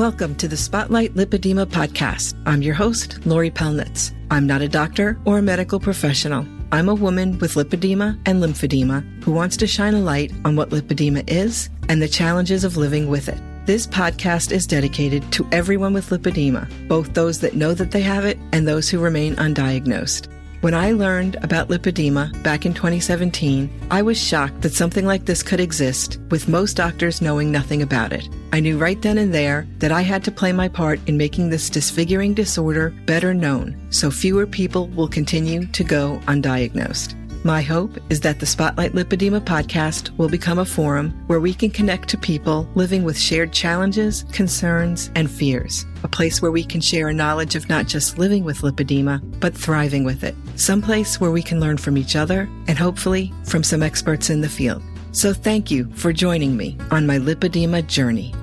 Welcome 0.00 0.34
to 0.36 0.48
the 0.48 0.56
Spotlight 0.56 1.12
Lipedema 1.12 1.66
podcast. 1.66 2.34
I'm 2.46 2.62
your 2.62 2.72
host, 2.72 3.18
Lori 3.26 3.50
Pelnitz. 3.50 4.14
I'm 4.30 4.46
not 4.46 4.62
a 4.62 4.66
doctor 4.66 5.20
or 5.26 5.36
a 5.36 5.42
medical 5.42 5.78
professional. 5.78 6.46
I'm 6.72 6.88
a 6.88 6.94
woman 6.94 7.38
with 7.38 7.52
lipedema 7.52 8.18
and 8.24 8.42
lymphedema 8.42 9.22
who 9.22 9.32
wants 9.32 9.58
to 9.58 9.66
shine 9.66 9.92
a 9.92 10.00
light 10.00 10.32
on 10.46 10.56
what 10.56 10.70
lipedema 10.70 11.28
is 11.28 11.68
and 11.90 12.00
the 12.00 12.08
challenges 12.08 12.64
of 12.64 12.78
living 12.78 13.08
with 13.10 13.28
it. 13.28 13.38
This 13.66 13.86
podcast 13.86 14.52
is 14.52 14.66
dedicated 14.66 15.30
to 15.32 15.46
everyone 15.52 15.92
with 15.92 16.08
lipedema, 16.08 16.66
both 16.88 17.12
those 17.12 17.40
that 17.40 17.54
know 17.54 17.74
that 17.74 17.90
they 17.90 18.00
have 18.00 18.24
it 18.24 18.38
and 18.54 18.66
those 18.66 18.88
who 18.88 19.00
remain 19.00 19.36
undiagnosed. 19.36 20.28
When 20.60 20.74
I 20.74 20.92
learned 20.92 21.36
about 21.36 21.68
lipedema 21.68 22.42
back 22.42 22.66
in 22.66 22.74
2017, 22.74 23.70
I 23.90 24.02
was 24.02 24.22
shocked 24.22 24.60
that 24.60 24.74
something 24.74 25.06
like 25.06 25.24
this 25.24 25.42
could 25.42 25.58
exist, 25.58 26.18
with 26.30 26.48
most 26.48 26.76
doctors 26.76 27.22
knowing 27.22 27.50
nothing 27.50 27.80
about 27.80 28.12
it. 28.12 28.28
I 28.52 28.60
knew 28.60 28.76
right 28.76 29.00
then 29.00 29.16
and 29.16 29.32
there 29.32 29.66
that 29.78 29.90
I 29.90 30.02
had 30.02 30.22
to 30.24 30.30
play 30.30 30.52
my 30.52 30.68
part 30.68 31.00
in 31.06 31.16
making 31.16 31.48
this 31.48 31.70
disfiguring 31.70 32.34
disorder 32.34 32.92
better 33.06 33.32
known 33.32 33.74
so 33.88 34.10
fewer 34.10 34.46
people 34.46 34.88
will 34.88 35.08
continue 35.08 35.64
to 35.64 35.82
go 35.82 36.20
undiagnosed. 36.26 37.19
My 37.42 37.62
hope 37.62 37.96
is 38.10 38.20
that 38.20 38.38
the 38.38 38.44
Spotlight 38.44 38.92
Lipedema 38.92 39.40
podcast 39.40 40.14
will 40.18 40.28
become 40.28 40.58
a 40.58 40.64
forum 40.66 41.24
where 41.26 41.40
we 41.40 41.54
can 41.54 41.70
connect 41.70 42.06
to 42.10 42.18
people 42.18 42.68
living 42.74 43.02
with 43.02 43.18
shared 43.18 43.50
challenges, 43.50 44.24
concerns, 44.30 45.10
and 45.14 45.30
fears. 45.30 45.86
A 46.02 46.08
place 46.08 46.42
where 46.42 46.50
we 46.50 46.62
can 46.62 46.82
share 46.82 47.08
a 47.08 47.14
knowledge 47.14 47.56
of 47.56 47.66
not 47.70 47.86
just 47.86 48.18
living 48.18 48.44
with 48.44 48.60
lipedema, 48.60 49.22
but 49.40 49.54
thriving 49.56 50.04
with 50.04 50.22
it. 50.22 50.34
Some 50.56 50.82
place 50.82 51.18
where 51.18 51.30
we 51.30 51.42
can 51.42 51.60
learn 51.60 51.78
from 51.78 51.96
each 51.96 52.14
other 52.14 52.46
and 52.68 52.78
hopefully 52.78 53.32
from 53.46 53.64
some 53.64 53.82
experts 53.82 54.28
in 54.28 54.42
the 54.42 54.48
field. 54.50 54.82
So 55.12 55.32
thank 55.32 55.70
you 55.70 55.90
for 55.94 56.12
joining 56.12 56.58
me 56.58 56.76
on 56.90 57.06
my 57.06 57.16
lipedema 57.16 57.86
journey. 57.86 58.34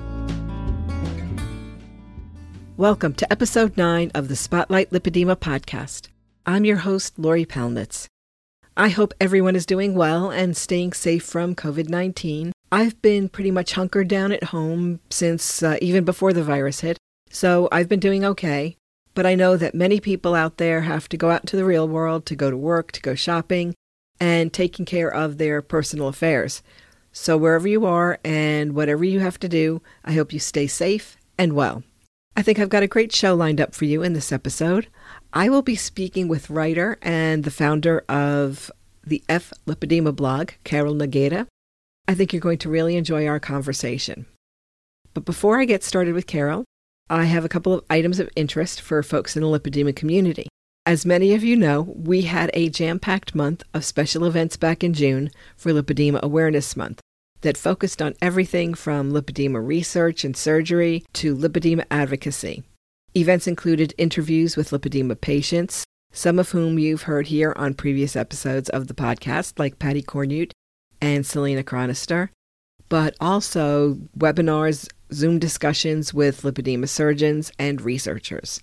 Welcome 2.76 3.14
to 3.14 3.32
episode 3.32 3.76
9 3.76 4.10
of 4.16 4.26
the 4.26 4.34
Spotlight 4.34 4.90
Lipedema 4.90 5.36
podcast. 5.36 6.08
I'm 6.46 6.64
your 6.64 6.78
host, 6.78 7.16
Lori 7.16 7.46
Pelnitz. 7.46 8.08
I 8.80 8.90
hope 8.90 9.12
everyone 9.20 9.56
is 9.56 9.66
doing 9.66 9.96
well 9.96 10.30
and 10.30 10.56
staying 10.56 10.92
safe 10.92 11.24
from 11.24 11.56
COVID 11.56 11.88
19. 11.88 12.52
I've 12.70 13.02
been 13.02 13.28
pretty 13.28 13.50
much 13.50 13.72
hunkered 13.72 14.06
down 14.06 14.30
at 14.30 14.44
home 14.44 15.00
since 15.10 15.64
uh, 15.64 15.78
even 15.82 16.04
before 16.04 16.32
the 16.32 16.44
virus 16.44 16.78
hit, 16.78 16.96
so 17.28 17.68
I've 17.72 17.88
been 17.88 17.98
doing 17.98 18.24
okay. 18.24 18.76
But 19.14 19.26
I 19.26 19.34
know 19.34 19.56
that 19.56 19.74
many 19.74 19.98
people 19.98 20.36
out 20.36 20.58
there 20.58 20.82
have 20.82 21.08
to 21.08 21.16
go 21.16 21.30
out 21.30 21.40
into 21.40 21.56
the 21.56 21.64
real 21.64 21.88
world 21.88 22.24
to 22.26 22.36
go 22.36 22.52
to 22.52 22.56
work, 22.56 22.92
to 22.92 23.00
go 23.00 23.16
shopping, 23.16 23.74
and 24.20 24.52
taking 24.52 24.84
care 24.84 25.12
of 25.12 25.38
their 25.38 25.60
personal 25.60 26.06
affairs. 26.06 26.62
So, 27.10 27.36
wherever 27.36 27.66
you 27.66 27.84
are 27.84 28.20
and 28.22 28.76
whatever 28.76 29.04
you 29.04 29.18
have 29.18 29.40
to 29.40 29.48
do, 29.48 29.82
I 30.04 30.12
hope 30.12 30.32
you 30.32 30.38
stay 30.38 30.68
safe 30.68 31.16
and 31.36 31.54
well. 31.54 31.82
I 32.36 32.42
think 32.42 32.60
I've 32.60 32.68
got 32.68 32.84
a 32.84 32.86
great 32.86 33.12
show 33.12 33.34
lined 33.34 33.60
up 33.60 33.74
for 33.74 33.86
you 33.86 34.04
in 34.04 34.12
this 34.12 34.30
episode. 34.30 34.86
I 35.32 35.50
will 35.50 35.62
be 35.62 35.76
speaking 35.76 36.26
with 36.26 36.48
writer 36.48 36.98
and 37.02 37.44
the 37.44 37.50
founder 37.50 38.04
of 38.08 38.70
the 39.06 39.22
F 39.28 39.52
Lipedema 39.66 40.14
blog, 40.14 40.52
Carol 40.64 40.94
Nogueira. 40.94 41.46
I 42.06 42.14
think 42.14 42.32
you're 42.32 42.40
going 42.40 42.58
to 42.58 42.70
really 42.70 42.96
enjoy 42.96 43.26
our 43.26 43.38
conversation. 43.38 44.26
But 45.12 45.26
before 45.26 45.60
I 45.60 45.66
get 45.66 45.84
started 45.84 46.14
with 46.14 46.26
Carol, 46.26 46.64
I 47.10 47.24
have 47.24 47.44
a 47.44 47.48
couple 47.48 47.74
of 47.74 47.84
items 47.90 48.18
of 48.18 48.30
interest 48.36 48.80
for 48.80 49.02
folks 49.02 49.36
in 49.36 49.42
the 49.42 49.48
lipedema 49.48 49.94
community. 49.94 50.48
As 50.86 51.04
many 51.04 51.34
of 51.34 51.44
you 51.44 51.56
know, 51.56 51.82
we 51.82 52.22
had 52.22 52.50
a 52.54 52.70
jam 52.70 52.98
packed 52.98 53.34
month 53.34 53.62
of 53.74 53.84
special 53.84 54.24
events 54.24 54.56
back 54.56 54.82
in 54.82 54.94
June 54.94 55.30
for 55.56 55.72
Lipedema 55.72 56.20
Awareness 56.22 56.76
Month 56.76 57.00
that 57.42 57.58
focused 57.58 58.00
on 58.00 58.14
everything 58.22 58.72
from 58.72 59.12
lipedema 59.12 59.64
research 59.64 60.24
and 60.24 60.36
surgery 60.36 61.04
to 61.12 61.36
lipedema 61.36 61.84
advocacy. 61.90 62.62
Events 63.16 63.46
included 63.46 63.94
interviews 63.96 64.56
with 64.56 64.70
lipedema 64.70 65.20
patients, 65.20 65.84
some 66.12 66.38
of 66.38 66.50
whom 66.50 66.78
you've 66.78 67.02
heard 67.02 67.28
here 67.28 67.52
on 67.56 67.74
previous 67.74 68.14
episodes 68.14 68.68
of 68.68 68.86
the 68.86 68.94
podcast, 68.94 69.58
like 69.58 69.78
Patty 69.78 70.02
Cornute 70.02 70.52
and 71.00 71.24
Selena 71.24 71.62
Cronister, 71.62 72.28
but 72.88 73.14
also 73.20 73.94
webinars, 74.16 74.88
Zoom 75.12 75.38
discussions 75.38 76.12
with 76.12 76.42
lipedema 76.42 76.88
surgeons 76.88 77.50
and 77.58 77.80
researchers. 77.80 78.60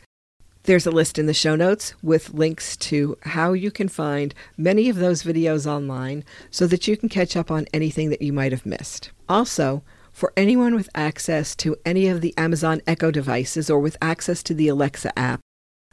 There's 0.63 0.88
a 0.88 0.91
list 0.91 1.19
in 1.19 1.28
the 1.28 1.34
show 1.34 1.55
notes 1.55 1.94
with 2.01 2.34
links 2.34 2.75
to 2.78 3.17
how 3.22 3.53
you 3.53 3.69
can 3.69 3.88
find 3.88 4.34
many 4.57 4.89
of 4.89 4.95
those 4.95 5.23
videos 5.23 5.67
online 5.67 6.23
so 6.50 6.66
that 6.67 6.88
you 6.88 6.97
can 6.97 7.09
catch 7.09 7.35
up 7.35 7.51
on 7.51 7.67
anything 7.73 8.09
that 8.09 8.22
you 8.22 8.34
might 8.34 8.51
have 8.51 8.66
missed. 8.66 9.11
Also, 9.29 9.84
for 10.16 10.31
anyone 10.38 10.74
with 10.74 10.90
access 10.96 11.58
to 11.58 11.76
any 11.86 12.08
of 12.08 12.22
the 12.22 12.34
Amazon 12.38 12.81
Echo 12.88 13.12
devices 13.12 13.70
or 13.70 13.81
with 13.81 13.98
access 14.02 14.42
to 14.44 14.53
the 14.53 14.70
Alexa 14.70 15.12
app, 15.20 15.42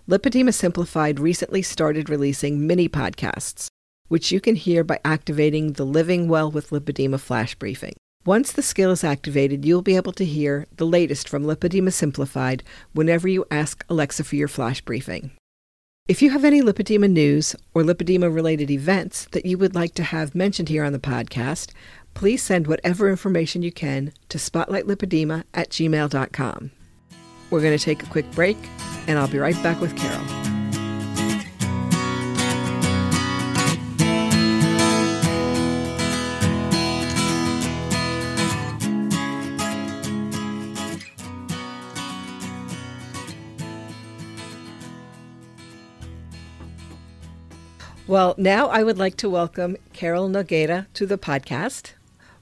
Lipedema 0.09 0.55
Simplified 0.55 1.19
recently 1.19 1.61
started 1.61 2.09
releasing 2.09 2.65
mini 2.65 2.89
podcasts, 2.89 3.67
which 4.07 4.31
you 4.31 4.41
can 4.41 4.55
hear 4.55 4.85
by 4.85 5.01
activating 5.05 5.73
the 5.73 5.85
Living 5.85 6.29
Well 6.29 6.53
with 6.53 6.71
Lipedema 6.71 7.19
flash 7.19 7.57
briefing. 7.57 7.95
Once 8.25 8.53
the 8.53 8.63
skill 8.63 8.93
is 8.93 9.03
activated, 9.03 9.65
you'll 9.65 9.83
be 9.83 9.97
able 9.97 10.13
to 10.13 10.25
hear 10.25 10.69
the 10.77 10.87
latest 10.87 11.29
from 11.29 11.43
Lipedema 11.43 11.93
Simplified 11.93 12.63
whenever 12.93 13.27
you 13.27 13.45
ask 13.51 13.85
Alexa 13.89 14.23
for 14.23 14.37
your 14.37 14.47
flash 14.47 14.81
briefing. 14.83 15.33
If 16.09 16.21
you 16.21 16.31
have 16.31 16.45
any 16.45 16.63
lipedema 16.63 17.09
news 17.09 17.55
or 17.75 17.83
lipedema 17.83 18.35
related 18.35 18.73
events 18.73 19.27
that 19.31 19.47
you 19.47 19.57
would 19.59 19.77
like 19.77 19.95
to 19.95 20.03
have 20.03 20.35
mentioned 20.35 20.69
here 20.69 20.83
on 20.83 20.93
the 20.93 20.99
podcast, 20.99 21.71
please 22.15 22.43
send 22.43 22.67
whatever 22.67 23.09
information 23.09 23.63
you 23.63 23.73
can 23.73 24.13
to 24.29 24.39
spotlightlipedema 24.39 25.45
at 25.55 25.71
gmail.com. 25.71 26.71
We're 27.51 27.61
going 27.61 27.77
to 27.77 27.85
take 27.85 28.03
a 28.03 28.07
quick 28.07 28.31
break, 28.33 28.57
and 29.07 29.19
I'll 29.19 29.29
be 29.29 29.39
right 29.39 29.61
back 29.63 29.81
with 29.81 29.97
Carol. 29.97 30.25
Well, 48.13 48.35
now 48.37 48.67
I 48.67 48.83
would 48.83 48.99
like 48.99 49.17
to 49.17 49.31
welcome 49.31 49.79
Carol 49.95 50.29
Nogueira 50.29 50.87
to 50.93 51.07
the 51.07 51.17
podcast. 51.17 51.93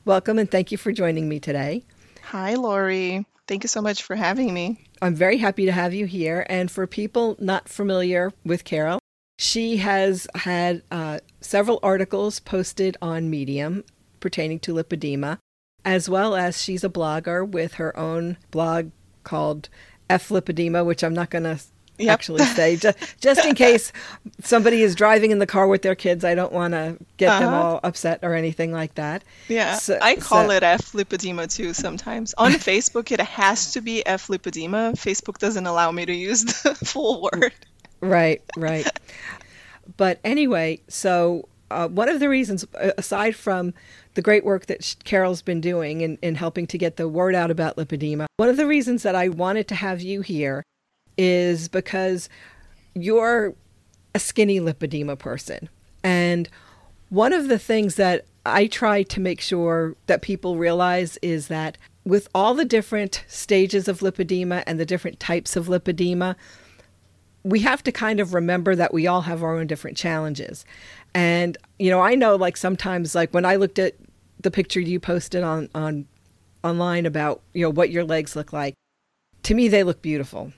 Welcome 0.07 0.39
and 0.39 0.51
thank 0.51 0.73
you 0.73 0.79
for 0.79 0.93
joining 0.93 1.29
me 1.29 1.41
today. 1.41 1.85
Hi, 2.23 2.55
Lori. 2.55 3.27
Thank 3.47 3.65
you 3.65 3.69
so 3.69 3.83
much 3.83 4.03
for 4.03 4.17
having 4.17 4.55
me. 4.55 4.83
I'm 5.03 5.15
very 5.15 5.37
happy 5.37 5.67
to 5.67 5.73
have 5.73 5.93
you 5.93 6.07
here. 6.07 6.47
And 6.49 6.71
for 6.71 6.87
people 6.87 7.37
not 7.39 7.69
familiar 7.69 8.33
with 8.43 8.65
Carol, 8.65 8.99
she 9.39 9.77
has 9.77 10.27
had 10.35 10.83
uh, 10.91 11.19
several 11.43 11.81
articles 11.83 12.41
posted 12.41 12.97
on 13.03 13.29
Medium 13.29 13.85
pertaining 14.21 14.59
to 14.61 14.73
lipedema, 14.73 15.39
as 15.85 16.09
well 16.09 16.35
as 16.35 16.63
she's 16.63 16.85
a 16.85 16.89
blogger 16.89 17.47
with 17.47 17.75
her 17.75 17.95
own 17.99 18.39
blog 18.51 18.93
called 19.23 19.69
F 20.09 20.31
Lipedema, 20.31 20.85
which 20.85 21.05
I'm 21.05 21.15
not 21.15 21.29
going 21.29 21.45
to 21.45 21.61
yep. 22.05 22.13
actually 22.13 22.45
say 22.45 22.77
just, 22.77 22.99
just 23.21 23.45
in 23.45 23.55
case 23.55 23.93
somebody 24.43 24.83
is 24.83 24.95
driving 24.95 25.31
in 25.31 25.39
the 25.39 25.47
car 25.47 25.67
with 25.67 25.83
their 25.83 25.95
kids 25.95 26.25
i 26.25 26.35
don't 26.35 26.53
want 26.53 26.73
to 26.73 26.97
get 27.17 27.29
uh-huh. 27.29 27.41
them 27.41 27.55
all 27.55 27.81
upset 27.83 28.21
or 28.23 28.35
anything 28.35 28.73
like 28.73 28.95
that 28.95 29.23
yeah 29.49 29.75
so, 29.75 29.99
i 30.03 30.17
call 30.17 30.47
so. 30.47 30.51
it 30.51 30.63
f 30.63 30.93
lipedema 30.93 31.53
too 31.53 31.73
sometimes 31.73 32.35
on 32.39 32.53
facebook 32.71 33.11
it 33.11 33.21
has 33.21 33.73
to 33.73 33.81
be 33.81 34.05
f 34.07 34.29
lipedema 34.29 34.93
facebook 34.93 35.39
doesn't 35.39 35.67
allow 35.67 35.91
me 35.91 36.07
to 36.07 36.15
use 36.15 36.45
the 36.45 36.75
full 36.85 37.23
word 37.33 37.55
right 38.01 38.43
right 38.57 38.89
but 39.97 40.19
anyway 40.25 40.81
so 40.89 41.47
uh, 41.71 41.89
one 41.89 42.09
of 42.09 42.21
the 42.21 42.29
reasons 42.29 42.67
aside 42.99 43.37
from 43.37 43.73
the 44.15 44.23
great 44.23 44.45
work 44.45 44.67
that 44.67 44.97
Carol's 45.05 45.43
been 45.43 45.61
doing 45.61 46.01
in, 46.01 46.19
in 46.21 46.35
helping 46.35 46.67
to 46.69 46.79
get 46.79 46.97
the 46.97 47.09
word 47.09 47.35
out 47.35 47.51
about 47.51 47.77
lipedema. 47.77 48.27
One 48.37 48.49
of 48.49 48.57
the 48.57 48.67
reasons 48.67 49.03
that 49.03 49.15
I 49.15 49.29
wanted 49.29 49.69
to 49.69 49.75
have 49.75 50.01
you 50.01 50.21
here 50.21 50.65
is 51.17 51.69
because 51.69 52.29
you're 52.95 53.55
a 54.15 54.19
skinny 54.19 54.61
lipedema 54.61 55.19
person. 55.19 55.69
And 56.03 56.49
one 57.09 57.33
of 57.33 57.49
the 57.49 57.59
things 57.59 57.97
that 57.97 58.25
I 58.47 58.67
try 58.67 59.03
to 59.05 59.21
make 59.21 59.41
sure 59.41 59.95
that 60.07 60.23
people 60.23 60.57
realize 60.57 61.19
is 61.23 61.49
that 61.49 61.77
with 62.05 62.29
all 62.35 62.55
the 62.55 62.65
different 62.65 63.25
stages 63.29 63.89
of 63.89 64.01
lipedema 64.01 64.65
and 64.67 64.81
the 64.81 64.87
different 64.87 65.21
types 65.21 65.57
of 65.57 65.67
lipedema, 65.67 66.35
we 67.43 67.61
have 67.61 67.83
to 67.83 67.93
kind 67.93 68.21
of 68.21 68.35
remember 68.35 68.75
that 68.77 68.93
we 68.93 69.07
all 69.07 69.23
have 69.23 69.43
our 69.43 69.59
own 69.59 69.67
different 69.67 69.97
challenges. 69.97 70.65
And, 71.15 71.57
you 71.79 71.91
know, 71.91 72.01
I 72.01 72.15
know 72.15 72.37
like 72.37 72.57
sometimes 72.57 73.15
like 73.15 73.33
when 73.33 73.45
I 73.45 73.57
looked 73.57 73.79
at 73.79 73.95
the 74.41 74.51
picture 74.51 74.81
you 74.81 75.01
posted 75.01 75.43
on, 75.43 75.69
on 75.75 76.07
online 76.65 77.07
about, 77.07 77.43
you 77.53 77.63
know, 77.63 77.71
what 77.71 77.91
your 77.91 78.05
legs 78.05 78.37
look 78.37 78.53
like, 78.53 78.75
to 79.43 79.55
me 79.55 79.69
they 79.69 79.83
look 79.83 80.03
beautiful. 80.03 80.53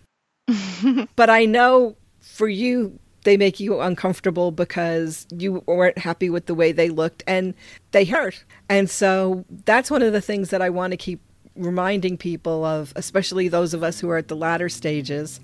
but 1.17 1.31
I 1.31 1.45
know 1.45 1.97
for 2.21 2.49
you, 2.49 2.99
they 3.25 3.37
make 3.37 3.61
you 3.61 3.81
uncomfortable 3.81 4.51
because 4.51 5.27
you 5.37 5.63
weren't 5.67 5.99
happy 5.99 6.29
with 6.29 6.47
the 6.47 6.55
way 6.55 6.73
they 6.73 6.91
looked 6.91 7.23
and 7.27 7.55
they 7.93 8.05
hurt. 8.05 8.45
And 8.69 8.91
so 8.91 9.45
that's 9.65 9.91
one 9.91 10.03
of 10.03 10.13
the 10.13 10.21
things 10.21 10.51
that 10.51 10.61
I 10.61 10.71
want 10.71 10.91
to 10.91 10.97
keep 10.97 11.21
reminding 11.55 12.17
people 12.17 12.65
of, 12.65 12.93
especially 12.97 13.49
those 13.49 13.75
of 13.75 13.83
us 13.83 14.01
who 14.01 14.09
are 14.11 14.17
at 14.17 14.29
the 14.29 14.37
latter 14.37 14.69
stages, 14.69 15.41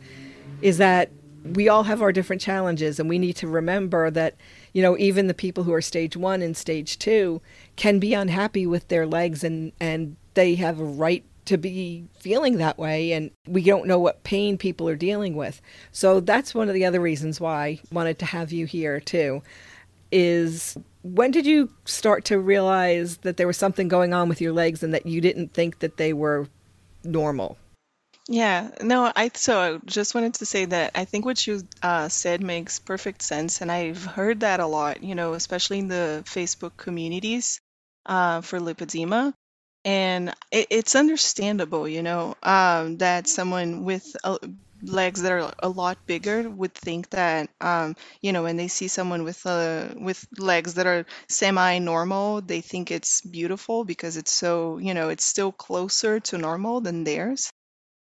is 0.61 0.79
that 0.79 1.11
we 1.45 1.69
all 1.69 1.85
have 1.85 2.03
our 2.03 2.13
different 2.13 2.43
challenges 2.43 2.99
and 2.99 3.09
we 3.09 3.19
need 3.19 3.35
to 3.35 3.47
remember 3.47 4.11
that 4.11 4.35
you 4.73 4.83
know 4.83 4.99
even 4.99 5.29
the 5.29 5.35
people 5.35 5.65
who 5.65 5.73
are 5.73 5.81
stage 5.81 6.17
1 6.17 6.43
and 6.43 6.57
stage 6.57 6.99
2 6.99 7.41
can 7.77 7.99
be 7.99 8.13
unhappy 8.13 8.67
with 8.67 8.89
their 8.89 9.07
legs 9.07 9.45
and 9.45 9.73
and 9.81 10.17
they 10.35 10.57
have 10.57 10.81
a 10.81 10.85
right 10.85 11.25
to 11.49 11.57
be 11.59 12.05
feeling 12.19 12.59
that 12.59 12.79
way 12.79 13.13
and 13.13 13.31
we 13.47 13.63
don't 13.63 13.87
know 13.87 13.99
what 13.99 14.23
pain 14.23 14.57
people 14.57 14.89
are 14.89 14.97
dealing 14.97 15.35
with 15.35 15.61
so 15.93 16.21
that's 16.21 16.55
one 16.55 16.69
of 16.69 16.75
the 16.75 16.85
other 16.85 17.01
reasons 17.01 17.41
why 17.41 17.67
I 17.67 17.81
wanted 17.91 18.19
to 18.21 18.27
have 18.27 18.53
you 18.53 18.67
here 18.67 19.01
too 19.01 19.43
is 20.13 20.77
when 21.03 21.31
did 21.31 21.47
you 21.47 21.71
start 21.85 22.25
to 22.27 22.39
realize 22.39 23.19
that 23.19 23.37
there 23.37 23.47
was 23.47 23.57
something 23.57 23.89
going 23.89 24.13
on 24.13 24.29
with 24.29 24.41
your 24.41 24.53
legs 24.53 24.83
and 24.83 24.95
that 24.95 25.07
you 25.07 25.21
didn't 25.21 25.53
think 25.53 25.79
that 25.81 25.97
they 25.97 26.13
were 26.13 26.49
normal? 27.05 27.57
Yeah, 28.31 28.71
no, 28.83 29.11
I 29.17 29.31
so 29.35 29.59
I 29.59 29.79
just 29.87 30.15
wanted 30.15 30.35
to 30.35 30.47
say 30.47 30.67
that 30.67 30.93
I 30.95 31.07
think 31.07 31.25
what 31.25 31.47
you 31.47 31.63
uh, 31.83 32.11
said 32.11 32.43
makes 32.43 32.79
perfect 32.79 33.23
sense, 33.23 33.63
and 33.63 33.73
I've 33.73 34.05
heard 34.05 34.41
that 34.41 34.61
a 34.61 34.67
lot, 34.67 35.03
you 35.03 35.15
know, 35.15 35.33
especially 35.33 35.79
in 35.79 35.89
the 35.89 36.23
Facebook 36.27 36.77
communities 36.77 37.59
uh, 38.05 38.43
for 38.43 38.61
lipedema. 38.61 39.33
And 39.85 40.31
it, 40.51 40.67
it's 40.71 40.95
understandable, 40.97 41.89
you 41.89 42.03
know, 42.03 42.35
um, 42.43 42.99
that 42.99 43.27
someone 43.29 43.85
with 43.85 44.17
a, 44.25 44.39
legs 44.83 45.23
that 45.23 45.33
are 45.33 45.53
a 45.61 45.69
lot 45.69 45.99
bigger 46.07 46.49
would 46.49 46.73
think 46.75 47.11
that 47.11 47.51
um, 47.61 47.97
you 48.23 48.33
know 48.33 48.43
when 48.45 48.57
they 48.57 48.69
see 48.69 48.87
someone 48.89 49.25
with 49.25 49.45
uh, 49.47 49.89
with 49.97 50.25
legs 50.39 50.75
that 50.75 50.87
are 50.87 51.05
semi-normal 51.29 52.41
they 52.43 52.61
think 52.61 52.91
it's 52.93 53.21
beautiful 53.23 53.85
because 53.85 54.17
it's 54.17 54.33
so 54.33 54.79
you 54.79 54.95
know 54.95 55.09
it's 55.09 55.25
still 55.25 55.51
closer 55.53 56.21
to 56.21 56.39
normal 56.39 56.81
than 56.81 57.05
theirs. 57.05 57.51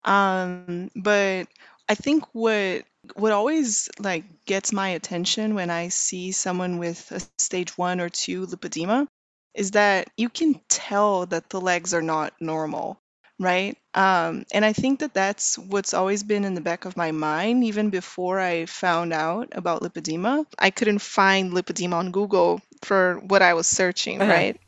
Um, 0.04 0.90
but 0.96 1.48
i 1.88 1.94
think 1.94 2.24
what 2.32 2.84
what 3.16 3.32
always 3.32 3.88
like 4.00 4.24
gets 4.46 4.72
my 4.72 4.90
attention 4.90 5.54
when 5.54 5.70
i 5.70 5.88
see 5.88 6.32
someone 6.32 6.78
with 6.78 7.10
a 7.12 7.20
stage 7.20 7.76
one 7.78 8.00
or 8.00 8.08
two 8.08 8.46
lipedema 8.46 9.06
is 9.54 9.72
that 9.72 10.10
you 10.16 10.28
can 10.28 10.60
tell 10.68 11.26
that 11.26 11.50
the 11.50 11.60
legs 11.60 11.94
are 11.94 12.02
not 12.02 12.34
normal 12.40 13.00
right? 13.38 13.76
Um, 13.94 14.44
and 14.52 14.64
I 14.64 14.72
think 14.72 15.00
that 15.00 15.14
that's 15.14 15.58
what's 15.58 15.94
always 15.94 16.22
been 16.22 16.44
in 16.44 16.54
the 16.54 16.60
back 16.60 16.84
of 16.84 16.96
my 16.96 17.12
mind, 17.12 17.64
even 17.64 17.90
before 17.90 18.40
I 18.40 18.66
found 18.66 19.12
out 19.12 19.48
about 19.52 19.82
lipedema. 19.82 20.46
I 20.58 20.70
couldn't 20.70 21.00
find 21.00 21.52
lipedema 21.52 21.94
on 21.94 22.10
Google 22.10 22.60
for 22.82 23.18
what 23.26 23.42
I 23.42 23.54
was 23.54 23.66
searching, 23.66 24.20
uh-huh. 24.20 24.30
right? 24.30 24.60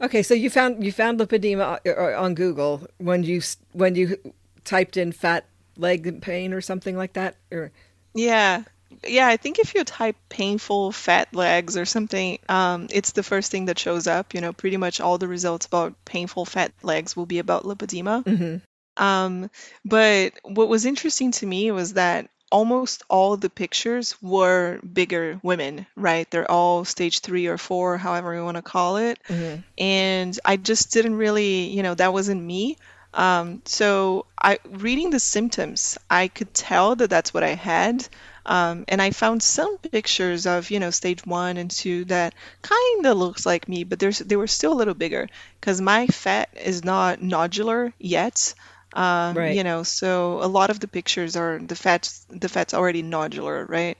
Okay, 0.00 0.22
so 0.22 0.34
you 0.34 0.48
found 0.50 0.84
you 0.84 0.92
found 0.92 1.18
lipedema 1.18 1.80
uh, 1.86 1.90
uh, 1.90 2.22
on 2.22 2.34
Google 2.34 2.86
when 2.98 3.24
you 3.24 3.42
when 3.72 3.94
you 3.94 4.16
typed 4.64 4.96
in 4.96 5.12
fat 5.12 5.46
leg 5.76 6.20
pain 6.22 6.52
or 6.52 6.60
something 6.60 6.96
like 6.96 7.14
that, 7.14 7.36
or 7.50 7.72
yeah, 8.14 8.62
yeah, 9.06 9.26
I 9.26 9.36
think 9.36 9.58
if 9.58 9.74
you 9.74 9.84
type 9.84 10.16
painful 10.28 10.92
fat 10.92 11.34
legs 11.34 11.76
or 11.76 11.84
something, 11.84 12.38
um, 12.48 12.88
it's 12.90 13.12
the 13.12 13.22
first 13.22 13.50
thing 13.50 13.66
that 13.66 13.78
shows 13.78 14.06
up. 14.06 14.34
You 14.34 14.40
know, 14.40 14.52
pretty 14.52 14.76
much 14.76 15.00
all 15.00 15.18
the 15.18 15.28
results 15.28 15.66
about 15.66 16.04
painful 16.04 16.44
fat 16.44 16.72
legs 16.82 17.16
will 17.16 17.26
be 17.26 17.38
about 17.38 17.64
lipedema. 17.64 18.24
Mm-hmm. 18.24 19.02
Um, 19.02 19.50
but 19.84 20.32
what 20.42 20.68
was 20.68 20.84
interesting 20.84 21.30
to 21.32 21.46
me 21.46 21.70
was 21.70 21.94
that 21.94 22.28
almost 22.50 23.02
all 23.08 23.36
the 23.36 23.50
pictures 23.50 24.16
were 24.22 24.80
bigger 24.80 25.38
women, 25.42 25.86
right? 25.96 26.30
They're 26.30 26.50
all 26.50 26.84
stage 26.84 27.20
three 27.20 27.46
or 27.46 27.58
four, 27.58 27.98
however 27.98 28.34
you 28.34 28.44
want 28.44 28.56
to 28.56 28.62
call 28.62 28.96
it. 28.96 29.18
Mm-hmm. 29.28 29.60
And 29.76 30.38
I 30.44 30.56
just 30.56 30.92
didn't 30.92 31.16
really, 31.16 31.68
you 31.68 31.82
know, 31.82 31.94
that 31.94 32.12
wasn't 32.12 32.42
me. 32.42 32.76
Um, 33.14 33.62
so 33.64 34.26
I 34.40 34.58
reading 34.68 35.10
the 35.10 35.20
symptoms, 35.20 35.98
I 36.10 36.28
could 36.28 36.52
tell 36.52 36.96
that 36.96 37.10
that's 37.10 37.32
what 37.32 37.42
I 37.42 37.54
had. 37.54 38.06
Um, 38.48 38.86
and 38.88 39.02
I 39.02 39.10
found 39.10 39.42
some 39.42 39.76
pictures 39.76 40.46
of, 40.46 40.70
you 40.70 40.80
know, 40.80 40.90
stage 40.90 41.24
one 41.26 41.58
and 41.58 41.70
two 41.70 42.06
that 42.06 42.34
kind 42.62 43.04
of 43.04 43.18
looks 43.18 43.44
like 43.44 43.68
me, 43.68 43.84
but 43.84 43.98
there's 43.98 44.20
they 44.20 44.36
were 44.36 44.46
still 44.46 44.72
a 44.72 44.80
little 44.80 44.94
bigger 44.94 45.28
because 45.60 45.82
my 45.82 46.06
fat 46.06 46.48
is 46.56 46.82
not 46.82 47.20
nodular 47.20 47.92
yet. 47.98 48.54
Um, 48.94 49.36
right. 49.36 49.54
You 49.54 49.64
know, 49.64 49.82
so 49.82 50.42
a 50.42 50.48
lot 50.48 50.70
of 50.70 50.80
the 50.80 50.88
pictures 50.88 51.36
are 51.36 51.58
the 51.58 51.76
fats 51.76 52.24
the 52.30 52.48
fat's 52.48 52.72
already 52.72 53.02
nodular, 53.02 53.68
right? 53.68 53.98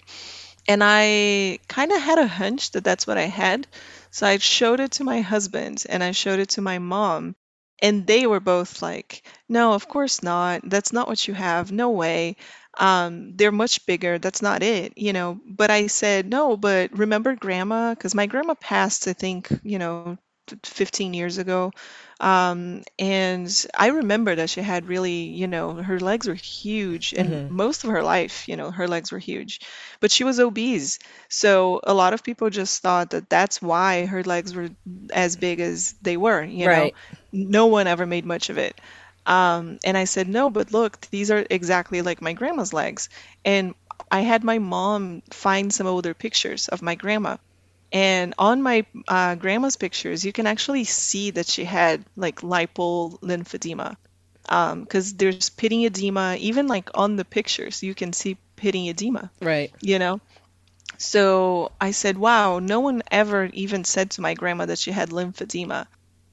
And 0.66 0.80
I 0.82 1.58
kind 1.68 1.92
of 1.92 2.00
had 2.00 2.18
a 2.18 2.26
hunch 2.26 2.70
that 2.70 2.84
that's 2.84 3.06
what 3.06 3.18
I 3.18 3.26
had. 3.26 3.66
So 4.10 4.26
I 4.26 4.38
showed 4.38 4.80
it 4.80 4.92
to 4.92 5.04
my 5.04 5.20
husband 5.20 5.84
and 5.90 6.02
I 6.02 6.12
showed 6.12 6.40
it 6.40 6.48
to 6.50 6.62
my 6.62 6.78
mom. 6.78 7.36
And 7.80 8.06
they 8.06 8.26
were 8.26 8.40
both 8.40 8.82
like, 8.82 9.22
no, 9.48 9.74
of 9.74 9.88
course 9.88 10.22
not. 10.22 10.62
That's 10.64 10.92
not 10.92 11.06
what 11.06 11.28
you 11.28 11.34
have. 11.34 11.70
No 11.70 11.90
way 11.90 12.36
um, 12.78 13.36
they're 13.36 13.52
much 13.52 13.84
bigger. 13.86 14.18
That's 14.18 14.40
not 14.40 14.62
it, 14.62 14.96
you 14.96 15.12
know. 15.12 15.40
But 15.46 15.70
I 15.70 15.88
said, 15.88 16.28
no, 16.28 16.56
but 16.56 16.96
remember 16.96 17.34
grandma? 17.34 17.94
Because 17.94 18.14
my 18.14 18.26
grandma 18.26 18.54
passed, 18.54 19.08
I 19.08 19.12
think, 19.12 19.48
you 19.62 19.78
know, 19.78 20.16
15 20.64 21.12
years 21.12 21.38
ago. 21.38 21.72
Um, 22.20 22.82
and 22.98 23.66
I 23.76 23.88
remember 23.88 24.34
that 24.34 24.50
she 24.50 24.60
had 24.60 24.88
really, 24.88 25.22
you 25.22 25.46
know, 25.46 25.74
her 25.74 26.00
legs 26.00 26.26
were 26.26 26.34
huge, 26.34 27.14
and 27.16 27.28
mm-hmm. 27.28 27.54
most 27.54 27.84
of 27.84 27.90
her 27.90 28.02
life, 28.02 28.48
you 28.48 28.56
know, 28.56 28.70
her 28.70 28.88
legs 28.88 29.12
were 29.12 29.20
huge, 29.20 29.60
but 30.00 30.10
she 30.10 30.24
was 30.24 30.40
obese. 30.40 30.98
So 31.28 31.80
a 31.84 31.94
lot 31.94 32.14
of 32.14 32.24
people 32.24 32.50
just 32.50 32.82
thought 32.82 33.10
that 33.10 33.28
that's 33.28 33.62
why 33.62 34.06
her 34.06 34.24
legs 34.24 34.54
were 34.54 34.70
as 35.12 35.36
big 35.36 35.60
as 35.60 35.94
they 36.02 36.16
were, 36.16 36.42
you 36.42 36.66
right. 36.66 36.92
know. 36.92 37.18
No 37.30 37.66
one 37.66 37.86
ever 37.86 38.06
made 38.06 38.24
much 38.24 38.50
of 38.50 38.58
it. 38.58 38.80
Um, 39.28 39.78
and 39.84 39.96
I 39.96 40.04
said, 40.04 40.26
no, 40.26 40.48
but 40.48 40.72
look, 40.72 40.98
these 41.10 41.30
are 41.30 41.44
exactly 41.50 42.00
like 42.00 42.22
my 42.22 42.32
grandma's 42.32 42.72
legs. 42.72 43.10
And 43.44 43.74
I 44.10 44.20
had 44.20 44.42
my 44.42 44.58
mom 44.58 45.22
find 45.30 45.72
some 45.72 45.86
older 45.86 46.14
pictures 46.14 46.68
of 46.68 46.80
my 46.80 46.94
grandma. 46.94 47.36
And 47.92 48.34
on 48.38 48.62
my 48.62 48.86
uh, 49.06 49.34
grandma's 49.34 49.76
pictures, 49.76 50.24
you 50.24 50.32
can 50.32 50.46
actually 50.46 50.84
see 50.84 51.30
that 51.32 51.46
she 51.46 51.64
had 51.64 52.04
like 52.16 52.40
lymphedema, 52.40 53.96
Because 54.42 55.10
um, 55.12 55.16
there's 55.18 55.50
pitting 55.50 55.84
edema, 55.84 56.36
even 56.40 56.66
like 56.66 56.90
on 56.94 57.16
the 57.16 57.24
pictures, 57.26 57.82
you 57.82 57.94
can 57.94 58.14
see 58.14 58.38
pitting 58.56 58.86
edema. 58.86 59.30
Right. 59.42 59.72
You 59.82 59.98
know? 59.98 60.20
So 60.96 61.70
I 61.78 61.90
said, 61.90 62.16
wow, 62.16 62.60
no 62.60 62.80
one 62.80 63.02
ever 63.10 63.44
even 63.52 63.84
said 63.84 64.10
to 64.12 64.22
my 64.22 64.32
grandma 64.32 64.66
that 64.66 64.78
she 64.78 64.90
had 64.90 65.10
lymphedema. 65.10 65.86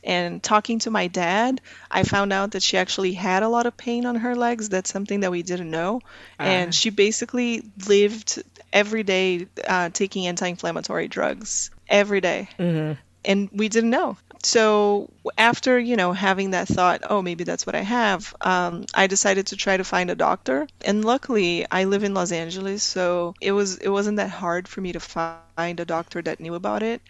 And 0.06 0.42
talking 0.42 0.80
to 0.80 0.92
my 0.92 1.08
dad, 1.08 1.60
I 1.90 2.04
found 2.04 2.32
out 2.32 2.52
that 2.52 2.62
she 2.62 2.78
actually 2.78 3.14
had 3.14 3.42
a 3.42 3.50
lot 3.50 3.66
of 3.66 3.76
pain 3.76 4.06
on 4.06 4.16
her 4.18 4.36
legs. 4.36 4.70
That's 4.70 4.92
something 4.92 5.22
that 5.22 5.32
we 5.32 5.42
didn't 5.42 5.72
know. 5.72 6.02
Uh. 6.40 6.44
And 6.44 6.76
she 6.76 6.92
basically 6.92 7.64
lived 7.88 8.44
every 8.72 9.02
day 9.04 9.48
uh, 9.68 9.90
taking 9.90 10.28
anti 10.28 10.48
inflammatory 10.48 11.08
drugs 11.08 11.72
every 11.90 12.22
day. 12.22 12.48
Mm-hmm. 12.60 13.02
And 13.26 13.50
we 13.52 13.68
didn't 13.68 13.90
know. 13.90 14.18
So 14.44 15.10
after, 15.40 15.80
you 15.80 15.96
know, 15.96 16.14
having 16.14 16.52
that 16.52 16.68
thought, 16.68 17.02
oh, 17.10 17.24
maybe 17.24 17.44
that's 17.44 17.66
what 17.66 17.74
I 17.74 17.82
have, 17.82 18.36
um, 18.42 18.86
I 18.94 19.08
decided 19.08 19.48
to 19.48 19.56
try 19.56 19.76
to 19.76 19.84
find 19.84 20.12
a 20.12 20.16
doctor. 20.16 20.68
And 20.86 21.04
luckily, 21.04 21.66
I 21.72 21.86
live 21.86 22.04
in 22.04 22.14
Los 22.14 22.32
Angeles, 22.32 22.84
so 22.84 23.34
it 23.42 23.54
was 23.54 23.78
it 23.78 23.90
wasn't 23.90 24.18
that 24.18 24.30
hard 24.30 24.68
for 24.68 24.82
me 24.82 24.92
to 24.92 25.00
find 25.00 25.80
a 25.80 25.86
doctor 25.86 26.22
that 26.22 26.40
knew 26.40 26.54
about 26.54 26.84
it. 26.84 27.02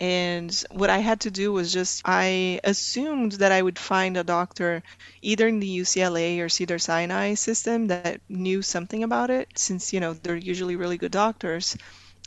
And 0.00 0.50
what 0.70 0.88
I 0.88 0.98
had 0.98 1.20
to 1.20 1.30
do 1.30 1.52
was 1.52 1.74
just, 1.74 2.00
I 2.06 2.58
assumed 2.64 3.32
that 3.32 3.52
I 3.52 3.60
would 3.60 3.78
find 3.78 4.16
a 4.16 4.24
doctor 4.24 4.82
either 5.20 5.46
in 5.46 5.60
the 5.60 5.78
UCLA 5.80 6.40
or 6.40 6.48
Cedar 6.48 6.78
Sinai 6.78 7.34
system 7.34 7.88
that 7.88 8.22
knew 8.26 8.62
something 8.62 9.04
about 9.04 9.28
it, 9.28 9.50
since, 9.56 9.92
you 9.92 10.00
know, 10.00 10.14
they're 10.14 10.36
usually 10.36 10.76
really 10.76 10.96
good 10.96 11.12
doctors. 11.12 11.76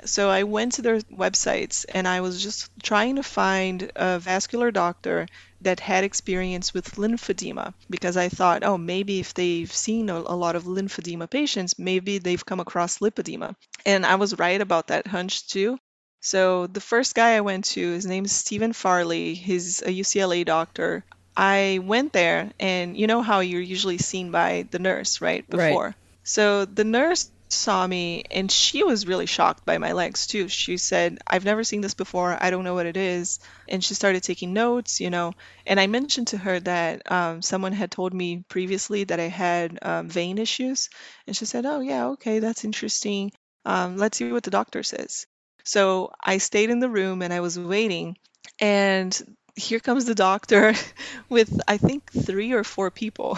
So 0.05 0.29
I 0.29 0.43
went 0.43 0.73
to 0.73 0.83
their 0.83 0.99
websites 0.99 1.83
and 1.91 2.07
I 2.07 2.21
was 2.21 2.43
just 2.43 2.69
trying 2.83 3.15
to 3.15 3.23
find 3.23 3.91
a 3.95 4.19
vascular 4.19 4.69
doctor 4.69 5.27
that 5.61 5.79
had 5.79 6.03
experience 6.03 6.75
with 6.75 6.95
lymphedema 6.97 7.73
because 7.89 8.17
I 8.17 8.29
thought, 8.29 8.63
oh, 8.63 8.77
maybe 8.77 9.19
if 9.19 9.33
they've 9.33 9.71
seen 9.71 10.11
a, 10.11 10.17
a, 10.17 10.35
lot 10.35 10.55
of 10.55 10.65
lymphedema 10.65 11.27
patients, 11.27 11.79
maybe 11.79 12.19
they've 12.19 12.45
come 12.45 12.59
across 12.59 12.99
lipedema. 12.99 13.55
And 13.83 14.05
I 14.05 14.15
was 14.15 14.37
right 14.37 14.61
about 14.61 14.87
that 14.87 15.07
hunch 15.07 15.47
too. 15.47 15.79
So 16.25 16.67
the 16.67 16.79
first 16.79 17.15
guy 17.15 17.35
I 17.35 17.41
went 17.41 17.65
to, 17.75 17.91
his 17.91 18.05
name 18.05 18.23
is 18.23 18.31
Steven 18.31 18.71
Farley. 18.71 19.33
He's 19.33 19.81
a 19.81 19.89
UCLA 19.89 20.45
doctor. 20.45 21.03
I 21.35 21.81
went 21.83 22.13
there, 22.13 22.49
and 22.61 22.95
you 22.95 23.07
know 23.07 23.21
how 23.21 23.41
you're 23.41 23.59
usually 23.59 23.97
seen 23.97 24.31
by 24.31 24.65
the 24.71 24.79
nurse, 24.79 25.19
right? 25.19 25.47
Before. 25.49 25.87
Right. 25.87 25.95
So 26.23 26.63
the 26.63 26.85
nurse 26.85 27.29
saw 27.49 27.85
me, 27.85 28.23
and 28.31 28.49
she 28.49 28.85
was 28.85 29.05
really 29.05 29.25
shocked 29.25 29.65
by 29.65 29.77
my 29.79 29.91
legs 29.91 30.25
too. 30.25 30.47
She 30.47 30.77
said, 30.77 31.19
"I've 31.27 31.43
never 31.43 31.65
seen 31.65 31.81
this 31.81 31.93
before. 31.93 32.37
I 32.39 32.51
don't 32.51 32.63
know 32.63 32.73
what 32.73 32.85
it 32.85 32.95
is." 32.95 33.41
And 33.67 33.83
she 33.83 33.93
started 33.93 34.23
taking 34.23 34.53
notes, 34.53 35.01
you 35.01 35.09
know. 35.09 35.33
And 35.65 35.77
I 35.77 35.87
mentioned 35.87 36.27
to 36.27 36.37
her 36.37 36.57
that 36.61 37.11
um, 37.11 37.41
someone 37.41 37.73
had 37.73 37.91
told 37.91 38.13
me 38.13 38.45
previously 38.47 39.03
that 39.03 39.19
I 39.19 39.27
had 39.27 39.77
um, 39.81 40.07
vein 40.07 40.37
issues, 40.37 40.89
and 41.27 41.35
she 41.35 41.43
said, 41.43 41.65
"Oh 41.65 41.81
yeah, 41.81 42.07
okay, 42.11 42.39
that's 42.39 42.63
interesting. 42.63 43.33
Um, 43.65 43.97
let's 43.97 44.17
see 44.17 44.31
what 44.31 44.43
the 44.43 44.51
doctor 44.51 44.83
says." 44.83 45.27
So 45.63 46.11
I 46.21 46.37
stayed 46.37 46.69
in 46.69 46.79
the 46.79 46.89
room 46.89 47.21
and 47.21 47.33
I 47.33 47.39
was 47.39 47.57
waiting. 47.57 48.17
And 48.59 49.35
here 49.55 49.79
comes 49.79 50.05
the 50.05 50.15
doctor 50.15 50.73
with 51.29 51.61
I 51.67 51.77
think 51.77 52.11
three 52.11 52.53
or 52.53 52.63
four 52.63 52.91
people. 52.91 53.37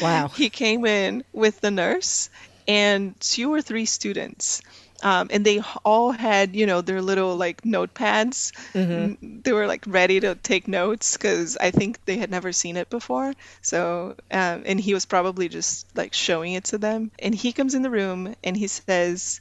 wow. 0.00 0.28
He 0.34 0.50
came 0.50 0.86
in 0.86 1.24
with 1.32 1.60
the 1.60 1.70
nurse 1.70 2.30
and 2.68 3.18
two 3.20 3.52
or 3.52 3.60
three 3.62 3.86
students. 3.86 4.62
Um, 5.04 5.28
and 5.32 5.44
they 5.44 5.60
all 5.84 6.12
had, 6.12 6.54
you 6.54 6.66
know, 6.66 6.80
their 6.80 7.02
little 7.02 7.36
like 7.36 7.62
notepads. 7.62 8.52
Mm-hmm. 8.72 9.40
They 9.42 9.52
were 9.52 9.66
like 9.66 9.82
ready 9.88 10.20
to 10.20 10.36
take 10.36 10.68
notes 10.68 11.16
because 11.16 11.56
I 11.56 11.72
think 11.72 12.04
they 12.04 12.18
had 12.18 12.30
never 12.30 12.52
seen 12.52 12.76
it 12.76 12.88
before. 12.88 13.34
So, 13.62 14.14
um, 14.30 14.62
and 14.64 14.80
he 14.80 14.94
was 14.94 15.04
probably 15.04 15.48
just 15.48 15.88
like 15.96 16.14
showing 16.14 16.52
it 16.52 16.64
to 16.66 16.78
them. 16.78 17.10
And 17.18 17.34
he 17.34 17.52
comes 17.52 17.74
in 17.74 17.82
the 17.82 17.90
room 17.90 18.36
and 18.44 18.56
he 18.56 18.68
says, 18.68 19.40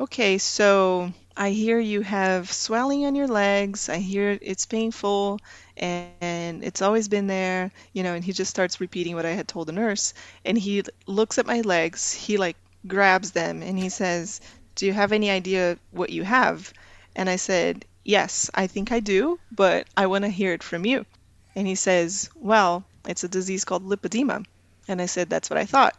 "Okay, 0.00 0.38
so 0.38 1.12
I 1.36 1.50
hear 1.50 1.78
you 1.80 2.02
have 2.02 2.52
swelling 2.52 3.06
on 3.06 3.14
your 3.16 3.26
legs. 3.26 3.88
I 3.88 3.96
hear 3.98 4.38
it's 4.40 4.66
painful 4.66 5.40
and 5.76 6.62
it's 6.62 6.82
always 6.82 7.08
been 7.08 7.26
there, 7.26 7.72
you 7.92 8.02
know, 8.04 8.14
and 8.14 8.24
he 8.24 8.32
just 8.32 8.50
starts 8.50 8.80
repeating 8.80 9.14
what 9.16 9.26
I 9.26 9.30
had 9.32 9.48
told 9.48 9.68
the 9.68 9.72
nurse. 9.72 10.14
And 10.44 10.56
he 10.56 10.82
looks 11.06 11.38
at 11.38 11.46
my 11.46 11.60
legs, 11.62 12.12
he 12.12 12.36
like 12.36 12.56
grabs 12.86 13.32
them 13.32 13.62
and 13.62 13.78
he 13.78 13.88
says, 13.88 14.40
Do 14.76 14.86
you 14.86 14.92
have 14.92 15.12
any 15.12 15.30
idea 15.30 15.78
what 15.90 16.10
you 16.10 16.22
have? 16.22 16.72
And 17.16 17.28
I 17.28 17.36
said, 17.36 17.84
Yes, 18.04 18.50
I 18.54 18.66
think 18.66 18.92
I 18.92 19.00
do, 19.00 19.38
but 19.50 19.86
I 19.96 20.06
want 20.06 20.24
to 20.24 20.30
hear 20.30 20.52
it 20.52 20.62
from 20.62 20.84
you. 20.86 21.06
And 21.56 21.66
he 21.66 21.74
says, 21.74 22.30
Well, 22.36 22.84
it's 23.08 23.24
a 23.24 23.28
disease 23.28 23.64
called 23.64 23.84
lipedema. 23.84 24.44
And 24.86 25.00
I 25.02 25.06
said, 25.06 25.30
That's 25.30 25.50
what 25.50 25.58
I 25.58 25.66
thought. 25.66 25.96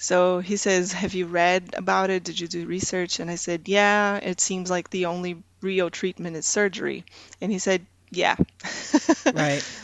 So 0.00 0.40
he 0.40 0.56
says, 0.56 0.92
Have 0.92 1.14
you 1.14 1.26
read 1.26 1.74
about 1.76 2.10
it? 2.10 2.24
Did 2.24 2.40
you 2.40 2.48
do 2.48 2.66
research? 2.66 3.20
And 3.20 3.30
I 3.30 3.36
said, 3.36 3.68
Yeah, 3.68 4.16
it 4.16 4.40
seems 4.40 4.70
like 4.70 4.90
the 4.90 5.06
only 5.06 5.42
real 5.60 5.90
treatment 5.90 6.36
is 6.36 6.46
surgery. 6.46 7.04
And 7.40 7.52
he 7.52 7.58
said, 7.58 7.86
Yeah. 8.10 8.36
right. 9.32 9.62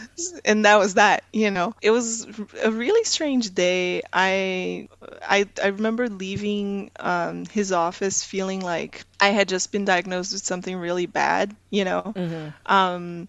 And 0.46 0.64
that 0.64 0.78
was 0.78 0.94
that, 0.94 1.24
you 1.30 1.50
know. 1.50 1.74
It 1.82 1.90
was 1.90 2.26
a 2.62 2.70
really 2.72 3.04
strange 3.04 3.54
day. 3.54 4.00
I 4.10 4.88
I, 5.22 5.46
I 5.62 5.66
remember 5.68 6.08
leaving 6.08 6.90
um, 6.98 7.44
his 7.44 7.70
office 7.70 8.24
feeling 8.24 8.62
like 8.62 9.04
I 9.20 9.28
had 9.28 9.48
just 9.48 9.72
been 9.72 9.84
diagnosed 9.84 10.32
with 10.32 10.42
something 10.42 10.74
really 10.74 11.04
bad, 11.04 11.54
you 11.68 11.84
know. 11.84 12.14
Mm-hmm. 12.16 12.48
Um, 12.64 13.28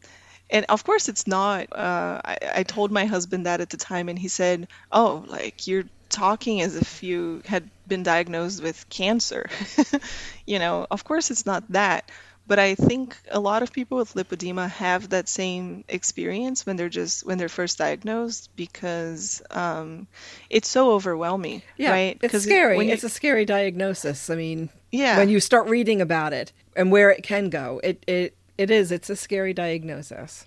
and 0.49 0.65
of 0.69 0.83
course 0.83 1.09
it's 1.09 1.27
not 1.27 1.71
uh, 1.73 2.21
I, 2.23 2.37
I 2.55 2.63
told 2.63 2.91
my 2.91 3.05
husband 3.05 3.45
that 3.45 3.61
at 3.61 3.69
the 3.69 3.77
time 3.77 4.09
and 4.09 4.17
he 4.17 4.27
said 4.27 4.67
oh 4.91 5.25
like 5.27 5.67
you're 5.67 5.85
talking 6.09 6.61
as 6.61 6.75
if 6.75 7.03
you 7.03 7.41
had 7.45 7.69
been 7.87 8.03
diagnosed 8.03 8.61
with 8.63 8.87
cancer. 8.89 9.49
you 10.45 10.59
know, 10.59 10.87
of 10.89 11.03
course 11.03 11.31
it's 11.31 11.45
not 11.45 11.63
that, 11.71 12.09
but 12.47 12.59
I 12.59 12.75
think 12.75 13.17
a 13.29 13.39
lot 13.39 13.61
of 13.61 13.73
people 13.73 13.97
with 13.97 14.13
lipedema 14.13 14.69
have 14.69 15.09
that 15.09 15.27
same 15.27 15.83
experience 15.89 16.65
when 16.65 16.77
they're 16.77 16.89
just 16.89 17.25
when 17.25 17.37
they're 17.37 17.49
first 17.49 17.77
diagnosed 17.77 18.49
because 18.55 19.41
um, 19.51 20.07
it's 20.49 20.69
so 20.69 20.91
overwhelming, 20.91 21.61
yeah, 21.75 21.91
right? 21.91 22.17
It's 22.21 22.43
scary. 22.43 22.85
You, 22.87 22.93
it's 22.93 23.03
a 23.03 23.09
scary 23.09 23.45
diagnosis. 23.45 24.29
I 24.29 24.35
mean, 24.35 24.69
yeah. 24.91 25.17
When 25.17 25.29
you 25.29 25.41
start 25.41 25.67
reading 25.67 26.01
about 26.01 26.31
it 26.31 26.53
and 26.75 26.91
where 26.91 27.09
it 27.11 27.23
can 27.23 27.49
go, 27.49 27.81
it 27.83 28.03
it 28.07 28.36
it 28.57 28.71
is. 28.71 28.91
It's 28.91 29.09
a 29.09 29.15
scary 29.15 29.53
diagnosis. 29.53 30.45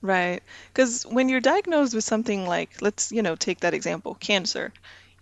Right. 0.00 0.42
Because 0.72 1.04
when 1.04 1.28
you're 1.28 1.40
diagnosed 1.40 1.94
with 1.94 2.04
something 2.04 2.46
like, 2.46 2.80
let's, 2.80 3.10
you 3.10 3.22
know, 3.22 3.34
take 3.34 3.60
that 3.60 3.74
example, 3.74 4.14
cancer, 4.14 4.72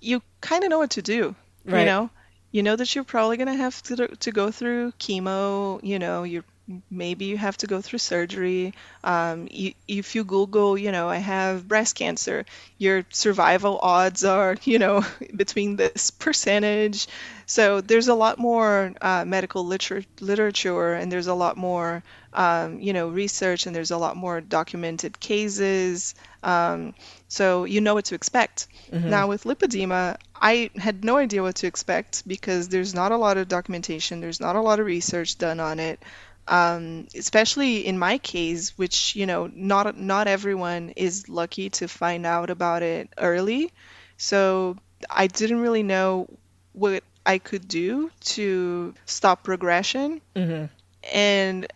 you 0.01 0.23
kind 0.41 0.65
of 0.65 0.71
know 0.71 0.79
what 0.79 0.91
to 0.91 1.03
do. 1.03 1.35
Right. 1.65 1.81
You 1.81 1.87
know, 1.87 2.11
you 2.53 2.63
know 2.63 2.77
that 2.77 2.95
you're 2.95 3.05
probably 3.05 3.37
going 3.37 3.49
to 3.49 3.55
have 3.55 3.83
to 3.85 4.09
to 4.09 4.33
go 4.33 4.51
through 4.51 4.93
chemo. 4.93 5.81
You 5.83 5.99
know, 5.99 6.23
you're 6.23 6.45
maybe 6.91 7.27
you 7.27 7.37
have 7.37 7.57
to 7.59 7.67
go 7.67 7.81
through 7.81 8.01
surgery. 8.01 8.75
Um, 9.05 9.49
you, 9.51 9.75
if 9.87 10.15
you 10.15 10.25
Google, 10.25 10.77
you 10.77 10.91
know, 10.91 11.09
I 11.09 11.17
have 11.19 11.69
breast 11.69 11.95
cancer, 11.95 12.45
your 12.79 13.05
survival 13.11 13.79
odds 13.81 14.25
are, 14.25 14.57
you 14.65 14.79
know, 14.79 15.05
between 15.35 15.77
this 15.77 16.11
percentage. 16.11 17.07
So 17.47 17.81
there's 17.81 18.09
a 18.09 18.15
lot 18.15 18.39
more 18.39 18.93
uh, 19.01 19.25
medical 19.25 19.65
liter- 19.65 20.05
literature, 20.21 20.95
and 20.95 21.11
there's 21.13 21.29
a 21.29 21.35
lot 21.35 21.57
more, 21.57 22.03
um, 22.33 22.81
you 22.81 22.93
know, 22.93 23.09
research, 23.09 23.67
and 23.67 23.77
there's 23.77 23.93
a 23.93 23.99
lot 23.99 24.17
more 24.17 24.41
documented 24.41 25.21
cases. 25.21 26.17
Um, 26.43 26.95
so 27.29 27.65
you 27.65 27.81
know 27.81 27.95
what 27.95 28.07
to 28.07 28.17
expect. 28.17 28.67
Mm-hmm. 28.91 29.11
Now 29.11 29.29
with 29.29 29.45
lipedema, 29.45 30.17
I 30.35 30.71
had 30.77 31.05
no 31.05 31.17
idea 31.17 31.43
what 31.43 31.57
to 31.57 31.67
expect 31.67 32.27
because 32.27 32.69
there's 32.69 32.95
not 32.95 33.13
a 33.13 33.17
lot 33.17 33.37
of 33.37 33.49
documentation, 33.49 34.21
there's 34.21 34.41
not 34.41 34.57
a 34.57 34.61
lot 34.61 34.81
of 34.81 34.87
research 34.87 35.39
done 35.39 35.61
on 35.61 35.79
it 35.79 36.03
um, 36.49 37.09
especially 37.15 37.87
in 37.87 37.99
my 37.99 38.19
case, 38.19 38.77
which 38.79 39.17
you 39.17 39.27
know, 39.27 39.51
not 39.53 39.99
not 39.99 40.29
everyone 40.29 40.91
is 40.97 41.29
lucky 41.29 41.71
to 41.71 41.89
find 41.89 42.27
out 42.27 42.51
about 42.51 42.83
it 42.83 43.09
early. 43.19 43.73
So 44.17 44.77
I 45.11 45.27
didn't 45.27 45.61
really 45.61 45.83
know 45.83 46.29
what 46.73 47.03
I 47.25 47.39
could 47.39 47.67
do 47.67 48.11
to 48.21 48.95
stop 49.05 49.43
progression. 49.43 50.21
Mm-hmm. 50.35 50.67
And 51.13 51.67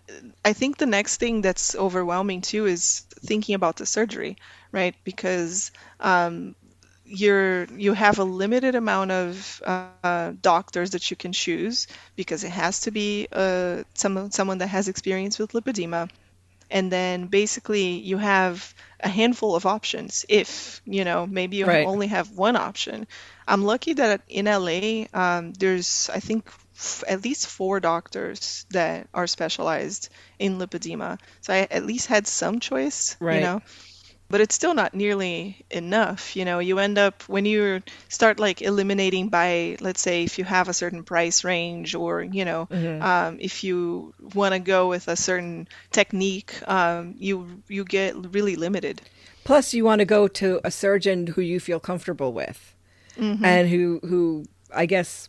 I 0.44 0.52
think 0.52 0.78
the 0.78 0.86
next 0.86 1.18
thing 1.18 1.40
that's 1.40 1.74
overwhelming 1.76 2.40
too 2.40 2.66
is 2.66 3.00
thinking 3.24 3.54
about 3.54 3.76
the 3.76 3.86
surgery, 3.86 4.36
right? 4.72 4.94
Because 5.04 5.70
um, 6.00 6.54
you're 7.10 7.64
you 7.76 7.92
have 7.92 8.18
a 8.18 8.24
limited 8.24 8.74
amount 8.74 9.10
of 9.10 9.62
uh, 9.66 10.32
doctors 10.40 10.90
that 10.90 11.10
you 11.10 11.16
can 11.16 11.32
choose 11.32 11.88
because 12.16 12.44
it 12.44 12.50
has 12.50 12.80
to 12.80 12.90
be 12.90 13.26
uh, 13.32 13.82
some, 13.94 14.30
someone 14.30 14.58
that 14.58 14.68
has 14.68 14.88
experience 14.88 15.38
with 15.38 15.52
lipedema 15.52 16.08
and 16.70 16.90
then 16.92 17.26
basically 17.26 17.98
you 17.98 18.16
have 18.16 18.74
a 19.00 19.08
handful 19.08 19.56
of 19.56 19.66
options 19.66 20.24
if 20.28 20.80
you 20.84 21.04
know 21.04 21.26
maybe 21.26 21.56
you 21.56 21.66
right. 21.66 21.86
only 21.86 22.06
have 22.06 22.30
one 22.30 22.56
option 22.56 23.06
i'm 23.48 23.64
lucky 23.64 23.94
that 23.94 24.20
in 24.28 24.44
la 24.46 25.04
um, 25.12 25.52
there's 25.54 26.10
i 26.14 26.20
think 26.20 26.46
f- 26.76 27.02
at 27.08 27.24
least 27.24 27.46
four 27.46 27.80
doctors 27.80 28.66
that 28.70 29.08
are 29.12 29.26
specialized 29.26 30.10
in 30.38 30.58
lipedema 30.58 31.18
so 31.40 31.52
i 31.52 31.66
at 31.70 31.84
least 31.84 32.06
had 32.06 32.26
some 32.26 32.60
choice 32.60 33.16
right. 33.20 33.36
you 33.36 33.40
know 33.40 33.62
but 34.30 34.40
it's 34.40 34.54
still 34.54 34.72
not 34.72 34.94
nearly 34.94 35.62
enough 35.70 36.34
you 36.36 36.44
know 36.44 36.60
you 36.60 36.78
end 36.78 36.96
up 36.96 37.22
when 37.24 37.44
you 37.44 37.82
start 38.08 38.38
like 38.38 38.62
eliminating 38.62 39.28
by 39.28 39.76
let's 39.80 40.00
say 40.00 40.22
if 40.22 40.38
you 40.38 40.44
have 40.44 40.68
a 40.68 40.72
certain 40.72 41.02
price 41.02 41.44
range 41.44 41.94
or 41.94 42.22
you 42.22 42.44
know 42.44 42.66
mm-hmm. 42.70 43.02
um, 43.02 43.36
if 43.40 43.62
you 43.62 44.14
want 44.34 44.54
to 44.54 44.60
go 44.60 44.88
with 44.88 45.08
a 45.08 45.16
certain 45.16 45.68
technique 45.90 46.56
um, 46.68 47.14
you 47.18 47.62
you 47.68 47.84
get 47.84 48.14
really 48.32 48.56
limited 48.56 49.02
plus 49.44 49.74
you 49.74 49.84
want 49.84 49.98
to 49.98 50.04
go 50.04 50.28
to 50.28 50.60
a 50.64 50.70
surgeon 50.70 51.26
who 51.26 51.42
you 51.42 51.60
feel 51.60 51.80
comfortable 51.80 52.32
with 52.32 52.74
mm-hmm. 53.16 53.44
and 53.44 53.68
who 53.68 54.00
who 54.04 54.44
i 54.74 54.86
guess 54.86 55.28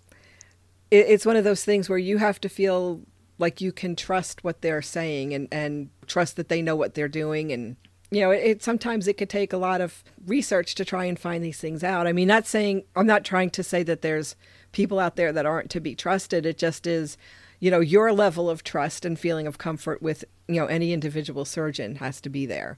it, 0.91 1.07
it's 1.09 1.25
one 1.25 1.35
of 1.35 1.43
those 1.43 1.65
things 1.65 1.89
where 1.89 1.97
you 1.97 2.19
have 2.19 2.39
to 2.39 2.47
feel 2.47 3.01
like 3.39 3.59
you 3.59 3.71
can 3.71 3.95
trust 3.95 4.43
what 4.43 4.61
they're 4.61 4.83
saying 4.83 5.33
and 5.33 5.47
and 5.51 5.89
trust 6.05 6.35
that 6.35 6.47
they 6.47 6.61
know 6.61 6.75
what 6.75 6.93
they're 6.93 7.07
doing 7.07 7.51
and 7.51 7.75
you 8.11 8.19
know, 8.19 8.31
it, 8.31 8.43
it, 8.43 8.63
sometimes 8.63 9.07
it 9.07 9.17
could 9.17 9.29
take 9.29 9.53
a 9.53 9.57
lot 9.57 9.81
of 9.81 10.03
research 10.27 10.75
to 10.75 10.85
try 10.85 11.05
and 11.05 11.17
find 11.17 11.43
these 11.43 11.59
things 11.59 11.83
out. 11.83 12.07
I 12.07 12.13
mean, 12.13 12.27
not 12.27 12.45
saying 12.45 12.83
I'm 12.95 13.07
not 13.07 13.23
trying 13.23 13.49
to 13.51 13.63
say 13.63 13.83
that 13.83 14.01
there's 14.01 14.35
people 14.73 14.99
out 14.99 15.15
there 15.15 15.31
that 15.31 15.45
aren't 15.45 15.71
to 15.71 15.79
be 15.79 15.95
trusted. 15.95 16.45
It 16.45 16.57
just 16.57 16.85
is, 16.85 17.17
you 17.59 17.71
know, 17.71 17.79
your 17.79 18.11
level 18.11 18.49
of 18.49 18.63
trust 18.63 19.05
and 19.05 19.17
feeling 19.17 19.47
of 19.47 19.57
comfort 19.57 20.01
with, 20.01 20.25
you 20.47 20.55
know, 20.55 20.65
any 20.65 20.91
individual 20.91 21.45
surgeon 21.45 21.95
has 21.95 22.19
to 22.21 22.29
be 22.29 22.45
there. 22.45 22.77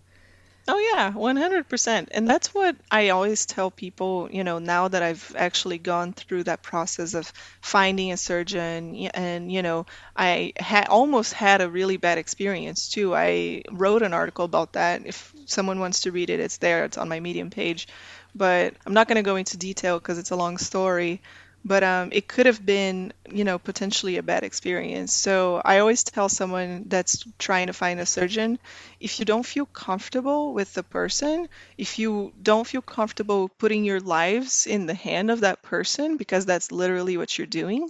Oh 0.66 0.78
yeah, 0.78 1.12
100%. 1.12 2.08
And 2.12 2.26
that's 2.30 2.54
what 2.54 2.78
I 2.90 3.10
always 3.10 3.46
tell 3.46 3.70
people, 3.70 4.30
you 4.32 4.46
know, 4.46 4.60
now 4.60 4.88
that 4.88 5.04
I've 5.04 5.36
actually 5.38 5.78
gone 5.78 6.14
through 6.14 6.46
that 6.46 6.64
process 6.64 7.16
of 7.16 7.32
finding 7.62 8.14
a 8.14 8.18
surgeon 8.18 8.96
and, 9.14 9.52
you 9.52 9.62
know, 9.62 9.86
I 10.16 10.54
almost 10.90 11.34
had 11.34 11.60
a 11.62 11.70
really 11.70 11.98
bad 11.98 12.18
experience 12.18 12.88
too. 12.88 13.14
I 13.14 13.64
wrote 13.72 14.04
an 14.04 14.14
article 14.14 14.46
about 14.46 14.74
that. 14.74 15.06
If 15.06 15.34
someone 15.46 15.80
wants 15.80 16.02
to 16.02 16.12
read 16.12 16.30
it, 16.30 16.40
it's 16.40 16.58
there. 16.58 16.86
It's 16.86 16.98
on 16.98 17.10
my 17.10 17.20
Medium 17.20 17.50
page. 17.50 17.88
But 18.34 18.74
I'm 18.86 18.94
not 18.94 19.08
going 19.10 19.18
to 19.18 19.22
go 19.22 19.36
into 19.36 19.58
detail 19.58 20.00
because 20.00 20.18
it's 20.18 20.32
a 20.32 20.36
long 20.38 20.58
story 20.58 21.22
but 21.66 21.84
um, 21.84 22.10
it 22.12 22.28
could 22.28 22.46
have 22.46 22.66
been 22.66 23.14
you 23.32 23.44
know 23.44 23.58
potentially 23.58 24.18
a 24.18 24.24
bad 24.24 24.44
experience. 24.44 25.14
So 25.14 25.62
i 25.64 25.80
always 25.80 26.04
tell 26.04 26.30
someone 26.30 26.86
that's 26.88 27.26
trying 27.40 27.68
to 27.68 27.74
find 27.74 28.00
a 28.00 28.06
surgeon 28.06 28.60
if 29.00 29.20
you 29.20 29.26
don't 29.26 29.46
feel 29.46 29.66
comfortable 29.66 30.54
with 30.54 30.74
the 30.74 30.84
person 30.84 31.48
if 31.78 32.00
you 32.00 32.34
don't 32.42 32.68
feel 32.68 32.82
comfortable 32.82 33.50
putting 33.50 33.86
your 33.86 34.00
lives 34.00 34.68
in 34.68 34.86
the 34.86 34.94
hand 34.94 35.32
of 35.32 35.42
that 35.42 35.62
person 35.62 36.18
because 36.18 36.46
that's 36.46 36.72
literally 36.72 37.18
what 37.18 37.38
you're 37.38 37.48
doing 37.48 37.90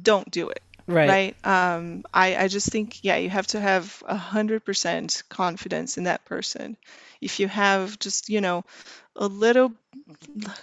don't 0.00 0.30
do 0.30 0.48
it 0.48 0.62
right. 0.86 1.08
right? 1.08 1.46
Um, 1.46 2.04
I, 2.12 2.36
I 2.36 2.48
just 2.48 2.68
think 2.68 3.02
yeah 3.02 3.16
you 3.16 3.30
have 3.30 3.46
to 3.48 3.60
have 3.60 4.02
a 4.06 4.16
hundred 4.16 4.64
percent 4.64 5.22
confidence 5.28 5.98
in 5.98 6.04
that 6.04 6.24
person 6.24 6.76
if 7.20 7.40
you 7.40 7.48
have 7.48 7.98
just 7.98 8.28
you 8.28 8.40
know 8.40 8.64
a 9.14 9.26
little 9.26 9.72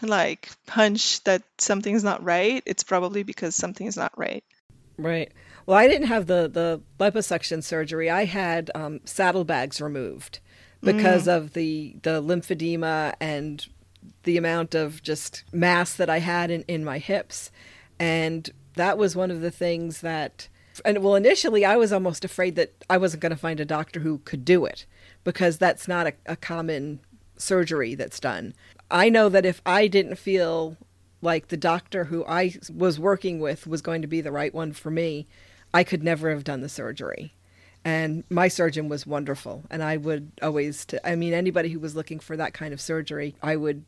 like 0.01 0.49
hunch 0.69 1.23
that 1.23 1.43
something's 1.57 2.03
not 2.03 2.23
right, 2.23 2.63
it's 2.65 2.83
probably 2.83 3.23
because 3.23 3.55
something 3.55 3.87
is 3.87 3.97
not 3.97 4.17
right. 4.17 4.43
Right. 4.97 5.31
Well, 5.65 5.77
I 5.77 5.87
didn't 5.87 6.07
have 6.07 6.27
the 6.27 6.49
the 6.49 6.81
liposuction 6.99 7.63
surgery. 7.63 8.09
I 8.09 8.25
had 8.25 8.71
um, 8.75 9.01
saddlebags 9.05 9.81
removed 9.81 10.39
because 10.81 11.25
mm. 11.25 11.35
of 11.35 11.53
the 11.53 11.95
the 12.03 12.21
lymphedema 12.21 13.15
and 13.19 13.65
the 14.23 14.37
amount 14.37 14.75
of 14.75 15.01
just 15.01 15.43
mass 15.51 15.95
that 15.95 16.09
I 16.09 16.19
had 16.19 16.51
in, 16.51 16.63
in 16.67 16.83
my 16.83 16.97
hips. 16.97 17.51
And 17.99 18.49
that 18.75 18.97
was 18.97 19.15
one 19.15 19.31
of 19.31 19.41
the 19.41 19.51
things 19.51 20.01
that 20.01 20.47
and 20.83 21.03
well 21.03 21.15
initially 21.15 21.63
I 21.63 21.75
was 21.77 21.93
almost 21.93 22.25
afraid 22.25 22.55
that 22.55 22.73
I 22.89 22.97
wasn't 22.97 23.21
going 23.21 23.31
to 23.31 23.37
find 23.37 23.59
a 23.59 23.65
doctor 23.65 23.99
who 23.99 24.19
could 24.19 24.43
do 24.43 24.65
it 24.65 24.85
because 25.23 25.57
that's 25.57 25.87
not 25.87 26.07
a, 26.07 26.13
a 26.25 26.35
common 26.35 26.99
surgery 27.37 27.95
that's 27.95 28.19
done. 28.19 28.53
I 28.91 29.09
know 29.09 29.29
that 29.29 29.45
if 29.45 29.61
I 29.65 29.87
didn't 29.87 30.15
feel 30.15 30.77
like 31.21 31.47
the 31.47 31.57
doctor 31.57 32.05
who 32.05 32.25
I 32.25 32.53
was 32.73 32.99
working 32.99 33.39
with 33.39 33.65
was 33.65 33.81
going 33.81 34.01
to 34.01 34.07
be 34.07 34.21
the 34.21 34.31
right 34.31 34.53
one 34.53 34.73
for 34.73 34.91
me, 34.91 35.25
I 35.73 35.83
could 35.83 36.03
never 36.03 36.29
have 36.29 36.43
done 36.43 36.61
the 36.61 36.69
surgery. 36.69 37.33
And 37.85 38.23
my 38.29 38.47
surgeon 38.47 38.87
was 38.87 39.07
wonderful. 39.07 39.63
And 39.69 39.83
I 39.83 39.97
would 39.97 40.31
always, 40.41 40.85
t- 40.85 40.99
I 41.03 41.15
mean, 41.15 41.33
anybody 41.33 41.69
who 41.69 41.79
was 41.79 41.95
looking 41.95 42.19
for 42.19 42.37
that 42.37 42.53
kind 42.53 42.73
of 42.73 42.79
surgery, 42.79 43.35
I 43.41 43.55
would 43.55 43.83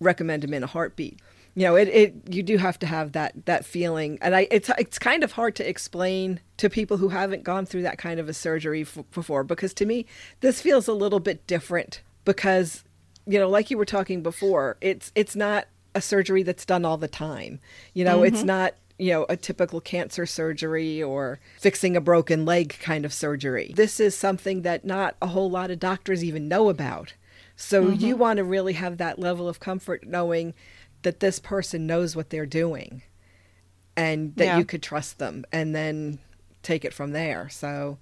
recommend 0.00 0.44
him 0.44 0.54
in 0.54 0.62
a 0.62 0.68
heartbeat. 0.68 1.20
You 1.54 1.64
know, 1.64 1.76
it, 1.76 1.88
it 1.88 2.14
you 2.30 2.42
do 2.42 2.56
have 2.56 2.78
to 2.78 2.86
have 2.86 3.12
that 3.12 3.44
that 3.46 3.64
feeling, 3.64 4.18
and 4.22 4.34
I 4.34 4.48
it's 4.50 4.70
it's 4.78 4.98
kind 4.98 5.22
of 5.22 5.32
hard 5.32 5.54
to 5.56 5.68
explain 5.68 6.40
to 6.56 6.70
people 6.70 6.96
who 6.96 7.08
haven't 7.08 7.44
gone 7.44 7.66
through 7.66 7.82
that 7.82 7.98
kind 7.98 8.18
of 8.18 8.28
a 8.28 8.32
surgery 8.32 8.82
f- 8.82 8.98
before 9.12 9.44
because 9.44 9.74
to 9.74 9.84
me 9.84 10.06
this 10.40 10.62
feels 10.62 10.88
a 10.88 10.94
little 10.94 11.20
bit 11.20 11.46
different 11.46 12.00
because 12.24 12.84
you 13.26 13.38
know, 13.38 13.48
like 13.48 13.70
you 13.70 13.78
were 13.78 13.84
talking 13.84 14.22
before, 14.22 14.76
it's 14.80 15.12
it's 15.14 15.36
not 15.36 15.66
a 15.94 16.00
surgery 16.00 16.42
that's 16.42 16.64
done 16.64 16.84
all 16.84 16.96
the 16.96 17.08
time. 17.08 17.60
You 17.92 18.04
know, 18.04 18.18
mm-hmm. 18.18 18.34
it's 18.34 18.44
not 18.44 18.74
you 18.98 19.12
know, 19.12 19.26
a 19.28 19.36
typical 19.36 19.80
cancer 19.80 20.26
surgery 20.26 21.02
or 21.02 21.40
fixing 21.58 21.96
a 21.96 22.00
broken 22.00 22.44
leg 22.44 22.76
kind 22.80 23.04
of 23.04 23.12
surgery. 23.12 23.72
This 23.74 23.98
is 23.98 24.16
something 24.16 24.62
that 24.62 24.84
not 24.84 25.16
a 25.20 25.26
whole 25.28 25.50
lot 25.50 25.72
of 25.72 25.80
doctors 25.80 26.22
even 26.22 26.46
know 26.46 26.68
about. 26.68 27.14
So 27.56 27.84
mm-hmm. 27.84 28.04
you 28.04 28.16
want 28.16 28.36
to 28.36 28.44
really 28.44 28.74
have 28.74 28.98
that 28.98 29.18
level 29.18 29.48
of 29.48 29.58
comfort 29.58 30.06
knowing 30.06 30.54
that 31.02 31.20
this 31.20 31.38
person 31.38 31.86
knows 31.86 32.14
what 32.16 32.30
they're 32.30 32.46
doing 32.46 33.02
and 33.96 34.34
that 34.36 34.44
yeah. 34.44 34.58
you 34.58 34.64
could 34.64 34.82
trust 34.82 35.18
them 35.18 35.44
and 35.52 35.74
then 35.74 36.18
take 36.62 36.84
it 36.84 36.94
from 36.94 37.12
there. 37.12 37.48
So 37.48 37.98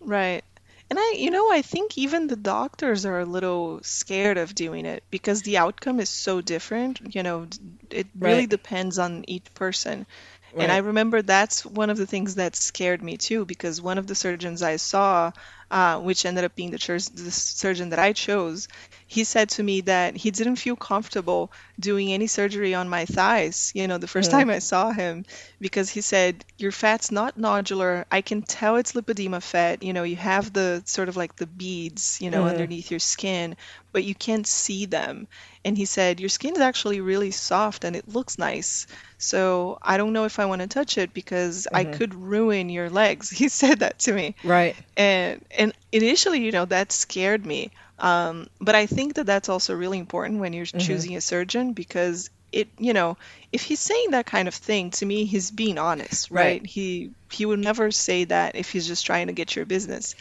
Right. 0.00 0.44
And 0.90 0.98
I, 0.98 1.14
you 1.18 1.30
know, 1.30 1.52
I 1.52 1.60
think 1.60 1.98
even 1.98 2.28
the 2.28 2.36
doctors 2.36 3.04
are 3.04 3.20
a 3.20 3.26
little 3.26 3.80
scared 3.82 4.38
of 4.38 4.54
doing 4.54 4.86
it 4.86 5.04
because 5.10 5.42
the 5.42 5.58
outcome 5.58 6.00
is 6.00 6.08
so 6.08 6.40
different. 6.40 7.14
You 7.14 7.22
know, 7.22 7.46
it 7.90 8.06
really 8.18 8.40
right. 8.40 8.48
depends 8.48 8.98
on 8.98 9.24
each 9.28 9.52
person. 9.52 10.06
Right. 10.54 10.62
And 10.62 10.72
I 10.72 10.78
remember 10.78 11.20
that's 11.20 11.66
one 11.66 11.90
of 11.90 11.98
the 11.98 12.06
things 12.06 12.36
that 12.36 12.56
scared 12.56 13.02
me 13.02 13.18
too, 13.18 13.44
because 13.44 13.82
one 13.82 13.98
of 13.98 14.06
the 14.06 14.14
surgeons 14.14 14.62
I 14.62 14.76
saw, 14.76 15.32
uh, 15.70 15.98
which 16.00 16.24
ended 16.24 16.44
up 16.44 16.54
being 16.54 16.70
the, 16.70 16.78
the 17.14 17.30
surgeon 17.30 17.90
that 17.90 17.98
I 17.98 18.12
chose, 18.12 18.68
he 19.06 19.24
said 19.24 19.48
to 19.50 19.62
me 19.62 19.80
that 19.82 20.16
he 20.16 20.30
didn't 20.30 20.56
feel 20.56 20.76
comfortable 20.76 21.50
doing 21.80 22.12
any 22.12 22.26
surgery 22.26 22.74
on 22.74 22.90
my 22.90 23.06
thighs, 23.06 23.72
you 23.74 23.88
know, 23.88 23.96
the 23.96 24.06
first 24.06 24.30
time 24.30 24.50
I 24.50 24.58
saw 24.58 24.90
him, 24.92 25.24
because 25.60 25.88
he 25.88 26.02
said, 26.02 26.44
Your 26.58 26.72
fat's 26.72 27.10
not 27.10 27.38
nodular. 27.38 28.04
I 28.10 28.20
can 28.20 28.42
tell 28.42 28.76
it's 28.76 28.92
lipedema 28.92 29.42
fat. 29.42 29.82
You 29.82 29.94
know, 29.94 30.02
you 30.02 30.16
have 30.16 30.52
the 30.52 30.82
sort 30.84 31.08
of 31.08 31.16
like 31.16 31.36
the 31.36 31.46
beads, 31.46 32.20
you 32.20 32.30
know, 32.30 32.44
mm. 32.44 32.50
underneath 32.50 32.90
your 32.90 33.00
skin, 33.00 33.56
but 33.92 34.04
you 34.04 34.14
can't 34.14 34.46
see 34.46 34.86
them. 34.86 35.26
And 35.64 35.76
he 35.76 35.86
said, 35.86 36.20
Your 36.20 36.28
skin 36.28 36.54
is 36.54 36.60
actually 36.60 37.00
really 37.00 37.30
soft 37.30 37.84
and 37.84 37.96
it 37.96 38.08
looks 38.08 38.38
nice. 38.38 38.86
So 39.18 39.78
I 39.82 39.96
don't 39.96 40.12
know 40.12 40.24
if 40.24 40.38
I 40.38 40.46
want 40.46 40.62
to 40.62 40.68
touch 40.68 40.98
it 40.98 41.12
because 41.12 41.66
mm-hmm. 41.66 41.76
I 41.76 41.84
could 41.84 42.14
ruin 42.14 42.68
your 42.68 42.90
legs. 42.90 43.30
He 43.38 43.48
said 43.48 43.80
that 43.80 44.00
to 44.00 44.12
me. 44.12 44.34
Right. 44.44 44.76
And 44.96 45.44
and 45.58 45.74
initially, 45.92 46.40
you 46.40 46.52
know, 46.52 46.64
that 46.64 46.92
scared 46.92 47.44
me. 47.44 47.70
Um, 47.98 48.46
but 48.60 48.76
I 48.76 48.86
think 48.86 49.14
that 49.14 49.26
that's 49.26 49.48
also 49.48 49.74
really 49.74 49.98
important 49.98 50.38
when 50.38 50.52
you're 50.52 50.64
mm-hmm. 50.64 50.78
choosing 50.78 51.16
a 51.16 51.20
surgeon 51.20 51.72
because 51.72 52.30
it, 52.52 52.68
you 52.78 52.92
know, 52.92 53.18
if 53.52 53.62
he's 53.62 53.80
saying 53.80 54.12
that 54.12 54.24
kind 54.24 54.48
of 54.48 54.54
thing 54.54 54.90
to 54.92 55.04
me, 55.04 55.24
he's 55.24 55.50
being 55.50 55.78
honest, 55.78 56.30
right? 56.30 56.44
right? 56.44 56.66
He 56.66 57.10
he 57.30 57.44
would 57.44 57.58
never 57.58 57.90
say 57.90 58.24
that 58.24 58.56
if 58.56 58.70
he's 58.70 58.86
just 58.86 59.04
trying 59.04 59.26
to 59.26 59.32
get 59.32 59.54
your 59.56 59.66
business. 59.66 60.14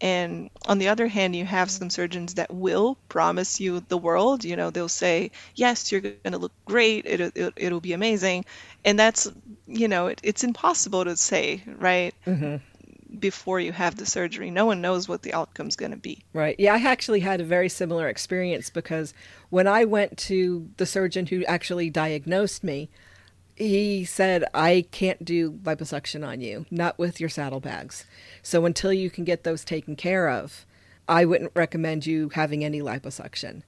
And 0.00 0.50
on 0.66 0.78
the 0.78 0.88
other 0.88 1.08
hand, 1.08 1.34
you 1.34 1.44
have 1.44 1.70
some 1.70 1.90
surgeons 1.90 2.34
that 2.34 2.54
will 2.54 2.96
promise 3.08 3.60
you 3.60 3.80
the 3.80 3.98
world. 3.98 4.44
You 4.44 4.54
know, 4.54 4.70
they'll 4.70 4.88
say, 4.88 5.32
yes, 5.56 5.90
you're 5.90 6.00
going 6.00 6.32
to 6.32 6.38
look 6.38 6.52
great. 6.64 7.04
It, 7.04 7.20
it, 7.36 7.52
it'll 7.56 7.80
be 7.80 7.94
amazing. 7.94 8.44
And 8.84 8.96
that's, 8.96 9.28
you 9.66 9.88
know, 9.88 10.06
it, 10.06 10.20
it's 10.22 10.44
impossible 10.44 11.04
to 11.04 11.16
say, 11.16 11.64
right? 11.66 12.14
Mm-hmm 12.26 12.56
before 13.18 13.60
you 13.60 13.72
have 13.72 13.96
the 13.96 14.06
surgery. 14.06 14.50
No 14.50 14.66
one 14.66 14.80
knows 14.80 15.08
what 15.08 15.22
the 15.22 15.32
outcome's 15.32 15.76
going 15.76 15.92
to 15.92 15.96
be. 15.96 16.24
Right. 16.32 16.56
Yeah, 16.58 16.74
I 16.74 16.78
actually 16.78 17.20
had 17.20 17.40
a 17.40 17.44
very 17.44 17.68
similar 17.68 18.08
experience 18.08 18.70
because 18.70 19.14
when 19.50 19.66
I 19.66 19.84
went 19.84 20.18
to 20.18 20.68
the 20.76 20.86
surgeon 20.86 21.26
who 21.26 21.44
actually 21.44 21.90
diagnosed 21.90 22.62
me, 22.62 22.90
he 23.56 24.04
said, 24.04 24.44
I 24.54 24.86
can't 24.92 25.24
do 25.24 25.52
liposuction 25.52 26.26
on 26.26 26.40
you, 26.40 26.66
not 26.70 26.98
with 26.98 27.18
your 27.18 27.28
saddlebags. 27.28 28.04
So 28.42 28.64
until 28.64 28.92
you 28.92 29.10
can 29.10 29.24
get 29.24 29.42
those 29.42 29.64
taken 29.64 29.96
care 29.96 30.28
of, 30.28 30.64
I 31.08 31.24
wouldn't 31.24 31.52
recommend 31.54 32.06
you 32.06 32.28
having 32.30 32.64
any 32.64 32.80
liposuction. 32.80 33.62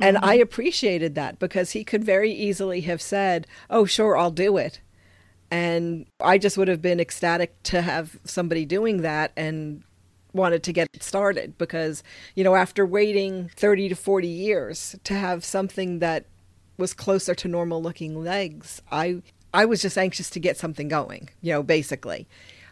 And 0.00 0.16
mm-hmm. 0.16 0.26
I 0.26 0.34
appreciated 0.34 1.14
that 1.14 1.38
because 1.38 1.70
he 1.70 1.84
could 1.84 2.04
very 2.04 2.32
easily 2.32 2.82
have 2.82 3.00
said, 3.00 3.46
Oh, 3.70 3.84
sure, 3.84 4.16
I'll 4.16 4.30
do 4.30 4.56
it. 4.58 4.80
And 5.52 6.06
I 6.18 6.38
just 6.38 6.56
would 6.56 6.68
have 6.68 6.80
been 6.80 6.98
ecstatic 6.98 7.62
to 7.64 7.82
have 7.82 8.18
somebody 8.24 8.64
doing 8.64 9.02
that 9.02 9.32
and 9.36 9.82
wanted 10.32 10.62
to 10.62 10.72
get 10.72 10.88
it 10.94 11.02
started 11.02 11.58
because, 11.58 12.02
you 12.34 12.42
know, 12.42 12.54
after 12.54 12.86
waiting 12.86 13.50
30 13.54 13.90
to 13.90 13.94
40 13.94 14.26
years 14.26 14.96
to 15.04 15.12
have 15.12 15.44
something 15.44 15.98
that 15.98 16.24
was 16.78 16.94
closer 16.94 17.34
to 17.34 17.48
normal 17.48 17.82
looking 17.82 18.24
legs, 18.24 18.80
I 18.90 19.20
I 19.52 19.66
was 19.66 19.82
just 19.82 19.98
anxious 19.98 20.30
to 20.30 20.40
get 20.40 20.56
something 20.56 20.88
going, 20.88 21.28
you 21.42 21.52
know, 21.52 21.62
basically. 21.62 22.26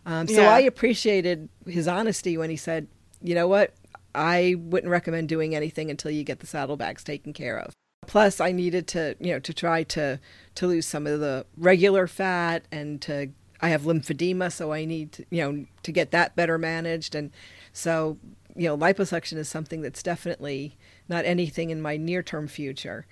Um, 0.06 0.26
so 0.26 0.40
yeah. 0.40 0.50
I 0.50 0.60
appreciated 0.60 1.50
his 1.66 1.86
honesty 1.86 2.38
when 2.38 2.48
he 2.48 2.56
said, 2.56 2.88
you 3.22 3.34
know 3.34 3.46
what, 3.46 3.74
I 4.14 4.54
wouldn't 4.58 4.90
recommend 4.90 5.28
doing 5.28 5.54
anything 5.54 5.90
until 5.90 6.12
you 6.12 6.24
get 6.24 6.40
the 6.40 6.46
saddlebags 6.46 7.04
taken 7.04 7.34
care 7.34 7.58
of. 7.58 7.74
Plus, 8.06 8.40
I 8.40 8.52
needed 8.52 8.86
to, 8.88 9.14
you 9.20 9.32
know, 9.32 9.38
to 9.40 9.54
try 9.54 9.82
to 9.84 10.18
to 10.56 10.66
lose 10.66 10.86
some 10.86 11.06
of 11.06 11.20
the 11.20 11.46
regular 11.56 12.06
fat 12.06 12.64
and 12.72 13.00
to 13.02 13.30
I 13.60 13.68
have 13.68 13.82
lymphedema, 13.82 14.50
so 14.52 14.72
I 14.72 14.84
need 14.84 15.12
to, 15.12 15.26
you 15.30 15.42
know, 15.42 15.66
to 15.82 15.92
get 15.92 16.10
that 16.12 16.34
better 16.34 16.58
managed. 16.58 17.14
And 17.14 17.30
so, 17.72 18.18
you 18.56 18.68
know, 18.68 18.76
liposuction 18.76 19.36
is 19.36 19.48
something 19.48 19.82
that's 19.82 20.02
definitely 20.02 20.76
not 21.08 21.24
anything 21.24 21.70
in 21.70 21.82
my 21.82 21.96
near 21.96 22.22
term 22.22 22.48
future. 22.48 23.06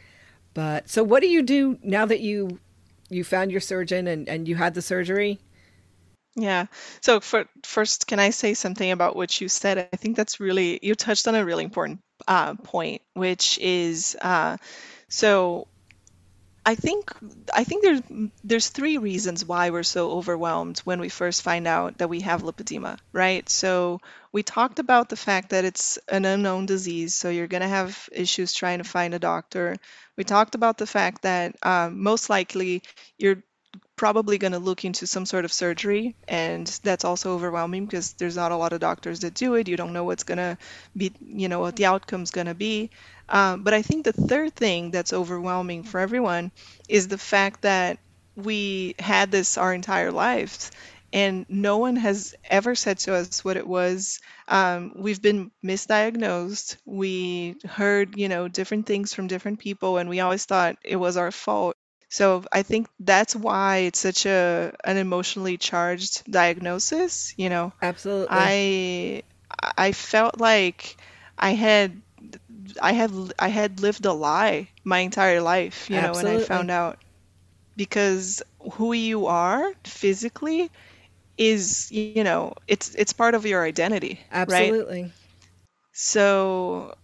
But 0.55 0.88
so, 0.88 1.05
what 1.05 1.22
do 1.22 1.29
you 1.29 1.42
do 1.42 1.79
now 1.83 2.07
that 2.07 2.20
you 2.20 2.59
you 3.11 3.24
found 3.24 3.51
your 3.51 3.61
surgeon 3.61 4.07
and 4.07 4.29
and 4.29 4.48
you 4.48 4.57
had 4.57 4.74
the 4.74 4.83
surgery? 4.83 5.38
Yeah. 6.35 6.66
So 7.01 7.20
for, 7.20 7.46
first, 7.64 8.07
can 8.07 8.20
I 8.20 8.31
say 8.31 8.55
something 8.55 8.90
about 8.90 9.16
what 9.16 9.40
you 9.40 9.48
said? 9.48 9.88
I 9.92 9.96
think 9.96 10.16
that's 10.16 10.40
really 10.40 10.79
you 10.83 10.94
touched 10.94 11.29
on 11.29 11.35
a 11.35 11.44
really 11.44 11.64
important 11.64 12.01
uh, 12.29 12.55
point, 12.57 13.03
which 13.14 13.59
is 13.59 14.17
uh, 14.23 14.59
so. 15.09 15.69
I 16.67 16.75
think 16.75 17.11
I 17.55 17.64
think 17.64 17.83
there's 17.83 18.03
there's 18.45 18.69
three 18.69 18.99
reasons 18.99 19.45
why 19.45 19.71
we're 19.71 19.83
so 19.83 20.11
overwhelmed 20.12 20.81
when 20.81 21.01
we 21.01 21.09
first 21.09 21.41
find 21.43 21.67
out 21.67 21.99
that 21.99 22.11
we 22.11 22.21
have 22.21 22.43
lipedema, 22.43 22.99
right? 23.12 23.49
So 23.49 24.01
we 24.33 24.43
talked 24.43 24.79
about 24.79 25.09
the 25.09 25.17
fact 25.17 25.51
that 25.51 25.64
it's 25.64 25.99
an 26.09 26.27
unknown 26.27 26.67
disease, 26.67 27.14
so 27.14 27.31
you're 27.31 27.47
going 27.47 27.62
to 27.62 27.69
have 27.69 28.09
issues 28.12 28.53
trying 28.53 28.79
to 28.79 28.85
find 28.85 29.14
a 29.14 29.19
doctor. 29.19 29.77
We 30.17 30.25
talked 30.25 30.55
about 30.55 30.77
the 30.77 30.87
fact 30.87 31.23
that 31.23 31.57
um, 31.62 32.03
most 32.03 32.29
likely 32.29 32.83
you're 33.17 33.43
probably 33.99 34.39
going 34.39 34.53
to 34.53 34.59
look 34.59 34.85
into 34.85 35.07
some 35.07 35.27
sort 35.27 35.45
of 35.45 35.53
surgery 35.53 36.17
and 36.27 36.67
that's 36.83 37.05
also 37.05 37.35
overwhelming 37.35 37.85
because 37.85 38.15
there's 38.15 38.37
not 38.37 38.53
a 38.53 38.57
lot 38.57 38.73
of 38.73 38.81
doctors 38.81 39.21
that 39.21 39.35
do 39.35 39.55
it. 39.57 39.69
You 39.69 39.77
don't 39.77 39.93
know 39.93 40.05
what's 40.05 40.25
going 40.25 40.39
to 40.39 40.57
be 40.97 41.13
you 41.21 41.49
know 41.49 41.61
what 41.61 41.77
the 41.77 41.87
outcome's 41.87 42.31
going 42.31 42.47
to 42.47 42.55
be. 42.55 42.91
Um, 43.29 43.63
but 43.63 43.75
i 43.75 43.83
think 43.83 44.05
the 44.07 44.13
third 44.15 44.55
thing 44.55 44.91
that's 44.91 45.13
overwhelming 45.13 45.83
for 45.83 46.01
everyone 46.01 46.51
is 46.89 47.09
the 47.09 47.19
fact 47.19 47.63
that 47.63 47.99
we 48.37 48.95
had 48.99 49.31
this 49.31 49.59
our 49.59 49.75
entire 49.75 50.13
lives 50.13 50.71
and 51.13 51.47
no 51.49 51.79
one 51.79 51.97
has 51.97 52.35
ever 52.45 52.75
said 52.75 52.99
to 52.99 53.15
us 53.15 53.43
what 53.45 53.57
it 53.57 53.67
was. 53.67 54.21
Um, 54.47 54.93
we've 54.97 55.23
been 55.23 55.51
misdiagnosed. 55.65 56.77
We 56.85 57.57
heard 57.67 58.17
you 58.17 58.29
know 58.29 58.49
different 58.49 58.87
things 58.87 59.15
from 59.15 59.27
different 59.27 59.59
people 59.59 59.99
and 59.99 60.09
we 60.09 60.21
always 60.21 60.45
thought 60.45 60.77
it 60.85 60.97
was 60.97 61.17
our 61.17 61.31
fault 61.33 61.77
so 62.09 62.44
I 62.53 62.62
think 62.62 62.88
that's 63.01 63.35
why 63.37 63.79
it's 63.88 63.99
such 64.01 64.27
a 64.27 64.73
an 64.85 64.97
emotionally 64.97 65.57
charged 65.59 66.31
diagnosis, 66.31 67.35
you 67.37 67.49
know. 67.51 67.73
Absolutely. 67.83 68.55
I 68.59 69.23
I 69.77 69.92
felt 69.92 70.40
like 70.40 70.97
I 71.38 71.51
had 71.53 72.01
I 72.81 72.92
had 72.92 73.11
I 73.38 73.49
had 73.49 73.81
lived 73.81 74.05
a 74.07 74.12
lie 74.12 74.68
my 74.85 74.99
entire 75.01 75.40
life, 75.40 75.90
you 75.90 76.01
know, 76.01 76.14
when 76.16 76.27
I 76.27 76.38
found 76.38 76.71
out 76.71 76.99
because 77.77 78.42
who 78.75 78.92
you 78.92 79.27
are 79.27 79.73
physically 79.85 80.71
is 81.38 81.90
you 81.92 82.05
know 82.05 82.35
it's 82.49 82.77
it's 82.77 82.94
part 82.94 83.35
of 83.35 83.47
your 83.47 83.64
identity 83.64 84.07
absolutely 84.31 84.47
right? 84.47 84.75
so 85.92 86.94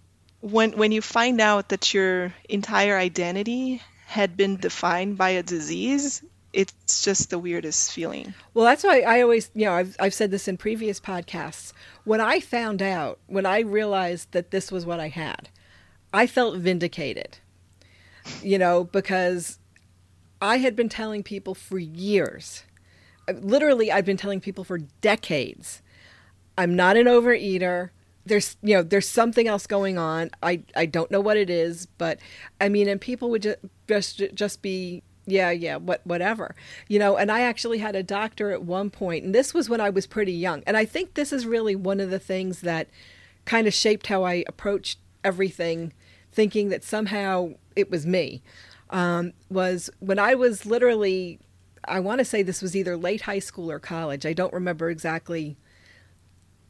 when 0.41 0.73
when 0.77 0.93
you 0.93 1.01
find 1.01 1.41
out 1.41 1.69
that 1.69 1.93
your 1.95 2.33
entire 2.49 2.97
identity 2.97 3.81
had 4.15 4.37
been 4.37 4.57
defined 4.57 5.19
by 5.19 5.31
a 5.31 5.43
disease 5.43 6.23
it's 6.53 7.05
just 7.05 7.31
the 7.31 7.39
weirdest 7.39 7.93
feeling 7.93 8.33
well 8.55 8.65
that's 8.65 8.85
why 8.85 9.01
i 9.01 9.21
always 9.21 9.51
you 9.55 9.65
know 9.65 9.73
I've, 9.73 9.97
I've 9.99 10.15
said 10.15 10.31
this 10.31 10.47
in 10.47 10.57
previous 10.57 11.01
podcasts 11.01 11.73
when 12.05 12.21
i 12.21 12.39
found 12.39 12.81
out 12.81 13.19
when 13.27 13.47
i 13.47 13.61
realized 13.61 14.31
that 14.33 14.51
this 14.51 14.71
was 14.71 14.87
what 14.87 15.01
i 15.01 15.09
had 15.09 15.49
i 16.13 16.27
felt 16.27 16.57
vindicated 16.59 17.39
you 18.43 18.59
know 18.59 18.85
because 18.85 19.59
i 20.41 20.59
had 20.59 20.77
been 20.77 20.89
telling 20.89 21.23
people 21.23 21.55
for 21.55 21.79
years 21.79 22.63
literally 23.41 23.91
I've 23.91 24.05
been 24.05 24.17
telling 24.17 24.41
people 24.41 24.65
for 24.65 24.79
decades 25.01 25.83
I'm 26.57 26.77
not 26.77 26.97
an 26.97 27.07
overeater. 27.07 27.91
There's 28.27 28.57
you 28.63 28.75
know 28.75 28.83
there's 28.83 29.09
something 29.09 29.47
else 29.49 29.67
going 29.67 29.99
on. 29.99 30.31
I 30.43 30.63
I 30.77 30.87
don't 30.87 31.11
know 31.11 31.21
what 31.21 31.37
it 31.37 31.51
is, 31.51 31.87
but 31.99 32.19
I 32.61 32.69
mean 32.69 32.89
and 32.89 33.01
people 33.01 33.31
would 33.31 33.43
just 33.43 33.59
just 33.89 34.23
just 34.35 34.63
be 34.63 35.03
yeah 35.27 35.51
yeah 35.51 35.77
what 35.77 36.03
whatever 36.05 36.55
you 36.87 36.99
know 36.99 37.17
and 37.17 37.33
i 37.33 37.41
actually 37.41 37.79
had 37.79 37.97
a 37.97 38.03
doctor 38.03 38.51
at 38.51 38.63
one 38.63 38.91
point 38.91 39.25
and 39.25 39.35
this 39.35 39.55
was 39.55 39.71
when 39.71 39.81
i 39.81 39.89
was 39.89 40.07
pretty 40.07 40.35
young 40.35 40.63
and 40.67 40.77
i 40.77 40.85
think 40.85 41.15
this 41.15 41.33
is 41.33 41.47
really 41.47 41.75
one 41.75 41.99
of 41.99 42.11
the 42.11 42.19
things 42.19 42.61
that 42.61 42.89
kind 43.47 43.67
of 43.67 43.73
shaped 43.73 44.09
how 44.09 44.23
i 44.23 44.45
approached 44.47 44.99
everything 45.25 45.95
thinking 46.31 46.69
that 46.69 46.85
somehow 46.85 47.49
it 47.75 47.91
was 47.91 48.05
me 48.05 48.43
um, 48.91 49.33
was 49.49 49.89
when 50.01 50.19
i 50.19 50.35
was 50.35 50.67
literally 50.67 51.41
I 51.89 52.01
want 52.01 52.19
to 52.19 52.25
say 52.25 52.43
this 52.43 52.63
was 52.63 52.77
either 52.77 52.97
late 52.97 53.23
high 53.23 53.39
school 53.39 53.71
or 53.71 53.79
college. 53.79 54.27
I 54.27 54.33
don't 54.33 54.53
remember 54.53 54.91
exactly, 54.91 55.57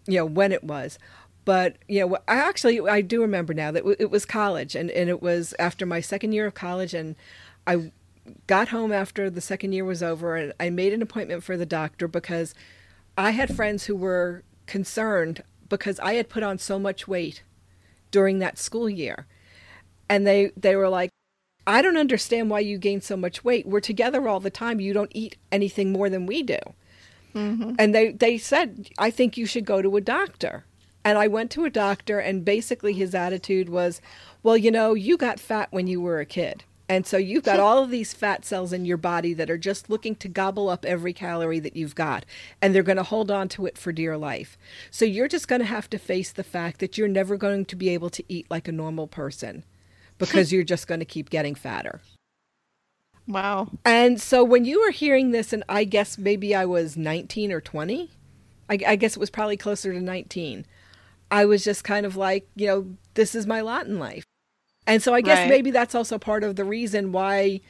you 0.06 0.18
know, 0.18 0.24
when 0.24 0.52
it 0.52 0.64
was. 0.64 0.98
But, 1.44 1.76
you 1.88 2.00
know, 2.00 2.16
I 2.26 2.36
actually, 2.36 2.80
I 2.80 3.00
do 3.00 3.20
remember 3.20 3.52
now 3.52 3.70
that 3.70 3.84
it 3.98 4.10
was 4.10 4.24
college 4.24 4.74
and, 4.74 4.90
and 4.90 5.10
it 5.10 5.20
was 5.20 5.54
after 5.58 5.84
my 5.84 6.00
second 6.00 6.32
year 6.32 6.46
of 6.46 6.54
college 6.54 6.94
and 6.94 7.16
I 7.66 7.92
got 8.46 8.68
home 8.68 8.92
after 8.92 9.28
the 9.28 9.40
second 9.40 9.72
year 9.72 9.84
was 9.84 10.02
over 10.02 10.36
and 10.36 10.52
I 10.58 10.70
made 10.70 10.92
an 10.92 11.02
appointment 11.02 11.44
for 11.44 11.56
the 11.56 11.66
doctor 11.66 12.08
because 12.08 12.54
I 13.18 13.30
had 13.30 13.54
friends 13.54 13.84
who 13.84 13.96
were 13.96 14.42
concerned 14.66 15.42
because 15.68 16.00
I 16.00 16.14
had 16.14 16.28
put 16.28 16.42
on 16.42 16.58
so 16.58 16.78
much 16.78 17.06
weight 17.06 17.42
during 18.10 18.38
that 18.38 18.58
school 18.58 18.88
year. 18.88 19.26
And 20.08 20.26
they, 20.26 20.50
they 20.56 20.76
were 20.76 20.88
like, 20.88 21.10
I 21.66 21.82
don't 21.82 21.96
understand 21.96 22.50
why 22.50 22.60
you 22.60 22.78
gain 22.78 23.00
so 23.00 23.16
much 23.16 23.44
weight. 23.44 23.66
We're 23.66 23.80
together 23.80 24.28
all 24.28 24.40
the 24.40 24.50
time. 24.50 24.80
You 24.80 24.92
don't 24.92 25.12
eat 25.14 25.36
anything 25.50 25.92
more 25.92 26.10
than 26.10 26.26
we 26.26 26.42
do. 26.42 26.58
Mm-hmm. 27.34 27.74
And 27.78 27.94
they, 27.94 28.12
they 28.12 28.38
said, 28.38 28.90
I 28.98 29.10
think 29.10 29.36
you 29.36 29.46
should 29.46 29.64
go 29.64 29.82
to 29.82 29.96
a 29.96 30.00
doctor. 30.00 30.64
And 31.04 31.18
I 31.18 31.26
went 31.26 31.50
to 31.52 31.64
a 31.64 31.70
doctor, 31.70 32.18
and 32.18 32.44
basically 32.44 32.94
his 32.94 33.14
attitude 33.14 33.68
was, 33.68 34.00
Well, 34.42 34.56
you 34.56 34.70
know, 34.70 34.94
you 34.94 35.16
got 35.16 35.38
fat 35.38 35.68
when 35.70 35.86
you 35.86 36.00
were 36.00 36.20
a 36.20 36.26
kid. 36.26 36.64
And 36.88 37.06
so 37.06 37.16
you've 37.16 37.44
got 37.44 37.60
all 37.60 37.82
of 37.82 37.90
these 37.90 38.14
fat 38.14 38.44
cells 38.44 38.72
in 38.72 38.84
your 38.84 38.96
body 38.96 39.34
that 39.34 39.50
are 39.50 39.58
just 39.58 39.90
looking 39.90 40.14
to 40.16 40.28
gobble 40.28 40.68
up 40.68 40.84
every 40.84 41.12
calorie 41.12 41.60
that 41.60 41.76
you've 41.76 41.94
got. 41.94 42.24
And 42.60 42.74
they're 42.74 42.82
going 42.82 42.96
to 42.96 43.02
hold 43.02 43.30
on 43.30 43.48
to 43.50 43.66
it 43.66 43.78
for 43.78 43.92
dear 43.92 44.16
life. 44.16 44.58
So 44.90 45.04
you're 45.04 45.28
just 45.28 45.48
going 45.48 45.60
to 45.60 45.66
have 45.66 45.88
to 45.90 45.98
face 45.98 46.32
the 46.32 46.44
fact 46.44 46.80
that 46.80 46.98
you're 46.98 47.08
never 47.08 47.36
going 47.36 47.64
to 47.66 47.76
be 47.76 47.90
able 47.90 48.10
to 48.10 48.24
eat 48.28 48.46
like 48.50 48.68
a 48.68 48.72
normal 48.72 49.06
person 49.06 49.64
because 50.18 50.52
you're 50.52 50.64
just 50.64 50.86
going 50.86 51.00
to 51.00 51.06
keep 51.06 51.30
getting 51.30 51.54
fatter. 51.54 52.00
Wow. 53.26 53.68
And 53.84 54.20
so 54.20 54.44
when 54.44 54.66
you 54.66 54.82
were 54.82 54.90
hearing 54.90 55.30
this, 55.30 55.52
and 55.52 55.64
I 55.68 55.84
guess 55.84 56.18
maybe 56.18 56.54
I 56.54 56.66
was 56.66 56.96
19 56.96 57.52
or 57.52 57.60
20, 57.60 58.10
I, 58.68 58.78
I, 58.86 58.96
guess 58.96 59.16
it 59.16 59.20
was 59.20 59.30
probably 59.30 59.56
closer 59.56 59.92
to 59.92 60.00
19, 60.00 60.66
I 61.30 61.44
was 61.44 61.64
just 61.64 61.84
kind 61.84 62.06
of 62.06 62.16
like, 62.16 62.48
you 62.54 62.66
know, 62.66 62.96
this 63.14 63.34
is 63.34 63.46
my 63.46 63.60
lot 63.60 63.86
in 63.86 63.98
life. 63.98 64.24
And 64.86 65.02
so 65.02 65.14
I 65.14 65.20
guess 65.20 65.38
right. 65.38 65.48
maybe 65.48 65.70
that's 65.70 65.94
also 65.94 66.18
part 66.18 66.44
of 66.44 66.56
the 66.56 66.64
reason 66.64 67.12
why 67.12 67.60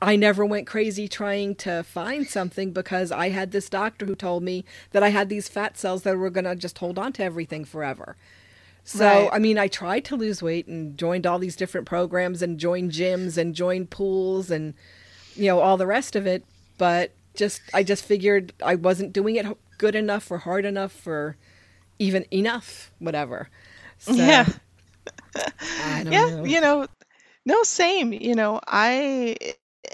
I 0.00 0.16
never 0.16 0.44
went 0.44 0.66
crazy 0.66 1.08
trying 1.08 1.54
to 1.56 1.82
find 1.82 2.28
something 2.28 2.72
because 2.72 3.10
I 3.10 3.30
had 3.30 3.50
this 3.50 3.68
doctor 3.68 4.06
who 4.06 4.14
told 4.14 4.42
me 4.42 4.64
that 4.92 5.02
I 5.02 5.08
had 5.08 5.28
these 5.28 5.48
fat 5.48 5.76
cells 5.76 6.02
that 6.02 6.16
were 6.16 6.30
going 6.30 6.44
to 6.44 6.54
just 6.54 6.78
hold 6.78 6.98
on 6.98 7.12
to 7.14 7.24
everything 7.24 7.64
forever. 7.64 8.16
So, 8.84 9.04
right. 9.04 9.30
I 9.32 9.38
mean, 9.38 9.58
I 9.58 9.68
tried 9.68 10.04
to 10.06 10.16
lose 10.16 10.42
weight 10.42 10.66
and 10.66 10.96
joined 10.96 11.26
all 11.26 11.38
these 11.38 11.56
different 11.56 11.86
programs 11.86 12.42
and 12.42 12.58
joined 12.58 12.92
gyms 12.92 13.36
and 13.36 13.54
joined 13.54 13.90
pools 13.90 14.50
and, 14.50 14.74
you 15.34 15.46
know, 15.46 15.60
all 15.60 15.76
the 15.76 15.86
rest 15.86 16.14
of 16.14 16.26
it. 16.26 16.44
But 16.78 17.12
just, 17.34 17.60
I 17.74 17.82
just 17.82 18.04
figured 18.04 18.52
I 18.62 18.76
wasn't 18.76 19.12
doing 19.12 19.36
it 19.36 19.46
good 19.78 19.94
enough 19.94 20.30
or 20.30 20.38
hard 20.38 20.64
enough 20.64 21.06
or 21.06 21.36
even 21.98 22.24
enough, 22.32 22.92
whatever. 22.98 23.48
So, 23.98 24.12
yeah. 24.12 24.48
yeah, 25.76 26.02
know. 26.04 26.44
you 26.44 26.60
know, 26.60 26.86
no, 27.44 27.62
same. 27.62 28.12
You 28.12 28.34
know, 28.34 28.60
I 28.66 29.36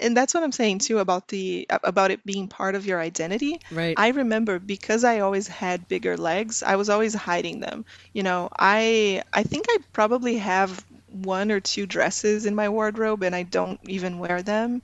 and 0.00 0.16
that's 0.16 0.34
what 0.34 0.42
I'm 0.42 0.52
saying 0.52 0.80
too 0.80 0.98
about 0.98 1.28
the 1.28 1.66
about 1.70 2.10
it 2.10 2.24
being 2.24 2.48
part 2.48 2.74
of 2.74 2.86
your 2.86 3.00
identity. 3.00 3.60
Right. 3.70 3.94
I 3.96 4.08
remember 4.08 4.58
because 4.58 5.04
I 5.04 5.20
always 5.20 5.46
had 5.46 5.88
bigger 5.88 6.16
legs, 6.16 6.62
I 6.62 6.76
was 6.76 6.90
always 6.90 7.14
hiding 7.14 7.60
them. 7.60 7.84
You 8.12 8.22
know, 8.22 8.48
I 8.58 9.22
I 9.32 9.42
think 9.42 9.66
I 9.68 9.78
probably 9.92 10.38
have 10.38 10.84
one 11.10 11.52
or 11.52 11.60
two 11.60 11.86
dresses 11.86 12.44
in 12.44 12.54
my 12.54 12.68
wardrobe 12.68 13.22
and 13.22 13.34
I 13.34 13.44
don't 13.44 13.80
even 13.88 14.18
wear 14.18 14.42
them. 14.42 14.82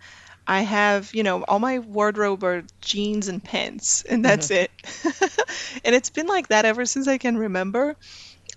I 0.51 0.63
have, 0.63 1.15
you 1.15 1.23
know, 1.23 1.45
all 1.45 1.61
my 1.61 1.79
wardrobe 1.79 2.43
are 2.43 2.65
jeans 2.81 3.29
and 3.29 3.43
pants 3.43 4.03
and 4.03 4.25
that's 4.25 4.49
mm-hmm. 4.49 4.65
it. 4.65 5.81
and 5.85 5.95
it's 5.95 6.11
been 6.11 6.27
like 6.27 6.49
that 6.49 6.65
ever 6.65 6.87
since 6.87 7.07
I 7.07 7.19
can 7.19 7.39
remember. 7.39 7.95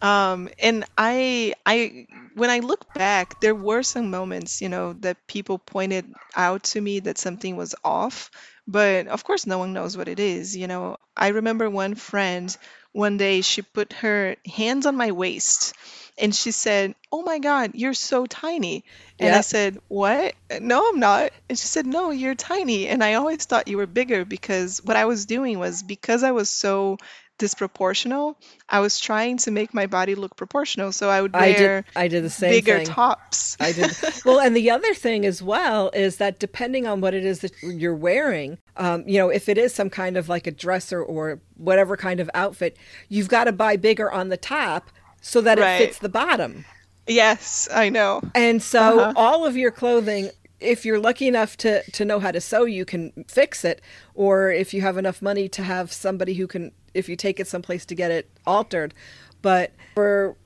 Um, 0.02 0.50
and 0.58 0.86
I, 0.98 1.54
I, 1.68 2.08
when 2.34 2.50
I 2.50 2.60
look 2.60 2.92
back, 2.96 3.40
there 3.42 3.54
were 3.54 3.84
some 3.84 4.10
moments, 4.10 4.60
you 4.60 4.70
know, 4.70 4.94
that 5.02 5.28
people 5.28 5.60
pointed 5.60 6.12
out 6.36 6.64
to 6.64 6.82
me 6.82 7.00
that 7.02 7.20
something 7.20 7.58
was 7.58 7.76
off. 7.84 8.32
But 8.68 9.06
of 9.06 9.24
course, 9.24 9.46
no 9.46 9.60
one 9.60 9.74
knows 9.74 9.96
what 9.96 10.08
it 10.08 10.20
is. 10.20 10.58
You 10.58 10.66
know, 10.66 10.98
I 11.16 11.28
remember 11.28 11.70
one 11.70 11.94
friend 11.94 12.58
one 12.92 13.18
day 13.18 13.42
she 13.42 13.62
put 13.62 13.94
her 13.94 14.36
hands 14.52 14.88
on 14.88 14.96
my 14.96 15.12
waist 15.12 15.76
and 16.18 16.34
she 16.36 16.52
said, 16.52 16.96
"Oh 17.12 17.22
my 17.24 17.40
God, 17.40 17.72
you're 17.74 17.94
so 17.94 18.26
tiny." 18.26 18.84
And 19.20 19.34
I 19.36 19.42
said, 19.42 19.80
"What? 19.88 20.36
No, 20.60 20.90
I'm 20.90 21.00
not." 21.00 21.32
And 21.50 21.58
she 21.58 21.68
said, 21.68 21.86
"No, 21.86 22.12
you're 22.12 22.36
tiny." 22.36 22.88
And 22.88 23.04
I 23.04 23.16
always 23.16 23.46
thought 23.46 23.68
you 23.68 23.78
were 23.78 23.88
bigger 23.88 24.26
because 24.26 24.82
what 24.84 24.98
I 24.98 25.06
was 25.06 25.26
doing 25.26 25.60
was 25.60 25.84
because 25.84 26.24
I 26.24 26.32
was 26.32 26.50
so 26.50 26.98
disproportional. 27.40 28.36
I 28.70 28.80
was 28.80 29.00
trying 29.00 29.38
to 29.40 29.52
make 29.52 29.74
my 29.74 29.88
body 29.88 30.16
look 30.16 30.36
proportional, 30.36 30.92
so 30.92 31.10
I 31.10 31.22
would 31.22 31.34
wear 31.34 31.44
I 31.44 31.54
did, 31.54 31.86
I 31.96 32.08
did 32.08 32.24
the 32.24 32.30
same 32.30 32.52
bigger 32.52 32.78
thing. 32.78 32.86
tops. 32.86 33.58
I 33.60 33.72
did 33.72 33.92
well, 34.26 34.40
and 34.40 34.56
the 34.56 34.70
other 34.72 34.94
thing 34.94 35.26
as 35.26 35.42
well 35.42 35.90
is 35.94 36.18
that 36.18 36.40
depending 36.40 36.88
on 36.88 37.02
what 37.02 37.14
it 37.14 37.26
is 37.26 37.40
that 37.40 37.52
you're 37.64 37.96
wearing, 37.96 38.60
um, 38.78 39.04
you 39.08 39.18
know, 39.18 39.30
if 39.30 39.50
it 39.50 39.58
is 39.58 39.74
some 39.74 39.90
kind 39.90 40.16
of 40.16 40.30
like 40.30 40.48
a 40.48 40.52
dresser 40.52 41.02
or 41.02 41.42
whatever 41.56 41.98
kind 41.98 42.20
of 42.20 42.30
outfit, 42.34 42.78
you've 43.10 43.30
got 43.30 43.46
to 43.46 43.52
buy 43.52 43.78
bigger 43.78 44.12
on 44.12 44.30
the 44.30 44.38
top 44.38 44.92
so 45.24 45.42
that 45.42 45.58
right. 45.58 45.82
it 45.82 45.86
fits 45.86 46.00
the 46.00 46.10
bottom. 46.10 46.66
Yes, 47.08 47.68
I 47.74 47.90
know. 47.90 48.22
And 48.36 48.62
so 48.62 49.00
uh-huh. 49.00 49.14
all 49.16 49.46
of 49.46 49.58
your 49.58 49.72
clothing 49.72 50.30
if 50.60 50.86
you're 50.86 51.00
lucky 51.00 51.28
enough 51.28 51.58
to 51.58 51.84
to 51.92 52.06
know 52.06 52.20
how 52.20 52.32
to 52.32 52.40
sew 52.40 52.64
you 52.64 52.86
can 52.86 53.12
fix 53.28 53.66
it 53.66 53.82
or 54.14 54.52
if 54.52 54.74
you 54.74 54.82
have 54.82 54.98
enough 54.98 55.22
money 55.22 55.50
to 55.50 55.64
have 55.64 55.92
somebody 55.92 56.36
who 56.36 56.48
can 56.48 56.72
if 56.94 57.10
you 57.10 57.16
take 57.16 57.40
it 57.40 57.48
someplace 57.48 57.86
to 57.86 57.96
get 57.96 58.12
it 58.12 58.30
altered. 58.46 58.94
But 59.42 59.74
for 59.96 60.38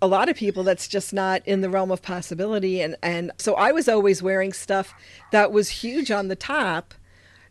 a 0.00 0.06
lot 0.06 0.28
of 0.28 0.36
people 0.36 0.62
that's 0.62 0.88
just 0.88 1.12
not 1.12 1.42
in 1.46 1.60
the 1.60 1.70
realm 1.70 1.90
of 1.90 2.02
possibility 2.02 2.80
and 2.80 2.96
and 3.02 3.32
so 3.38 3.54
I 3.54 3.72
was 3.72 3.88
always 3.88 4.22
wearing 4.22 4.52
stuff 4.52 4.94
that 5.32 5.52
was 5.52 5.68
huge 5.68 6.10
on 6.10 6.28
the 6.28 6.36
top 6.36 6.94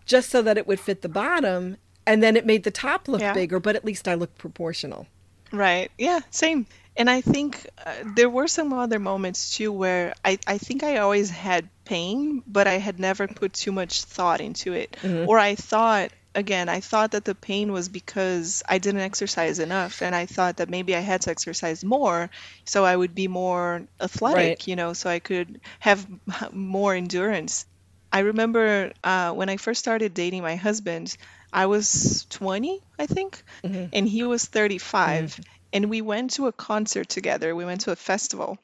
just 0.05 0.29
so 0.29 0.41
that 0.41 0.57
it 0.57 0.67
would 0.67 0.79
fit 0.79 1.01
the 1.01 1.09
bottom 1.09 1.77
and 2.07 2.21
then 2.21 2.35
it 2.35 2.45
made 2.45 2.63
the 2.63 2.71
top 2.71 3.07
look 3.07 3.21
yeah. 3.21 3.33
bigger 3.33 3.59
but 3.59 3.75
at 3.75 3.85
least 3.85 4.07
I 4.07 4.13
looked 4.15 4.37
proportional. 4.37 5.07
Right. 5.55 5.91
Yeah, 5.97 6.19
same. 6.31 6.65
And 6.97 7.09
I 7.09 7.21
think 7.21 7.67
uh, 7.85 7.93
there 8.15 8.29
were 8.29 8.47
some 8.47 8.71
other 8.71 8.99
moments 8.99 9.57
too 9.57 9.71
where 9.71 10.13
I, 10.23 10.39
I 10.47 10.57
think 10.57 10.83
I 10.83 10.97
always 10.97 11.29
had 11.29 11.67
pain, 11.83 12.41
but 12.47 12.67
I 12.67 12.77
had 12.77 12.99
never 12.99 13.27
put 13.27 13.53
too 13.53 13.71
much 13.71 14.03
thought 14.03 14.39
into 14.39 14.73
it. 14.73 14.95
Mm-hmm. 15.01 15.27
Or 15.27 15.37
I 15.37 15.55
thought 15.55 16.11
again, 16.35 16.69
I 16.69 16.81
thought 16.81 17.11
that 17.11 17.25
the 17.25 17.33
pain 17.33 17.71
was 17.71 17.89
because 17.89 18.61
I 18.67 18.77
didn't 18.77 19.01
exercise 19.01 19.59
enough, 19.59 20.01
and 20.01 20.13
I 20.13 20.25
thought 20.25 20.57
that 20.57 20.69
maybe 20.69 20.95
I 20.95 20.99
had 20.99 21.21
to 21.21 21.31
exercise 21.31 21.83
more 21.83 22.29
so 22.65 22.83
I 22.83 22.95
would 22.95 23.15
be 23.15 23.27
more 23.27 23.87
athletic, 23.99 24.37
right. 24.37 24.67
you 24.67 24.75
know, 24.75 24.93
so 24.93 25.09
I 25.09 25.19
could 25.19 25.61
have 25.79 26.05
more 26.51 26.93
endurance. 26.93 27.65
I 28.11 28.19
remember 28.19 28.91
uh, 29.03 29.31
when 29.31 29.49
I 29.49 29.57
first 29.57 29.79
started 29.79 30.13
dating 30.13 30.41
my 30.43 30.55
husband, 30.55 31.17
I 31.55 31.67
was 31.67 32.27
20, 32.31 32.81
I 32.99 33.07
think, 33.07 33.43
mm-hmm. 33.65 33.85
and 33.93 34.07
he 34.09 34.23
was 34.23 34.45
35. 34.45 35.31
Mm-hmm. 35.31 35.43
And 35.73 35.89
we 35.91 36.01
went 36.01 36.33
to 36.35 36.47
a 36.47 36.53
concert 36.53 37.09
together. 37.09 37.55
We 37.55 37.65
went 37.65 37.81
to 37.83 37.91
a 37.93 37.97
festival 37.97 38.59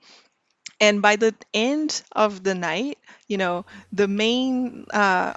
And 0.79 1.01
by 1.01 1.15
the 1.17 1.35
end 1.53 2.01
of 2.11 2.43
the 2.43 2.55
night, 2.55 2.97
you 3.27 3.37
know, 3.37 3.65
the 3.93 4.07
main 4.07 4.85
uh, 4.91 5.33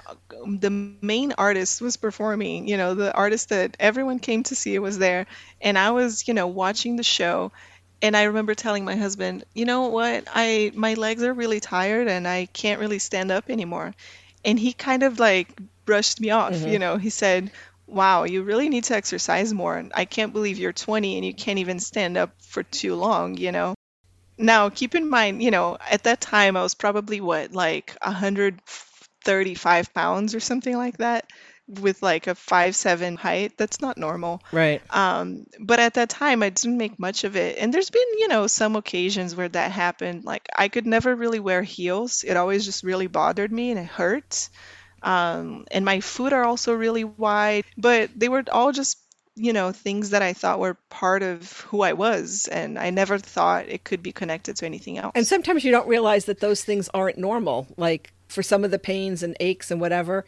the 0.47 0.71
main 0.71 1.33
artist 1.37 1.81
was 1.81 1.97
performing. 1.97 2.67
You 2.67 2.77
know, 2.77 2.95
the 2.95 3.13
artist 3.13 3.49
that 3.49 3.77
everyone 3.79 4.19
came 4.19 4.43
to 4.43 4.55
see 4.55 4.77
was 4.79 4.97
there, 4.97 5.27
and 5.61 5.77
I 5.77 5.91
was, 5.91 6.27
you 6.27 6.33
know, 6.33 6.47
watching 6.47 6.95
the 6.97 7.03
show. 7.03 7.51
And 8.01 8.17
I 8.17 8.23
remember 8.23 8.55
telling 8.55 8.85
my 8.85 8.95
husband, 8.95 9.45
you 9.55 9.65
know 9.65 9.89
what, 9.89 10.25
I 10.33 10.71
my 10.75 10.95
legs 10.95 11.23
are 11.23 11.33
really 11.33 11.59
tired 11.61 12.07
and 12.07 12.27
I 12.27 12.47
can't 12.53 12.79
really 12.79 12.99
stand 12.99 13.31
up 13.31 13.49
anymore. 13.49 13.95
And 14.45 14.59
he 14.59 14.71
kind 14.73 15.03
of 15.03 15.19
like 15.19 15.49
brushed 15.85 16.21
me 16.21 16.29
off. 16.29 16.53
Mm-hmm. 16.53 16.69
You 16.69 16.79
know, 16.79 16.97
he 16.97 17.09
said, 17.09 17.51
wow, 17.87 18.23
you 18.23 18.43
really 18.43 18.69
need 18.69 18.85
to 18.85 18.95
exercise 18.95 19.53
more. 19.53 19.83
I 19.93 20.05
can't 20.05 20.33
believe 20.33 20.57
you're 20.57 20.71
20 20.71 21.17
and 21.17 21.25
you 21.25 21.33
can't 21.33 21.59
even 21.59 21.79
stand 21.79 22.15
up 22.17 22.31
for 22.41 22.63
too 22.63 22.95
long, 22.95 23.37
you 23.37 23.51
know? 23.51 23.75
Now, 24.37 24.69
keep 24.69 24.95
in 24.95 25.09
mind, 25.09 25.41
you 25.41 25.51
know, 25.51 25.77
at 25.89 26.03
that 26.03 26.21
time 26.21 26.57
I 26.57 26.63
was 26.63 26.75
probably 26.75 27.21
what, 27.21 27.53
like 27.53 27.95
135 28.01 29.93
pounds 29.93 30.35
or 30.35 30.39
something 30.39 30.75
like 30.75 30.97
that 30.97 31.25
with 31.67 32.03
like 32.03 32.27
a 32.27 32.35
five 32.35 32.75
seven 32.75 33.15
height. 33.15 33.57
That's 33.57 33.81
not 33.81 33.97
normal. 33.97 34.41
Right. 34.51 34.81
Um, 34.89 35.47
but 35.59 35.79
at 35.79 35.95
that 35.95 36.09
time 36.09 36.43
I 36.43 36.49
didn't 36.49 36.77
make 36.77 36.99
much 36.99 37.23
of 37.23 37.35
it. 37.35 37.57
And 37.57 37.73
there's 37.73 37.89
been, 37.89 38.07
you 38.19 38.27
know, 38.27 38.47
some 38.47 38.75
occasions 38.75 39.35
where 39.35 39.49
that 39.49 39.71
happened. 39.71 40.25
Like 40.25 40.47
I 40.55 40.67
could 40.67 40.85
never 40.85 41.15
really 41.15 41.39
wear 41.39 41.63
heels. 41.63 42.23
It 42.23 42.37
always 42.37 42.65
just 42.65 42.83
really 42.83 43.07
bothered 43.07 43.51
me 43.51 43.71
and 43.71 43.79
it 43.79 43.87
hurt. 43.87 44.49
Um, 45.01 45.65
and 45.71 45.85
my 45.85 46.01
foot 46.01 46.33
are 46.33 46.43
also 46.43 46.73
really 46.73 47.03
wide, 47.03 47.65
but 47.77 48.09
they 48.15 48.29
were 48.29 48.43
all 48.51 48.71
just, 48.71 48.97
you 49.35 49.53
know, 49.53 49.71
things 49.71 50.11
that 50.11 50.21
I 50.21 50.33
thought 50.33 50.59
were 50.59 50.77
part 50.89 51.21
of 51.21 51.61
who 51.61 51.81
I 51.81 51.93
was. 51.93 52.47
And 52.51 52.79
I 52.79 52.89
never 52.89 53.19
thought 53.19 53.69
it 53.69 53.83
could 53.83 54.01
be 54.01 54.11
connected 54.11 54.55
to 54.57 54.65
anything 54.65 54.97
else. 54.97 55.11
And 55.13 55.27
sometimes 55.27 55.63
you 55.63 55.71
don't 55.71 55.87
realize 55.87 56.25
that 56.25 56.39
those 56.39 56.63
things 56.63 56.89
aren't 56.93 57.17
normal. 57.17 57.67
Like 57.77 58.13
for 58.27 58.41
some 58.41 58.63
of 58.63 58.71
the 58.71 58.79
pains 58.79 59.21
and 59.21 59.35
aches 59.39 59.69
and 59.69 59.79
whatever, 59.79 60.25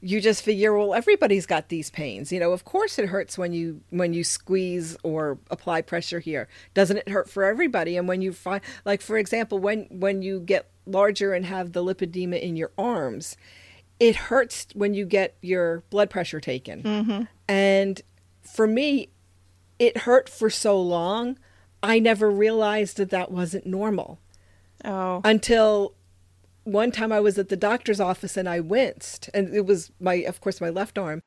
you 0.00 0.20
just 0.20 0.42
figure, 0.42 0.76
well, 0.76 0.94
everybody's 0.94 1.46
got 1.46 1.68
these 1.68 1.90
pains. 1.90 2.30
You 2.32 2.40
know, 2.40 2.52
of 2.52 2.64
course 2.64 2.98
it 2.98 3.08
hurts 3.08 3.36
when 3.36 3.52
you 3.52 3.80
when 3.90 4.14
you 4.14 4.24
squeeze 4.24 4.96
or 5.02 5.38
apply 5.50 5.82
pressure 5.82 6.20
here. 6.20 6.48
Doesn't 6.74 6.96
it 6.96 7.08
hurt 7.08 7.28
for 7.28 7.44
everybody? 7.44 7.96
And 7.96 8.06
when 8.08 8.22
you 8.22 8.32
find, 8.32 8.60
like 8.84 9.00
for 9.00 9.16
example, 9.18 9.58
when 9.58 9.86
when 9.90 10.22
you 10.22 10.40
get 10.40 10.70
larger 10.86 11.32
and 11.32 11.44
have 11.46 11.72
the 11.72 11.82
lipedema 11.82 12.40
in 12.40 12.56
your 12.56 12.70
arms, 12.78 13.36
it 13.98 14.16
hurts 14.16 14.66
when 14.74 14.94
you 14.94 15.04
get 15.04 15.36
your 15.42 15.80
blood 15.90 16.10
pressure 16.10 16.40
taken. 16.40 16.82
Mm-hmm. 16.82 17.22
And 17.48 18.02
for 18.42 18.66
me, 18.66 19.10
it 19.78 19.98
hurt 19.98 20.28
for 20.28 20.50
so 20.50 20.80
long. 20.80 21.38
I 21.82 21.98
never 21.98 22.30
realized 22.30 22.96
that 22.96 23.10
that 23.10 23.30
wasn't 23.30 23.64
normal 23.64 24.18
Oh, 24.84 25.20
until 25.24 25.94
one 26.72 26.90
time 26.90 27.12
I 27.12 27.20
was 27.20 27.38
at 27.38 27.48
the 27.48 27.56
doctor's 27.56 28.00
office 28.00 28.36
and 28.36 28.48
I 28.48 28.60
winced. 28.60 29.30
And 29.34 29.54
it 29.54 29.66
was 29.66 29.90
my, 30.00 30.14
of 30.14 30.40
course, 30.40 30.60
my 30.60 30.68
left 30.68 30.98
arm. 30.98 31.22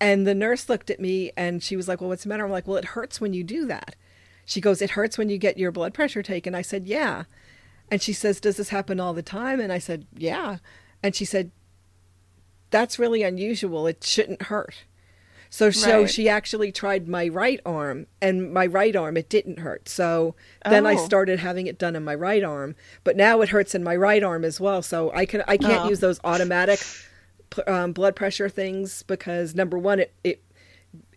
And 0.00 0.26
the 0.26 0.34
nurse 0.34 0.68
looked 0.68 0.90
at 0.90 1.00
me 1.00 1.32
and 1.36 1.62
she 1.62 1.76
was 1.76 1.88
like, 1.88 2.00
Well, 2.00 2.08
what's 2.08 2.22
the 2.22 2.28
matter? 2.28 2.44
I'm 2.44 2.50
like, 2.50 2.66
Well, 2.66 2.76
it 2.76 2.84
hurts 2.86 3.20
when 3.20 3.32
you 3.34 3.44
do 3.44 3.66
that. 3.66 3.96
She 4.44 4.60
goes, 4.60 4.80
It 4.80 4.90
hurts 4.90 5.18
when 5.18 5.28
you 5.28 5.38
get 5.38 5.58
your 5.58 5.72
blood 5.72 5.94
pressure 5.94 6.22
taken. 6.22 6.54
I 6.54 6.62
said, 6.62 6.86
Yeah. 6.86 7.24
And 7.90 8.00
she 8.00 8.12
says, 8.12 8.40
Does 8.40 8.56
this 8.56 8.68
happen 8.68 9.00
all 9.00 9.14
the 9.14 9.22
time? 9.22 9.60
And 9.60 9.72
I 9.72 9.78
said, 9.78 10.06
Yeah. 10.16 10.58
And 11.02 11.14
she 11.14 11.24
said, 11.24 11.50
That's 12.70 12.98
really 12.98 13.22
unusual. 13.22 13.86
It 13.86 14.04
shouldn't 14.04 14.42
hurt. 14.42 14.84
So, 15.50 15.70
so 15.70 16.04
Right. 16.04 16.06
she 16.06 16.28
actually 16.28 16.72
tried 16.72 17.08
my 17.08 17.28
right 17.28 17.60
arm, 17.64 18.06
and 18.20 18.52
my 18.52 18.66
right 18.66 18.94
arm 18.94 19.16
it 19.16 19.28
didn't 19.28 19.60
hurt. 19.60 19.88
So 19.88 20.34
then 20.66 20.86
I 20.86 20.94
Oh. 20.94 20.96
started 20.96 21.40
having 21.40 21.66
it 21.66 21.78
done 21.78 21.96
in 21.96 22.04
my 22.04 22.14
right 22.14 22.44
arm, 22.44 22.74
but 23.04 23.16
now 23.16 23.40
it 23.40 23.50
hurts 23.50 23.74
in 23.74 23.82
my 23.84 23.96
right 23.96 24.22
arm 24.22 24.44
as 24.44 24.60
well. 24.60 24.82
So 24.82 25.10
I 25.12 25.26
can 25.26 25.42
I 25.48 25.56
can't 25.56 25.82
Oh. 25.82 25.84
use 25.84 26.00
those 26.00 26.20
automatic 26.24 26.86
um, 27.66 27.92
blood 27.92 28.14
pressure 28.16 28.48
things 28.48 29.02
because 29.02 29.54
number 29.54 29.78
one 29.78 30.00
it 30.00 30.14
it 30.24 30.42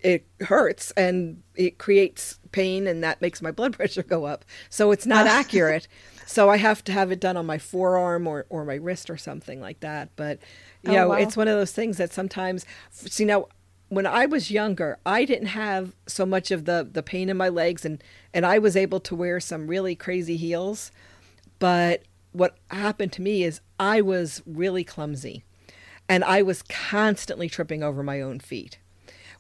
it 0.02 0.26
hurts 0.42 0.92
and 0.92 1.44
it 1.56 1.78
creates 1.78 2.40
pain 2.52 2.88
and 2.88 3.04
that 3.04 3.22
makes 3.22 3.42
my 3.42 3.52
blood 3.52 3.74
pressure 3.78 4.04
go 4.04 4.26
up. 4.26 4.46
So 4.70 4.92
it's 4.92 5.06
not 5.06 5.28
accurate. 5.28 5.88
So 6.26 6.50
I 6.50 6.58
have 6.58 6.84
to 6.86 6.92
have 6.92 7.12
it 7.12 7.20
done 7.20 7.38
on 7.38 7.46
my 7.46 7.58
forearm 7.58 8.28
or, 8.28 8.46
or 8.50 8.66
my 8.66 8.76
wrist 8.76 9.10
or 9.10 9.18
something 9.18 9.62
like 9.62 9.80
that. 9.82 10.10
But 10.16 10.40
you 10.82 10.94
Oh, 10.94 10.98
know, 10.98 11.12
wow. 11.12 11.14
it's 11.14 11.38
one 11.38 11.48
of 11.48 11.58
those 11.58 11.72
things 11.72 11.98
that 11.98 12.12
sometimes 12.14 12.66
see 12.92 13.26
now 13.26 13.48
when 13.92 14.08
I 14.08 14.26
was 14.26 14.50
younger, 14.50 14.98
I 15.06 15.26
didn't 15.26 15.48
have 15.48 15.94
so 16.08 16.26
much 16.26 16.50
of 16.50 16.64
the 16.64 16.88
the 16.90 17.04
pain 17.04 17.28
in 17.28 17.36
my 17.36 17.50
legs 17.50 17.84
and 17.84 18.02
and 18.34 18.46
I 18.46 18.58
was 18.58 18.78
able 18.78 19.02
to 19.02 19.16
wear 19.16 19.42
some 19.42 19.68
really 19.68 19.96
crazy 19.96 20.38
heels. 20.38 20.92
But 21.60 22.04
what 22.32 22.56
happened 22.70 23.12
to 23.14 23.22
me 23.22 23.44
is 23.44 23.60
I 23.78 24.00
was 24.00 24.42
really 24.46 24.86
clumsy 24.86 25.44
and 26.08 26.24
I 26.24 26.42
was 26.42 26.64
constantly 26.64 27.50
tripping 27.50 27.84
over 27.84 28.02
my 28.02 28.22
own 28.22 28.40
feet 28.40 28.78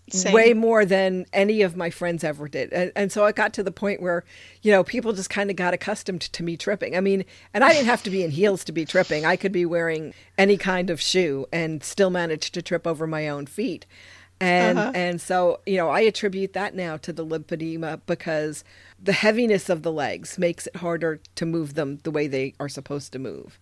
Same. 0.09 0.33
way 0.33 0.53
more 0.53 0.83
than 0.83 1.27
any 1.31 1.61
of 1.61 1.77
my 1.77 1.89
friends 1.89 2.21
ever 2.21 2.49
did. 2.49 2.73
And, 2.73 2.91
and 2.93 3.09
so 3.09 3.23
I 3.23 3.31
got 3.31 3.53
to 3.53 3.63
the 3.63 3.71
point 3.71 4.01
where, 4.01 4.25
you 4.61 4.71
know, 4.71 4.83
people 4.83 5.13
just 5.13 5.29
kind 5.29 5.49
of 5.49 5.55
got 5.55 5.73
accustomed 5.73 6.21
to 6.21 6.43
me 6.43 6.57
tripping. 6.57 6.97
I 6.97 6.99
mean, 6.99 7.23
and 7.53 7.63
I 7.63 7.71
didn't 7.71 7.85
have 7.85 8.03
to 8.03 8.09
be 8.09 8.21
in 8.21 8.31
heels 8.31 8.65
to 8.65 8.73
be 8.73 8.83
tripping. 8.83 9.25
I 9.25 9.37
could 9.37 9.53
be 9.53 9.65
wearing 9.65 10.13
any 10.37 10.57
kind 10.57 10.89
of 10.89 10.99
shoe 10.99 11.47
and 11.53 11.81
still 11.81 12.09
manage 12.09 12.51
to 12.51 12.61
trip 12.61 12.85
over 12.85 13.07
my 13.07 13.29
own 13.29 13.45
feet. 13.45 13.85
And 14.41 14.77
Uh-huh. 14.79 14.91
and 14.95 15.21
so, 15.21 15.61
you 15.65 15.77
know, 15.77 15.89
I 15.89 16.01
attribute 16.01 16.53
that 16.53 16.73
now 16.75 16.97
to 16.97 17.13
the 17.13 17.25
lymphedema 17.25 18.01
because 18.07 18.63
the 19.01 19.13
heaviness 19.13 19.69
of 19.69 19.83
the 19.83 19.91
legs 19.91 20.37
makes 20.39 20.67
it 20.67 20.77
harder 20.77 21.19
to 21.35 21.45
move 21.45 21.75
them 21.75 21.99
the 22.03 22.11
way 22.11 22.27
they 22.27 22.53
are 22.59 22.69
supposed 22.69 23.11
to 23.13 23.19
move 23.19 23.59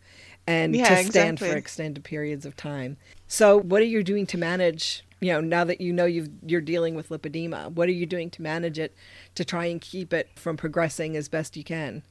and 0.47 0.73
Yeah, 0.75 0.95
to 0.95 1.03
stand 1.03 1.39
for 1.39 1.45
extended 1.57 2.03
periods 2.03 2.45
of 2.45 2.55
time. 2.55 2.97
So, 3.27 3.59
what 3.59 3.81
are 3.81 3.85
you 3.85 4.03
doing 4.03 4.25
to 4.27 4.37
manage? 4.37 5.03
You 5.21 5.33
know, 5.33 5.41
now 5.41 5.65
that 5.65 5.81
you 5.81 5.91
know 5.91 6.05
you've, 6.05 6.29
you're 6.45 6.61
dealing 6.61 6.95
with 6.95 7.09
lipedema, 7.09 7.71
what 7.73 7.89
are 7.89 7.93
you 7.93 8.05
doing 8.05 8.29
to 8.31 8.41
manage 8.41 8.79
it 8.79 8.95
to 9.35 9.43
try 9.43 9.65
and 9.65 9.81
keep 9.81 10.13
it 10.13 10.29
from 10.37 10.55
progressing 10.55 11.17
as 11.17 11.27
best 11.27 11.57
you 11.57 11.63
can? 11.65 12.03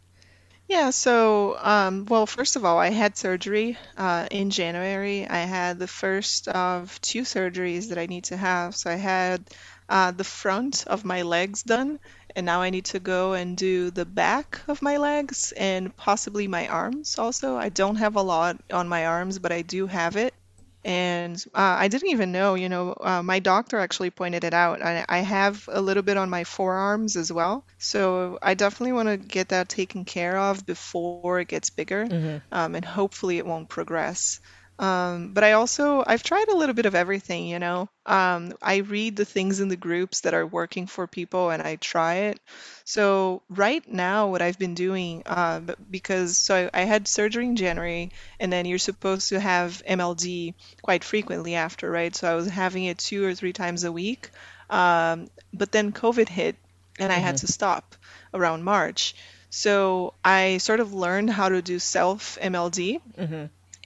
Yeah, 0.68 0.90
so, 0.90 1.56
um, 1.58 2.04
well, 2.06 2.26
first 2.26 2.54
of 2.56 2.64
all, 2.64 2.78
I 2.78 2.90
had 2.90 3.16
surgery 3.16 3.76
uh, 3.96 4.28
in 4.30 4.50
January. 4.50 5.26
I 5.26 5.38
had 5.40 5.78
the 5.80 5.88
first 5.88 6.46
of 6.48 7.00
two 7.00 7.22
surgeries 7.22 7.88
that 7.88 7.98
I 7.98 8.06
need 8.06 8.24
to 8.24 8.36
have. 8.36 8.76
So 8.76 8.90
I 8.90 8.94
had 8.96 9.48
uh, 9.88 10.10
the 10.12 10.24
front 10.24 10.86
of 10.86 11.04
my 11.04 11.22
legs 11.22 11.62
done, 11.62 11.98
and 12.36 12.44
now 12.46 12.60
I 12.62 12.70
need 12.70 12.84
to 12.86 13.00
go 13.00 13.32
and 13.32 13.56
do 13.56 13.90
the 13.90 14.04
back 14.04 14.60
of 14.68 14.82
my 14.82 14.98
legs 14.98 15.52
and 15.56 15.96
possibly 15.96 16.46
my 16.46 16.68
arms 16.68 17.18
also. 17.18 17.56
I 17.56 17.70
don't 17.70 17.96
have 17.96 18.16
a 18.16 18.22
lot 18.22 18.60
on 18.70 18.88
my 18.88 19.06
arms, 19.06 19.38
but 19.38 19.50
I 19.52 19.62
do 19.62 19.86
have 19.86 20.16
it. 20.16 20.34
And 20.84 21.36
uh, 21.54 21.76
I 21.78 21.88
didn't 21.88 22.10
even 22.10 22.32
know, 22.32 22.54
you 22.54 22.68
know, 22.68 22.94
uh, 23.00 23.22
my 23.22 23.40
doctor 23.40 23.78
actually 23.78 24.10
pointed 24.10 24.44
it 24.44 24.54
out. 24.54 24.80
I, 24.82 25.04
I 25.08 25.18
have 25.18 25.68
a 25.70 25.80
little 25.80 26.02
bit 26.02 26.16
on 26.16 26.30
my 26.30 26.44
forearms 26.44 27.16
as 27.16 27.32
well. 27.32 27.66
So 27.78 28.38
I 28.42 28.54
definitely 28.54 28.92
want 28.92 29.08
to 29.08 29.16
get 29.16 29.48
that 29.50 29.68
taken 29.68 30.04
care 30.04 30.38
of 30.38 30.64
before 30.64 31.40
it 31.40 31.48
gets 31.48 31.70
bigger. 31.70 32.10
Um, 32.52 32.74
and 32.74 32.84
hopefully 32.84 33.38
it 33.38 33.46
won't 33.46 33.68
progress. 33.68 34.40
Um, 34.78 35.32
but 35.34 35.42
I 35.44 35.52
also, 35.52 36.04
I've 36.06 36.22
tried 36.22 36.48
a 36.48 36.56
little 36.56 36.74
bit 36.74 36.86
of 36.86 36.94
everything, 36.94 37.46
you 37.48 37.58
know. 37.58 37.88
Um, 38.06 38.52
I 38.62 38.76
read 38.76 39.16
the 39.16 39.24
things 39.24 39.60
in 39.60 39.68
the 39.68 39.76
groups 39.76 40.20
that 40.20 40.34
are 40.34 40.46
working 40.46 40.86
for 40.86 41.06
people 41.06 41.50
and 41.50 41.60
I 41.62 41.76
try 41.76 42.14
it. 42.30 42.40
So 42.84 43.42
right 43.48 43.86
now, 43.90 44.28
what 44.28 44.40
I've 44.40 44.58
been 44.58 44.74
doing, 44.74 45.22
uh, 45.26 45.60
b- 45.60 45.74
because 45.90 46.38
so 46.38 46.70
I, 46.72 46.82
I 46.82 46.84
had 46.84 47.08
surgery 47.08 47.46
in 47.46 47.56
January, 47.56 48.10
and 48.40 48.52
then 48.52 48.66
you're 48.66 48.78
supposed 48.78 49.28
to 49.30 49.40
have 49.40 49.82
MLD 49.86 50.54
quite 50.82 51.04
frequently 51.04 51.54
after, 51.56 51.90
right? 51.90 52.14
So 52.14 52.30
I 52.30 52.34
was 52.34 52.48
having 52.48 52.84
it 52.84 52.98
two 52.98 53.24
or 53.24 53.34
three 53.34 53.52
times 53.52 53.84
a 53.84 53.92
week. 53.92 54.30
Um, 54.70 55.28
but 55.52 55.72
then 55.72 55.92
COVID 55.92 56.28
hit, 56.28 56.56
and 56.98 57.12
I 57.12 57.16
had 57.16 57.36
to 57.38 57.46
stop 57.46 57.94
around 58.32 58.62
March. 58.64 59.14
So 59.50 60.14
I 60.24 60.58
sort 60.58 60.80
of 60.80 60.92
learned 60.94 61.30
how 61.30 61.48
to 61.48 61.62
do 61.62 61.78
self 61.78 62.38
MLD 62.40 63.00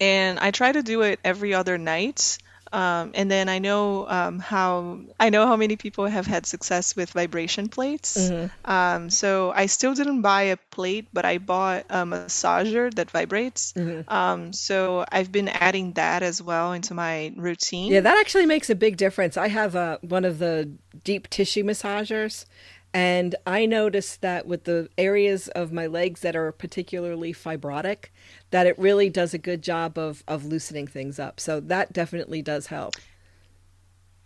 and 0.03 0.39
I 0.41 0.51
try 0.51 0.73
to 0.73 0.83
do 0.83 1.03
it 1.03 1.21
every 1.23 1.55
other 1.55 1.79
night. 1.79 2.39
Um, 2.73 3.13
and 3.15 3.31
then 3.31 3.51
I 3.51 3.59
know 3.59 4.09
um, 4.09 4.39
how 4.39 5.01
I 5.21 5.29
know 5.29 5.47
how 5.47 5.57
many 5.57 5.77
people 5.77 6.07
have 6.07 6.27
had 6.27 6.47
success 6.47 6.97
with 6.97 7.11
vibration 7.13 7.69
plates. 7.69 8.17
Um, 8.65 9.11
so 9.11 9.53
I 9.55 9.67
still 9.67 9.93
didn't 9.95 10.23
buy 10.23 10.43
a 10.45 10.57
plate, 10.57 11.07
but 11.13 11.27
I 11.27 11.37
bought 11.37 11.85
a 11.91 12.07
massager 12.07 12.89
that 12.95 13.11
vibrates. 13.11 13.75
Um, 14.09 14.55
so 14.55 15.05
I've 15.13 15.31
been 15.31 15.49
adding 15.49 15.93
that 16.01 16.23
as 16.23 16.41
well 16.41 16.73
into 16.73 16.95
my 16.95 17.35
routine. 17.37 17.93
Yeah, 17.93 18.01
that 18.01 18.17
actually 18.19 18.47
makes 18.47 18.71
a 18.71 18.75
big 18.75 18.97
difference. 18.97 19.37
I 19.37 19.49
have 19.49 19.75
a, 19.77 19.99
one 20.01 20.25
of 20.25 20.39
the 20.39 20.71
deep 21.05 21.29
tissue 21.29 21.65
massagers, 21.65 22.47
and 22.95 23.35
I 23.47 23.67
noticed 23.67 24.21
that 24.21 24.47
with 24.47 24.65
the 24.65 24.89
areas 24.99 25.49
of 25.49 25.73
my 25.73 25.87
legs 25.87 26.21
that 26.21 26.37
are 26.37 26.53
particularly 26.53 27.33
fibrotic, 27.33 28.07
that 28.51 28.67
it 28.67 28.79
really 28.79 29.09
does 29.09 29.33
a 29.33 29.39
good 29.39 29.63
job 29.63 29.97
of, 29.97 30.23
of 30.29 30.45
loosening 30.45 30.87
things 30.87 31.19
up. 31.19 31.41
So 31.41 31.61
that 31.61 31.93
definitely 31.93 32.43
does 32.43 32.67
help. 32.67 32.95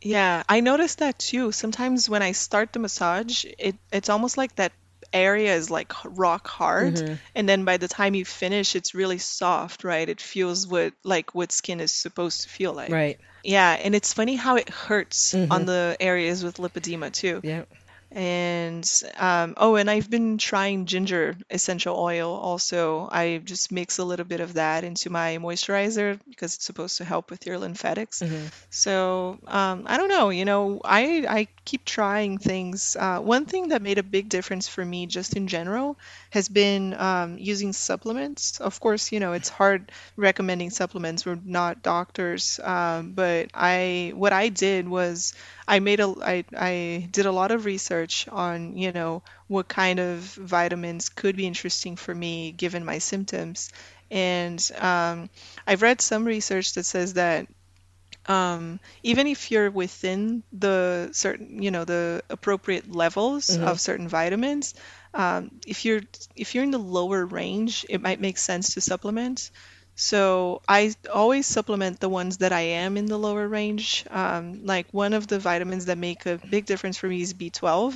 Yeah, 0.02 0.42
I 0.48 0.60
noticed 0.60 0.98
that 0.98 1.18
too. 1.18 1.52
Sometimes 1.52 2.08
when 2.08 2.22
I 2.22 2.32
start 2.32 2.72
the 2.72 2.78
massage, 2.78 3.44
it 3.58 3.76
it's 3.92 4.08
almost 4.08 4.36
like 4.36 4.54
that 4.56 4.72
area 5.12 5.54
is 5.54 5.70
like 5.70 5.92
rock 6.04 6.48
hard 6.48 6.94
mm-hmm. 6.94 7.14
and 7.34 7.48
then 7.48 7.64
by 7.64 7.76
the 7.76 7.86
time 7.86 8.14
you 8.14 8.24
finish 8.24 8.74
it's 8.74 8.94
really 8.94 9.18
soft 9.18 9.84
right 9.84 10.08
it 10.08 10.20
feels 10.20 10.66
what 10.66 10.92
like 11.04 11.34
what 11.34 11.52
skin 11.52 11.80
is 11.80 11.92
supposed 11.92 12.42
to 12.42 12.48
feel 12.48 12.72
like 12.72 12.90
right 12.90 13.20
yeah 13.44 13.72
and 13.74 13.94
it's 13.94 14.12
funny 14.12 14.34
how 14.34 14.56
it 14.56 14.68
hurts 14.68 15.32
mm-hmm. 15.32 15.52
on 15.52 15.64
the 15.64 15.96
areas 16.00 16.42
with 16.42 16.56
lipedema 16.56 17.10
too 17.12 17.40
yeah 17.44 17.62
and 18.12 19.02
um, 19.16 19.54
oh 19.56 19.76
and 19.76 19.90
i've 19.90 20.08
been 20.08 20.38
trying 20.38 20.86
ginger 20.86 21.36
essential 21.50 21.96
oil 21.98 22.32
also. 22.32 23.08
I 23.10 23.38
just 23.44 23.72
mix 23.72 23.98
a 23.98 24.04
little 24.04 24.24
bit 24.24 24.40
of 24.40 24.54
that 24.54 24.84
into 24.84 25.10
my 25.10 25.38
moisturizer 25.38 26.18
because 26.28 26.54
it's 26.54 26.64
supposed 26.64 26.98
to 26.98 27.04
help 27.04 27.30
with 27.30 27.46
your 27.46 27.58
lymphatics. 27.58 28.20
Mm-hmm. 28.20 28.46
so 28.70 29.38
um, 29.46 29.84
i 29.86 29.96
don't 29.96 30.08
know 30.08 30.30
you 30.30 30.44
know 30.44 30.80
i 30.84 31.26
i 31.28 31.48
keep 31.66 31.84
trying 31.84 32.38
things. 32.38 32.96
Uh, 32.98 33.18
one 33.18 33.44
thing 33.44 33.68
that 33.68 33.82
made 33.82 33.98
a 33.98 34.02
big 34.02 34.28
difference 34.28 34.68
for 34.68 34.84
me 34.84 35.06
just 35.06 35.36
in 35.36 35.48
general 35.48 35.98
has 36.30 36.48
been 36.48 36.94
um, 36.94 37.38
using 37.38 37.72
supplements. 37.72 38.60
Of 38.60 38.78
course 38.80 39.10
you 39.12 39.18
know 39.20 39.32
it's 39.32 39.48
hard 39.48 39.90
recommending 40.16 40.70
supplements. 40.70 41.26
We're 41.26 41.40
not 41.44 41.82
doctors. 41.82 42.60
Um, 42.62 43.12
but 43.12 43.50
i 43.52 44.12
what 44.14 44.32
i 44.32 44.48
did 44.48 44.88
was 44.88 45.34
I 45.68 45.80
made 45.80 46.00
a 46.00 46.14
I 46.22 46.44
I 46.56 47.08
did 47.10 47.26
a 47.26 47.32
lot 47.32 47.50
of 47.50 47.64
research 47.64 47.95
on 48.30 48.76
you 48.76 48.92
know 48.92 49.22
what 49.46 49.68
kind 49.68 49.98
of 49.98 50.20
vitamins 50.20 51.08
could 51.08 51.36
be 51.36 51.46
interesting 51.46 51.96
for 51.96 52.14
me 52.14 52.52
given 52.52 52.84
my 52.84 52.98
symptoms, 52.98 53.70
and 54.10 54.70
um, 54.78 55.30
I've 55.66 55.82
read 55.82 56.00
some 56.00 56.24
research 56.24 56.74
that 56.74 56.84
says 56.84 57.14
that 57.14 57.46
um, 58.26 58.80
even 59.02 59.26
if 59.26 59.50
you're 59.50 59.70
within 59.70 60.42
the 60.52 61.10
certain 61.12 61.62
you 61.62 61.70
know 61.70 61.84
the 61.84 62.22
appropriate 62.28 62.90
levels 62.90 63.46
mm-hmm. 63.48 63.64
of 63.64 63.80
certain 63.80 64.08
vitamins, 64.08 64.74
um, 65.14 65.50
if 65.66 65.84
you're 65.84 66.02
if 66.34 66.54
you're 66.54 66.64
in 66.64 66.70
the 66.70 66.78
lower 66.78 67.24
range, 67.24 67.86
it 67.88 68.00
might 68.00 68.20
make 68.20 68.38
sense 68.38 68.74
to 68.74 68.80
supplement. 68.80 69.50
So 69.96 70.60
I 70.68 70.94
always 71.12 71.46
supplement 71.46 72.00
the 72.00 72.10
ones 72.10 72.38
that 72.38 72.52
I 72.52 72.60
am 72.60 72.98
in 72.98 73.06
the 73.06 73.18
lower 73.18 73.48
range. 73.48 74.04
Um, 74.10 74.64
like 74.64 74.86
one 74.92 75.14
of 75.14 75.26
the 75.26 75.38
vitamins 75.38 75.86
that 75.86 75.96
make 75.96 76.26
a 76.26 76.38
big 76.50 76.66
difference 76.66 76.98
for 76.98 77.08
me 77.08 77.22
is 77.22 77.32
B12. 77.32 77.94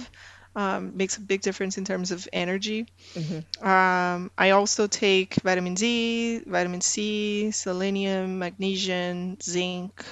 Um, 0.57 0.97
makes 0.97 1.17
a 1.17 1.21
big 1.21 1.43
difference 1.43 1.79
in 1.79 1.85
terms 1.85 2.11
of 2.11 2.27
energy. 2.33 2.89
Mm-hmm. 3.15 3.65
Um, 3.65 4.33
I 4.37 4.51
also 4.51 4.89
take 4.89 5.35
vitamin 5.45 5.75
D, 5.75 6.41
vitamin 6.45 6.81
C, 6.81 7.53
selenium, 7.53 8.41
magnesium, 8.41 9.39
zinc. 9.41 10.03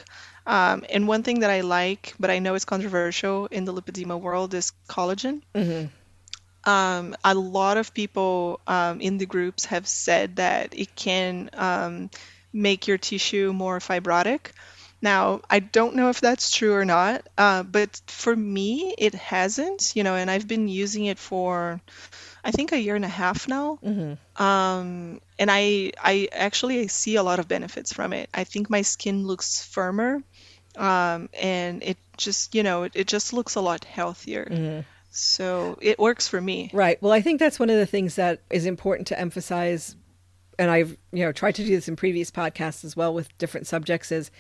Um, 0.47 0.85
and 0.89 1.09
one 1.09 1.25
thing 1.25 1.41
that 1.41 1.51
I 1.51 1.63
like, 1.63 2.15
but 2.21 2.31
I 2.31 2.39
know 2.39 2.55
it's 2.55 2.65
controversial 2.65 3.47
in 3.47 3.65
the 3.65 3.73
lipedema 3.73 4.21
world, 4.21 4.55
is 4.55 4.73
collagen. 4.89 5.43
Mm-hmm 5.55 5.87
um, 6.65 7.17
a 7.25 7.35
lot 7.35 7.77
of 7.77 7.95
people 7.95 8.61
um, 8.67 9.01
in 9.01 9.19
the 9.19 9.27
groups 9.27 9.67
have 9.67 9.87
said 9.87 10.37
that 10.37 10.79
it 10.79 10.95
can 10.95 11.51
um, 11.55 12.11
make 12.53 12.87
your 12.87 12.99
tissue 12.99 13.53
more 13.53 13.79
fibrotic. 13.79 14.53
Now, 15.01 15.43
I 15.49 15.61
don't 15.61 15.95
know 15.95 16.11
if 16.11 16.21
that's 16.21 16.51
true 16.51 16.75
or 16.75 16.85
not, 16.85 17.27
uh, 17.39 17.63
but 17.63 18.01
for 18.09 18.35
me, 18.35 18.95
it 18.99 19.15
hasn't, 19.15 19.93
you 19.95 20.03
know, 20.03 20.17
and 20.17 20.29
I've 20.29 20.49
been 20.49 20.67
using 20.67 21.05
it 21.05 21.19
for, 21.19 21.81
I 22.45 22.51
think, 22.51 22.73
a 22.73 22.81
year 22.81 22.97
and 22.97 23.05
a 23.05 23.09
half 23.09 23.47
now. 23.47 23.79
Mm-hmm. 23.85 24.43
Um, 24.43 25.21
and 25.39 25.51
I, 25.51 25.93
I 26.03 26.29
actually 26.33 26.81
I 26.81 26.87
see 26.87 27.15
a 27.15 27.23
lot 27.23 27.39
of 27.39 27.47
benefits 27.47 27.93
from 27.93 28.13
it. 28.13 28.29
I 28.35 28.43
think 28.43 28.71
my 28.71 28.83
skin 28.83 29.25
looks 29.25 29.65
firmer, 29.65 30.21
um, 30.77 31.29
and 31.33 31.83
it 31.85 31.97
just, 32.17 32.57
you 32.57 32.65
know, 32.65 32.83
it, 32.83 32.93
it, 32.97 33.07
just 33.07 33.33
looks 33.33 33.55
a 33.55 33.61
lot 33.61 33.85
healthier. 33.85 34.49
Mm-hmm. 34.51 34.81
So 35.19 35.79
it 35.81 35.99
works 35.99 36.29
for 36.29 36.41
me. 36.41 36.71
Right. 36.73 37.01
Well, 37.03 37.13
I 37.13 37.21
think 37.21 37.41
that's 37.41 37.59
one 37.59 37.71
of 37.71 37.77
the 37.77 37.87
things 37.87 38.17
that 38.17 38.41
is 38.51 38.67
important 38.67 39.09
to 39.09 39.19
emphasize 39.19 39.97
and 40.59 40.71
I've, 40.71 40.97
you 41.13 41.25
know, 41.25 41.31
tried 41.31 41.55
to 41.55 41.65
do 41.65 41.71
this 41.71 41.87
in 41.89 41.95
previous 41.95 42.31
podcasts 42.31 42.85
as 42.85 42.97
well 42.97 43.15
with 43.15 43.37
different 43.39 43.69
subjects 43.69 44.11
is 44.11 44.31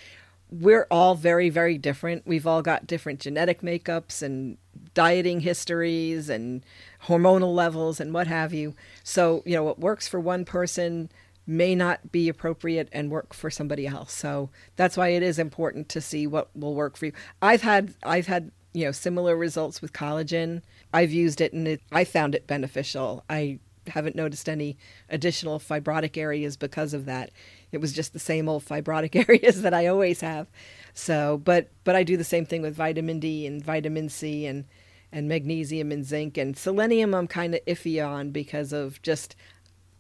we're 0.50 0.86
all 0.90 1.14
very 1.14 1.50
very 1.50 1.78
different. 1.78 2.26
We've 2.26 2.46
all 2.46 2.62
got 2.62 2.86
different 2.86 3.20
genetic 3.20 3.60
makeups 3.60 4.22
and 4.22 4.56
dieting 4.94 5.40
histories 5.40 6.28
and 6.28 6.64
hormonal 7.04 7.54
levels 7.54 8.00
and 8.00 8.12
what 8.12 8.26
have 8.26 8.52
you. 8.52 8.74
So, 9.04 9.42
you 9.46 9.54
know, 9.54 9.62
what 9.62 9.78
works 9.78 10.08
for 10.08 10.18
one 10.18 10.44
person 10.44 11.10
may 11.46 11.74
not 11.74 12.12
be 12.12 12.28
appropriate 12.28 12.88
and 12.92 13.10
work 13.10 13.32
for 13.32 13.50
somebody 13.50 13.86
else. 13.86 14.12
So 14.12 14.50
that's 14.76 14.96
why 14.96 15.08
it 15.08 15.22
is 15.22 15.38
important 15.38 15.88
to 15.90 16.00
see 16.00 16.26
what 16.26 16.54
will 16.54 16.74
work 16.74 16.96
for 16.96 17.06
you. 17.06 17.12
I've 17.40 17.62
had 17.62 17.94
I've 18.02 18.26
had 18.26 18.50
you 18.78 18.84
know 18.84 18.92
similar 18.92 19.36
results 19.36 19.82
with 19.82 19.92
collagen. 19.92 20.62
I've 20.92 21.10
used 21.10 21.40
it 21.40 21.52
and 21.52 21.66
it, 21.66 21.80
I 21.90 22.04
found 22.04 22.36
it 22.36 22.46
beneficial. 22.46 23.24
I 23.28 23.58
haven't 23.88 24.14
noticed 24.14 24.48
any 24.48 24.76
additional 25.08 25.58
fibrotic 25.58 26.16
areas 26.16 26.56
because 26.56 26.94
of 26.94 27.04
that. 27.06 27.30
It 27.72 27.78
was 27.78 27.92
just 27.92 28.12
the 28.12 28.20
same 28.20 28.48
old 28.48 28.64
fibrotic 28.64 29.16
areas 29.28 29.62
that 29.62 29.74
I 29.74 29.88
always 29.88 30.20
have. 30.20 30.46
So, 30.94 31.38
but 31.38 31.70
but 31.82 31.96
I 31.96 32.04
do 32.04 32.16
the 32.16 32.22
same 32.22 32.46
thing 32.46 32.62
with 32.62 32.76
vitamin 32.76 33.18
D 33.18 33.46
and 33.48 33.64
vitamin 33.64 34.08
C 34.08 34.46
and 34.46 34.64
and 35.10 35.26
magnesium 35.28 35.90
and 35.90 36.04
zinc 36.04 36.38
and 36.38 36.56
selenium. 36.56 37.14
I'm 37.14 37.26
kind 37.26 37.56
of 37.56 37.64
iffy 37.66 38.06
on 38.06 38.30
because 38.30 38.72
of 38.72 39.02
just 39.02 39.34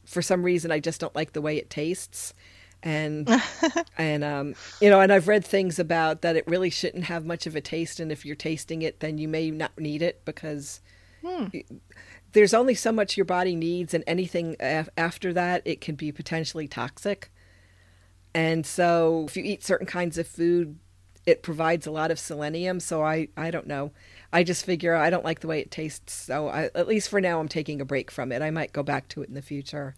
for 0.04 0.22
some 0.22 0.44
reason 0.44 0.70
I 0.70 0.78
just 0.78 1.00
don't 1.00 1.16
like 1.16 1.32
the 1.32 1.42
way 1.42 1.56
it 1.56 1.68
tastes 1.68 2.32
and 2.82 3.28
and 3.98 4.24
um, 4.24 4.54
you 4.80 4.90
know, 4.90 5.00
and 5.00 5.12
I've 5.12 5.28
read 5.28 5.44
things 5.44 5.78
about 5.78 6.22
that 6.22 6.36
it 6.36 6.46
really 6.46 6.70
shouldn't 6.70 7.04
have 7.04 7.24
much 7.24 7.46
of 7.46 7.56
a 7.56 7.60
taste, 7.60 8.00
and 8.00 8.12
if 8.12 8.24
you're 8.24 8.36
tasting 8.36 8.82
it, 8.82 9.00
then 9.00 9.18
you 9.18 9.28
may 9.28 9.50
not 9.50 9.78
need 9.78 10.02
it 10.02 10.24
because 10.24 10.80
hmm. 11.24 11.46
there's 12.32 12.54
only 12.54 12.74
so 12.74 12.92
much 12.92 13.16
your 13.16 13.26
body 13.26 13.56
needs, 13.56 13.94
and 13.94 14.04
anything 14.06 14.56
af- 14.60 14.88
after 14.96 15.32
that, 15.32 15.62
it 15.64 15.80
can 15.80 15.94
be 15.94 16.12
potentially 16.12 16.68
toxic. 16.68 17.30
And 18.34 18.64
so, 18.64 19.24
if 19.26 19.36
you 19.36 19.42
eat 19.42 19.64
certain 19.64 19.86
kinds 19.86 20.18
of 20.18 20.26
food, 20.26 20.78
it 21.28 21.42
provides 21.42 21.86
a 21.86 21.90
lot 21.90 22.10
of 22.10 22.18
selenium. 22.18 22.80
So 22.80 23.02
I 23.02 23.28
I 23.36 23.50
don't 23.50 23.66
know. 23.66 23.92
I 24.32 24.44
just 24.44 24.64
figure 24.64 24.94
I 24.94 25.10
don't 25.10 25.24
like 25.24 25.40
the 25.40 25.46
way 25.46 25.60
it 25.60 25.70
tastes. 25.70 26.12
So 26.12 26.48
I, 26.48 26.70
at 26.74 26.88
least 26.88 27.10
for 27.10 27.20
now, 27.20 27.38
I'm 27.38 27.48
taking 27.48 27.80
a 27.80 27.84
break 27.84 28.10
from 28.10 28.32
it. 28.32 28.40
I 28.40 28.50
might 28.50 28.72
go 28.72 28.82
back 28.82 29.08
to 29.08 29.22
it 29.22 29.28
in 29.28 29.34
the 29.34 29.42
future. 29.42 29.94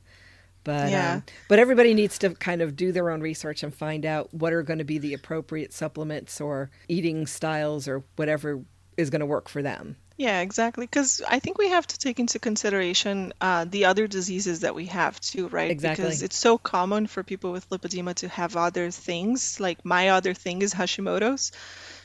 But 0.64 0.90
yeah. 0.90 1.14
Um, 1.14 1.23
but 1.49 1.59
everybody 1.59 1.94
needs 1.94 2.18
to 2.18 2.31
kind 2.31 2.62
of 2.62 2.77
do 2.77 2.92
their 2.92 3.11
own 3.11 3.20
research 3.20 3.62
and 3.62 3.75
find 3.75 4.05
out 4.05 4.33
what 4.33 4.53
are 4.53 4.62
going 4.62 4.79
to 4.79 4.85
be 4.85 4.99
the 4.99 5.14
appropriate 5.14 5.73
supplements 5.73 6.40
or 6.40 6.70
eating 6.88 7.27
styles 7.27 7.88
or 7.88 8.05
whatever 8.16 8.61
is 8.96 9.11
going 9.11 9.20
to 9.20 9.27
work 9.27 9.49
for 9.49 9.62
them. 9.62 9.96
Yeah, 10.20 10.40
exactly. 10.40 10.85
Because 10.85 11.23
I 11.27 11.38
think 11.38 11.57
we 11.57 11.70
have 11.70 11.87
to 11.87 11.99
take 11.99 12.20
into 12.20 12.38
consideration 12.38 13.33
uh, 13.40 13.64
the 13.64 13.87
other 13.87 14.07
diseases 14.07 14.61
that 14.61 14.75
we 14.75 14.85
have 14.87 15.18
too, 15.18 15.49
right? 15.49 15.70
Exactly. 15.70 16.05
Because 16.05 16.23
it's 16.23 16.37
so 16.37 16.59
common 16.59 17.07
for 17.07 17.23
people 17.23 17.53
with 17.53 17.70
lipedema 17.70 18.14
to 18.16 18.29
have 18.29 18.55
other 18.55 18.90
things. 18.90 19.59
Like 19.59 19.83
my 19.83 20.11
other 20.11 20.35
thing 20.35 20.61
is 20.61 20.75
Hashimoto's. 20.75 21.53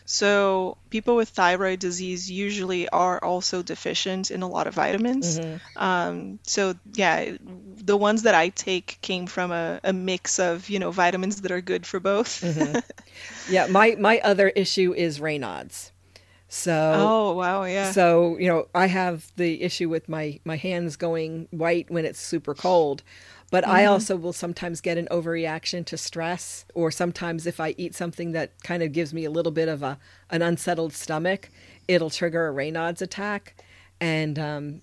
So 0.05 0.77
people 0.91 1.15
with 1.15 1.29
thyroid 1.29 1.79
disease 1.79 2.29
usually 2.29 2.87
are 2.89 3.23
also 3.23 3.63
deficient 3.63 4.29
in 4.29 4.43
a 4.43 4.47
lot 4.47 4.67
of 4.67 4.75
vitamins. 4.75 5.39
Mm-hmm. 5.39 5.83
Um, 5.83 6.39
so 6.43 6.75
yeah, 6.93 7.35
the 7.41 7.97
ones 7.97 8.23
that 8.23 8.35
I 8.35 8.49
take 8.49 8.99
came 9.01 9.25
from 9.25 9.51
a, 9.51 9.79
a, 9.83 9.93
mix 9.93 10.39
of 10.39 10.69
you 10.69 10.77
know 10.77 10.91
vitamins 10.91 11.41
that 11.41 11.51
are 11.51 11.61
good 11.61 11.85
for 11.87 11.99
both. 11.99 12.41
mm-hmm. 12.41 12.79
Yeah, 13.49 13.67
my 13.67 13.95
my 13.99 14.19
other 14.19 14.49
issue 14.49 14.93
is 14.93 15.19
Raynaud's. 15.19 15.91
So 16.47 16.93
oh 16.95 17.33
wow 17.33 17.63
yeah. 17.63 17.91
So 17.91 18.37
you 18.37 18.47
know 18.47 18.67
I 18.75 18.85
have 18.85 19.31
the 19.37 19.63
issue 19.63 19.89
with 19.89 20.07
my 20.07 20.39
my 20.45 20.55
hands 20.55 20.97
going 20.97 21.47
white 21.49 21.89
when 21.89 22.05
it's 22.05 22.19
super 22.19 22.53
cold. 22.53 23.01
But 23.51 23.63
mm-hmm. 23.63 23.73
I 23.73 23.85
also 23.85 24.15
will 24.15 24.33
sometimes 24.33 24.81
get 24.81 24.97
an 24.97 25.07
overreaction 25.11 25.85
to 25.85 25.97
stress, 25.97 26.65
or 26.73 26.91
sometimes 26.91 27.45
if 27.45 27.59
I 27.59 27.75
eat 27.77 27.95
something 27.95 28.31
that 28.31 28.51
kind 28.63 28.81
of 28.83 28.91
gives 28.91 29.13
me 29.13 29.25
a 29.25 29.29
little 29.29 29.51
bit 29.51 29.67
of 29.67 29.83
a 29.83 29.97
an 30.29 30.41
unsettled 30.41 30.93
stomach, 30.93 31.49
it'll 31.87 32.09
trigger 32.09 32.47
a 32.47 32.53
Raynaud's 32.53 33.01
attack, 33.01 33.63
and 34.01 34.39
um, 34.39 34.81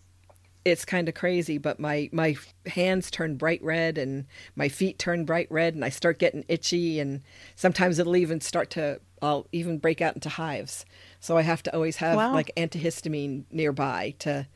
it's 0.64 0.85
kind 0.85 1.09
of 1.09 1.14
crazy. 1.14 1.59
But 1.59 1.81
my 1.81 2.09
my 2.12 2.37
hands 2.66 3.11
turn 3.11 3.37
bright 3.37 3.62
red, 3.62 3.98
and 3.98 4.27
my 4.55 4.68
feet 4.68 4.98
turn 4.98 5.25
bright 5.25 5.51
red, 5.51 5.75
and 5.75 5.85
I 5.85 5.88
start 5.88 6.18
getting 6.18 6.44
itchy, 6.48 7.01
and 7.01 7.22
sometimes 7.57 7.98
it'll 7.98 8.16
even 8.16 8.40
start 8.40 8.70
to 8.70 9.01
I'll 9.20 9.46
even 9.53 9.79
break 9.79 10.01
out 10.01 10.14
into 10.14 10.29
hives. 10.29 10.84
So 11.20 11.37
I 11.37 11.43
have 11.43 11.62
to 11.64 11.74
always 11.74 11.97
have 11.97 12.16
wow. 12.16 12.32
like 12.32 12.51
antihistamine 12.57 13.45
nearby 13.51 14.14
to 14.20 14.47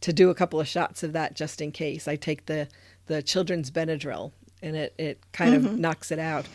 to 0.00 0.12
do 0.12 0.30
a 0.30 0.34
couple 0.34 0.60
of 0.60 0.68
shots 0.68 1.02
of 1.02 1.12
that 1.12 1.34
just 1.34 1.60
in 1.60 1.72
case. 1.72 2.06
I 2.06 2.16
take 2.16 2.46
the 2.46 2.68
the 3.08 3.22
children's 3.22 3.70
Benadryl, 3.70 4.32
and 4.62 4.76
it 4.76 4.94
it 4.98 5.20
kind 5.32 5.54
mm-hmm. 5.54 5.66
of 5.66 5.78
knocks 5.78 6.10
it 6.10 6.18
out. 6.18 6.46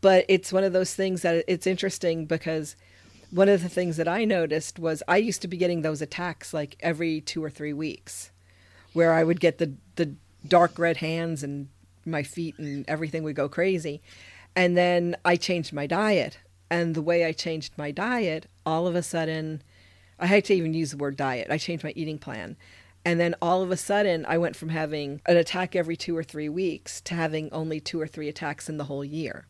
But 0.00 0.24
it's 0.28 0.52
one 0.52 0.64
of 0.64 0.72
those 0.72 0.94
things 0.94 1.22
that 1.22 1.44
it's 1.48 1.66
interesting 1.66 2.26
because 2.26 2.76
one 3.30 3.48
of 3.48 3.62
the 3.62 3.68
things 3.68 3.96
that 3.96 4.08
I 4.08 4.24
noticed 4.24 4.78
was 4.78 5.02
I 5.08 5.16
used 5.16 5.42
to 5.42 5.48
be 5.48 5.56
getting 5.56 5.82
those 5.82 6.02
attacks 6.02 6.52
like 6.52 6.76
every 6.80 7.20
two 7.20 7.42
or 7.42 7.50
three 7.50 7.72
weeks, 7.72 8.30
where 8.92 9.12
I 9.12 9.24
would 9.24 9.40
get 9.40 9.58
the 9.58 9.74
the 9.96 10.14
dark 10.46 10.78
red 10.78 10.98
hands 10.98 11.42
and 11.42 11.68
my 12.04 12.22
feet 12.22 12.58
and 12.58 12.84
everything 12.88 13.22
would 13.22 13.36
go 13.36 13.48
crazy. 13.48 14.02
And 14.54 14.76
then 14.76 15.16
I 15.24 15.36
changed 15.36 15.72
my 15.72 15.86
diet. 15.86 16.38
And 16.70 16.94
the 16.94 17.02
way 17.02 17.24
I 17.24 17.32
changed 17.32 17.74
my 17.76 17.90
diet, 17.90 18.46
all 18.64 18.86
of 18.86 18.94
a 18.94 19.02
sudden, 19.02 19.62
I 20.18 20.26
hate 20.26 20.46
to 20.46 20.54
even 20.54 20.72
use 20.72 20.90
the 20.90 20.96
word 20.96 21.16
diet. 21.16 21.48
I 21.50 21.58
changed 21.58 21.84
my 21.84 21.92
eating 21.94 22.18
plan 22.18 22.56
And 23.04 23.18
then 23.18 23.34
all 23.42 23.62
of 23.62 23.70
a 23.70 23.76
sudden, 23.76 24.24
I 24.26 24.38
went 24.38 24.54
from 24.54 24.68
having 24.68 25.20
an 25.26 25.36
attack 25.36 25.74
every 25.74 25.96
two 25.96 26.16
or 26.16 26.22
three 26.22 26.48
weeks 26.48 27.00
to 27.02 27.14
having 27.14 27.52
only 27.52 27.80
two 27.80 28.00
or 28.00 28.06
three 28.06 28.28
attacks 28.28 28.68
in 28.68 28.76
the 28.76 28.84
whole 28.84 29.04
year. 29.04 29.46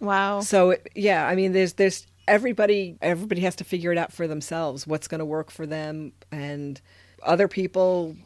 Wow. 0.00 0.40
So 0.40 0.76
yeah, 0.94 1.26
I 1.26 1.34
mean, 1.34 1.52
there's 1.52 1.74
there's 1.74 2.06
everybody 2.26 2.96
everybody 3.02 3.42
has 3.42 3.56
to 3.56 3.64
figure 3.64 3.92
it 3.92 3.98
out 3.98 4.12
for 4.12 4.26
themselves 4.26 4.86
what's 4.86 5.08
going 5.08 5.18
to 5.20 5.24
work 5.24 5.50
for 5.50 5.66
them. 5.66 6.12
And 6.30 6.80
other 7.22 7.46
people 7.46 8.16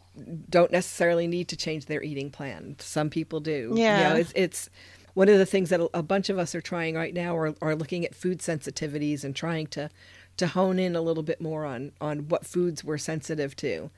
don't 0.49 0.73
necessarily 0.73 1.27
need 1.27 1.49
to 1.49 1.57
change 1.57 1.87
their 1.87 2.03
eating 2.03 2.31
plan. 2.31 2.77
Some 2.79 3.11
people 3.11 3.41
do. 3.41 3.73
Yeah. 3.75 3.99
you 3.99 4.15
know, 4.15 4.21
it's, 4.21 4.33
it's 4.35 4.71
one 5.15 5.29
of 5.29 5.39
the 5.39 5.47
things 5.47 5.71
that 5.71 5.81
a 5.93 6.03
bunch 6.03 6.31
of 6.31 6.39
us 6.39 6.55
are 6.55 6.61
trying 6.61 6.95
right 6.95 7.13
now 7.13 7.37
are, 7.37 7.55
are 7.61 7.75
looking 7.75 8.05
at 8.05 8.15
food 8.15 8.39
sensitivities 8.39 9.25
and 9.25 9.35
trying 9.35 9.67
to 9.69 9.91
to 10.37 10.47
hone 10.47 10.79
in 10.79 10.95
a 10.95 11.01
little 11.01 11.23
bit 11.23 11.41
more 11.41 11.65
on 11.65 11.93
on 12.01 12.29
what 12.29 12.45
foods 12.47 12.85
we're 12.85 12.99
sensitive 12.99 13.57
to 13.57 13.91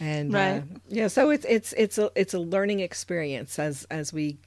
and 0.00 0.34
uh, 0.34 0.38
right. 0.38 0.58
uh, 0.58 0.78
yeah 0.88 1.08
so 1.08 1.30
it's 1.30 1.44
it's 1.48 1.72
it's 1.74 1.98
a 1.98 2.10
it's 2.14 2.34
a 2.34 2.38
learning 2.38 2.80
experience 2.80 3.58
as 3.58 3.86
as 3.90 4.12
we 4.12 4.38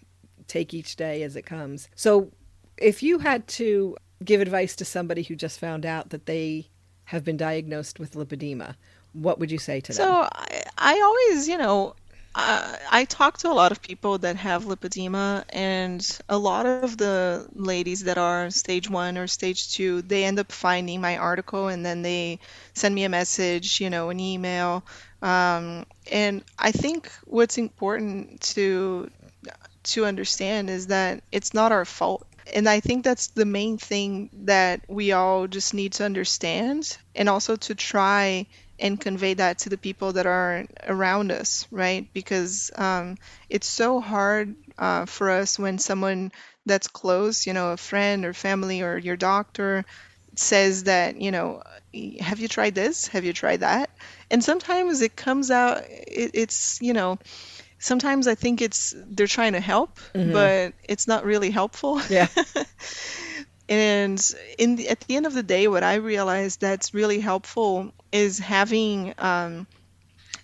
take 0.48 0.74
each 0.74 0.96
day 0.96 1.24
as 1.24 1.36
it 1.36 1.46
comes 1.46 1.88
so 1.96 2.32
if 2.78 3.04
you 3.04 3.20
had 3.20 3.48
to 3.48 3.96
give 4.24 4.42
advice 4.42 4.76
to 4.76 4.86
somebody 4.86 5.24
who 5.24 5.36
just 5.36 5.60
found 5.60 5.86
out 5.86 6.10
that 6.10 6.26
they 6.26 6.68
have 7.06 7.24
been 7.24 7.38
diagnosed 7.38 8.00
with 8.00 8.14
lipedema, 8.14 8.76
what 9.14 9.40
would 9.40 9.52
you 9.52 9.58
say 9.58 9.82
to 9.82 9.94
so 9.94 10.04
them? 10.04 10.12
So 10.14 10.30
I, 10.34 10.64
I 10.78 11.02
always, 11.02 11.48
you 11.48 11.58
know, 11.58 11.96
uh, 12.34 12.76
I 12.90 13.06
talk 13.06 13.40
to 13.40 13.50
a 13.50 13.54
lot 13.54 13.72
of 13.72 13.82
people 13.82 14.18
that 14.20 14.38
have 14.38 14.66
lipedema, 14.66 15.44
and 15.50 16.20
a 16.30 16.38
lot 16.38 16.66
of 16.66 16.98
the 16.98 17.48
ladies 17.54 18.04
that 18.06 18.18
are 18.18 18.50
stage 18.50 18.90
one 18.90 19.18
or 19.18 19.28
stage 19.28 19.74
two, 19.74 20.02
they 20.02 20.24
end 20.24 20.40
up 20.40 20.52
finding 20.52 21.02
my 21.02 21.18
article 21.18 21.68
and 21.68 21.86
then 21.86 22.02
they 22.02 22.40
send 22.74 22.96
me 22.96 23.04
a 23.04 23.10
message, 23.10 23.82
you 23.82 23.90
know, 23.90 24.10
an 24.10 24.20
email. 24.20 24.84
Um, 25.22 25.86
and 26.12 26.44
I 26.58 26.72
think 26.72 27.12
what's 27.26 27.58
important 27.58 28.42
to 28.56 29.10
to 29.84 30.06
understand 30.06 30.70
is 30.70 30.88
that 30.88 31.24
it's 31.32 31.56
not 31.56 31.72
our 31.72 31.86
fault 31.86 32.28
and 32.54 32.68
I 32.68 32.80
think 32.80 33.04
that's 33.04 33.28
the 33.28 33.46
main 33.46 33.78
thing 33.78 34.30
that 34.46 34.82
we 34.88 35.12
all 35.12 35.48
just 35.48 35.74
need 35.74 35.94
to 35.94 36.06
understand 36.06 36.98
and 37.16 37.30
also 37.30 37.56
to 37.56 37.76
try 37.76 38.48
and 38.82 39.00
convey 39.00 39.36
that 39.36 39.60
to 39.60 39.70
the 39.70 39.78
people 39.78 40.14
that 40.14 40.26
are 40.26 40.66
around 40.88 41.32
us, 41.32 41.68
right? 41.72 42.08
Because 42.14 42.72
um, 42.76 43.18
it's 43.50 43.68
so 43.68 44.02
hard 44.02 44.56
uh, 44.78 45.06
for 45.06 45.30
us 45.30 45.60
when 45.60 45.78
someone 45.78 46.32
that's 46.66 46.88
close, 46.88 47.48
you 47.48 47.54
know, 47.54 47.72
a 47.72 47.78
friend 47.78 48.26
or 48.26 48.34
family 48.34 48.82
or 48.82 48.98
your 48.98 49.16
doctor 49.16 49.86
says 50.36 50.86
that, 50.86 51.22
you 51.22 51.32
know, 51.32 51.62
have 52.20 52.40
you 52.40 52.48
tried 52.48 52.74
this? 52.74 53.08
Have 53.08 53.24
you 53.24 53.34
tried 53.34 53.60
that? 53.60 53.90
And 54.30 54.44
sometimes 54.44 55.02
it 55.02 55.16
comes 55.16 55.52
out, 55.52 55.84
it, 55.88 56.32
it's, 56.34 56.82
you 56.82 56.94
know, 56.94 57.20
sometimes 57.80 58.28
I 58.28 58.36
think 58.36 58.62
it's 58.62 58.96
they're 58.98 59.28
trying 59.28 59.54
to 59.54 59.60
help, 59.60 60.00
mm-hmm. 60.14 60.32
but 60.32 60.74
it's 60.84 61.08
not 61.08 61.26
really 61.26 61.52
helpful. 61.52 62.02
Yeah. 62.10 62.28
and 63.72 64.34
in 64.58 64.76
the, 64.76 64.90
at 64.90 65.00
the 65.00 65.16
end 65.16 65.26
of 65.26 65.34
the 65.34 65.44
day, 65.44 65.70
what 65.70 65.82
I 65.82 65.96
realized 65.96 66.60
that's 66.60 66.94
really 66.94 67.22
helpful 67.22 67.94
is 68.12 68.38
having 68.38 69.14
um, 69.18 69.66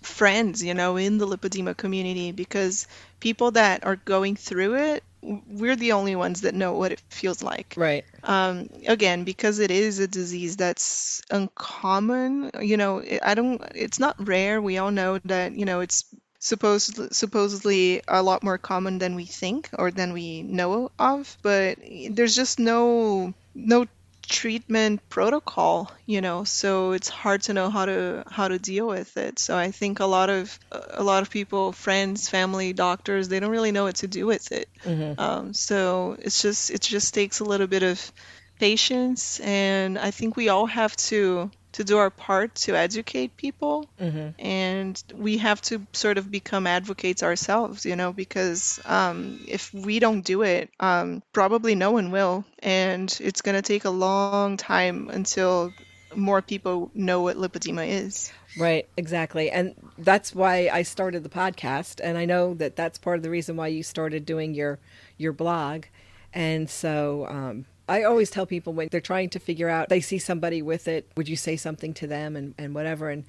friends, 0.01 0.63
you 0.63 0.73
know, 0.73 0.95
in 0.95 1.17
the 1.17 1.27
lipedema 1.27 1.75
community 1.75 2.31
because 2.31 2.87
people 3.19 3.51
that 3.51 3.85
are 3.85 3.97
going 3.97 4.37
through 4.37 4.75
it 4.75 5.03
we're 5.21 5.75
the 5.75 5.91
only 5.91 6.15
ones 6.15 6.41
that 6.41 6.53
know 6.53 6.73
what 6.73 6.91
it 6.93 7.01
feels 7.09 7.43
like. 7.43 7.73
Right. 7.75 8.05
Um, 8.23 8.69
again, 8.87 9.25
because 9.25 9.59
it 9.59 9.71
is 9.71 9.99
a 9.99 10.07
disease 10.07 10.55
that's 10.55 11.21
uncommon, 11.29 12.51
you 12.61 12.77
know, 12.77 13.03
I 13.21 13.33
don't, 13.33 13.61
it's 13.75 13.99
not 13.99 14.25
rare. 14.25 14.61
We 14.61 14.77
all 14.77 14.91
know 14.91 15.19
that, 15.25 15.51
you 15.53 15.65
know, 15.65 15.81
it's 15.81 16.05
supposed 16.39 17.15
supposedly 17.15 18.01
a 18.07 18.21
lot 18.21 18.43
more 18.43 18.57
common 18.57 18.99
than 18.99 19.15
we 19.15 19.25
think 19.25 19.69
or 19.73 19.89
than 19.89 20.13
we 20.13 20.43
know 20.43 20.91
of 20.99 21.37
but 21.41 21.79
there's 22.11 22.35
just 22.35 22.59
no 22.59 23.33
no 23.55 23.85
treatment 24.27 25.01
protocol 25.09 25.89
you 26.05 26.19
know 26.19 26.43
so 26.43 26.91
it's 26.91 27.07
hard 27.07 27.41
to 27.41 27.53
know 27.53 27.69
how 27.69 27.85
to 27.85 28.23
how 28.29 28.47
to 28.47 28.59
deal 28.59 28.87
with 28.87 29.15
it 29.15 29.39
so 29.39 29.57
i 29.57 29.71
think 29.71 29.99
a 29.99 30.05
lot 30.05 30.29
of 30.29 30.59
a 30.71 31.01
lot 31.01 31.23
of 31.23 31.29
people 31.29 31.71
friends 31.71 32.27
family 32.27 32.73
doctors 32.73 33.29
they 33.29 33.39
don't 33.39 33.51
really 33.51 33.71
know 33.71 33.85
what 33.85 33.95
to 33.95 34.07
do 34.07 34.25
with 34.25 34.51
it 34.51 34.67
mm-hmm. 34.83 35.19
um, 35.19 35.53
so 35.53 36.17
it's 36.19 36.41
just 36.41 36.69
it 36.71 36.81
just 36.81 37.13
takes 37.13 37.39
a 37.39 37.45
little 37.45 37.67
bit 37.67 37.83
of 37.83 38.11
patience 38.59 39.39
and 39.39 39.97
i 39.97 40.11
think 40.11 40.35
we 40.35 40.49
all 40.49 40.65
have 40.65 40.95
to 40.97 41.49
to 41.77 41.83
do 41.83 41.97
our 41.97 42.09
part 42.09 42.53
to 42.55 42.75
educate 42.75 43.37
people 43.37 43.87
mm-hmm. 43.99 44.29
and 44.39 45.03
we 45.13 45.37
have 45.37 45.61
to 45.61 45.85
sort 45.93 46.17
of 46.17 46.29
become 46.29 46.67
advocates 46.67 47.23
ourselves 47.23 47.85
you 47.85 47.95
know 47.95 48.11
because 48.11 48.79
um, 48.85 49.39
if 49.47 49.73
we 49.73 49.99
don't 49.99 50.21
do 50.21 50.41
it 50.41 50.69
um, 50.79 51.21
probably 51.33 51.75
no 51.75 51.91
one 51.91 52.11
will 52.11 52.43
and 52.59 53.17
it's 53.21 53.41
going 53.41 53.55
to 53.55 53.61
take 53.61 53.85
a 53.85 53.89
long 53.89 54.57
time 54.57 55.09
until 55.09 55.71
more 56.15 56.41
people 56.41 56.89
know 56.93 57.21
what 57.21 57.37
lipedema 57.37 57.87
is 57.87 58.31
Right, 58.57 58.87
exactly. 58.97 59.51
And 59.51 59.75
that's 59.97 60.33
why 60.33 60.69
I 60.71 60.81
started 60.81 61.23
the 61.23 61.29
podcast 61.29 61.99
and 62.03 62.17
I 62.17 62.25
know 62.25 62.55
that 62.55 62.75
that's 62.75 62.97
part 62.97 63.17
of 63.17 63.23
the 63.23 63.29
reason 63.29 63.55
why 63.55 63.67
you 63.67 63.83
started 63.83 64.25
doing 64.25 64.53
your 64.53 64.79
your 65.17 65.31
blog. 65.31 65.85
And 66.33 66.69
so 66.69 67.27
um, 67.29 67.65
I 67.87 68.03
always 68.03 68.29
tell 68.29 68.45
people 68.45 68.73
when 68.73 68.89
they're 68.91 69.01
trying 69.01 69.29
to 69.29 69.39
figure 69.39 69.69
out, 69.69 69.89
they 69.89 70.01
see 70.01 70.19
somebody 70.19 70.61
with 70.61 70.87
it, 70.87 71.09
would 71.15 71.29
you 71.29 71.35
say 71.35 71.55
something 71.55 71.93
to 71.95 72.07
them 72.07 72.35
and, 72.35 72.53
and 72.57 72.75
whatever. 72.75 73.09
And 73.09 73.23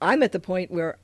I'm 0.00 0.22
at 0.22 0.32
the 0.32 0.40
point 0.40 0.70
where 0.70 0.98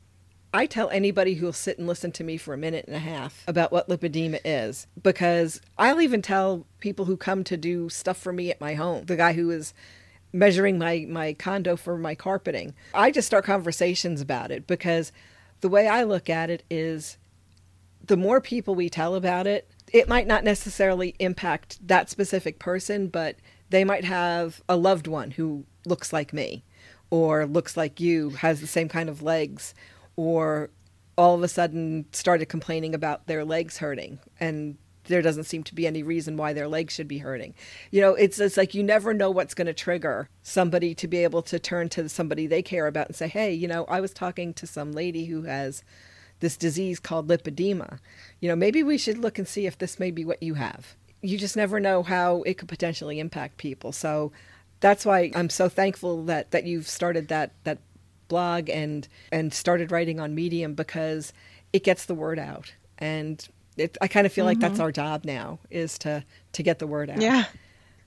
I 0.55 0.67
tell 0.67 0.91
anybody 0.91 1.35
who'll 1.35 1.53
sit 1.53 1.79
and 1.79 1.87
listen 1.87 2.13
to 2.13 2.25
me 2.25 2.37
for 2.37 2.53
a 2.53 2.59
minute 2.59 2.85
and 2.87 2.95
a 2.95 3.01
half 3.01 3.43
about 3.49 3.73
what 3.73 3.89
lipedema 3.89 4.39
is 4.45 4.87
because 5.03 5.63
I'll 5.79 6.01
even 6.01 6.21
tell 6.21 6.67
people 6.79 7.07
who 7.07 7.17
come 7.17 7.43
to 7.45 7.57
do 7.57 7.89
stuff 7.89 8.19
for 8.19 8.33
me 8.33 8.51
at 8.51 8.61
my 8.61 8.75
home, 8.75 9.07
the 9.07 9.17
guy 9.17 9.33
who 9.33 9.51
is 9.51 9.73
measuring 10.33 10.79
my, 10.79 11.07
my 11.09 11.33
condo 11.33 11.77
for 11.77 11.97
my 11.97 12.15
carpeting. 12.15 12.75
I 12.93 13.11
just 13.11 13.27
start 13.27 13.45
conversations 13.45 14.21
about 14.21 14.51
it 14.51 14.67
because 14.67 15.11
the 15.61 15.69
way 15.69 15.89
I 15.89 16.03
look 16.03 16.29
at 16.29 16.51
it 16.51 16.65
is 16.71 17.17
the 18.07 18.17
more 18.17 18.41
people 18.41 18.75
we 18.75 18.91
tell 18.91 19.15
about 19.15 19.47
it, 19.47 19.71
it 19.93 20.09
might 20.09 20.27
not 20.27 20.45
necessarily 20.45 21.15
impact 21.19 21.87
that 21.87 22.09
specific 22.11 22.59
person, 22.59 23.09
but 23.09 23.37
they 23.71 23.85
might 23.85 24.05
have 24.05 24.63
a 24.69 24.77
loved 24.77 25.07
one 25.07 25.33
who 25.33 25.65
looks 25.85 26.13
like 26.13 26.33
me 26.33 26.65
or 27.11 27.47
looks 27.47 27.77
like 27.77 28.01
you, 28.01 28.31
has 28.31 28.61
the 28.61 28.67
same 28.67 28.89
kind 28.89 29.11
of 29.11 29.23
legs, 29.23 29.75
or 30.17 30.71
all 31.19 31.35
of 31.35 31.43
a 31.43 31.49
sudden 31.49 32.07
started 32.13 32.47
complaining 32.47 32.95
about 32.95 33.27
their 33.27 33.45
legs 33.45 33.79
hurting 33.79 34.19
and 34.41 34.79
there 35.05 35.23
doesn't 35.23 35.45
seem 35.45 35.63
to 35.65 35.75
be 35.75 35.87
any 35.87 36.03
reason 36.03 36.37
why 36.37 36.53
their 36.53 36.69
legs 36.69 36.95
should 36.95 37.09
be 37.09 37.19
hurting. 37.19 37.55
You 37.91 38.01
know, 38.01 38.15
it's 38.15 38.39
it's 38.39 38.57
like 38.57 38.75
you 38.75 38.83
never 38.83 39.13
know 39.13 39.31
what's 39.31 39.55
going 39.55 39.67
to 39.67 39.75
trigger 39.75 40.29
somebody 40.43 40.95
to 40.95 41.09
be 41.09 41.19
able 41.19 41.43
to 41.43 41.59
turn 41.59 41.89
to 41.91 42.09
somebody 42.09 42.47
they 42.47 42.63
care 42.63 42.87
about 42.87 43.09
and 43.09 43.17
say, 43.17 43.29
"Hey, 43.29 43.53
you 43.53 43.67
know, 43.67 43.85
I 43.87 44.01
was 44.01 44.13
talking 44.13 44.55
to 44.55 44.67
some 44.67 44.93
lady 44.93 45.25
who 45.27 45.43
has 45.43 45.83
this 46.43 46.57
disease 46.59 47.01
called 47.01 47.29
lipedema. 47.29 47.99
You 48.41 48.51
know, 48.51 48.57
maybe 48.57 48.83
we 48.83 48.99
should 48.99 49.17
look 49.17 49.39
and 49.39 49.49
see 49.49 49.65
if 49.65 49.79
this 49.79 49.99
may 49.99 50.11
be 50.11 50.25
what 50.25 50.43
you 50.43 50.55
have. 50.55 50.95
You 51.23 51.39
just 51.39 51.57
never 51.57 51.81
know 51.81 52.03
how 52.03 52.43
it 52.43 52.59
could 52.59 52.69
potentially 52.69 53.21
impact 53.21 53.57
people. 53.57 53.93
So 53.93 54.33
that's 54.81 55.07
why 55.07 55.31
I'm 55.37 55.49
so 55.49 55.69
thankful 55.69 56.25
that, 56.25 56.51
that 56.51 56.65
you've 56.65 56.89
started 56.89 57.29
that, 57.29 57.53
that 57.63 57.79
blog 58.27 58.69
and, 58.69 59.07
and 59.31 59.55
started 59.55 59.93
writing 59.93 60.19
on 60.19 60.35
Medium 60.35 60.75
because 60.75 61.33
it 61.73 61.85
gets 61.85 62.07
the 62.07 62.15
word 62.15 62.41
out. 62.41 62.75
And 62.99 63.49
it, 63.77 63.97
I 64.01 64.09
kind 64.09 64.27
of 64.27 64.33
feel 64.33 64.43
mm-hmm. 64.43 64.49
like 64.49 64.59
that's 64.59 64.75
mm-hmm. 64.75 64.83
our 64.83 64.93
job 64.93 65.25
now 65.25 65.61
is 65.71 65.97
to, 65.99 66.25
to 66.53 66.63
get 66.65 66.81
the 66.81 66.89
word 66.89 67.09
out. 67.09 67.21
Yeah. 67.21 67.45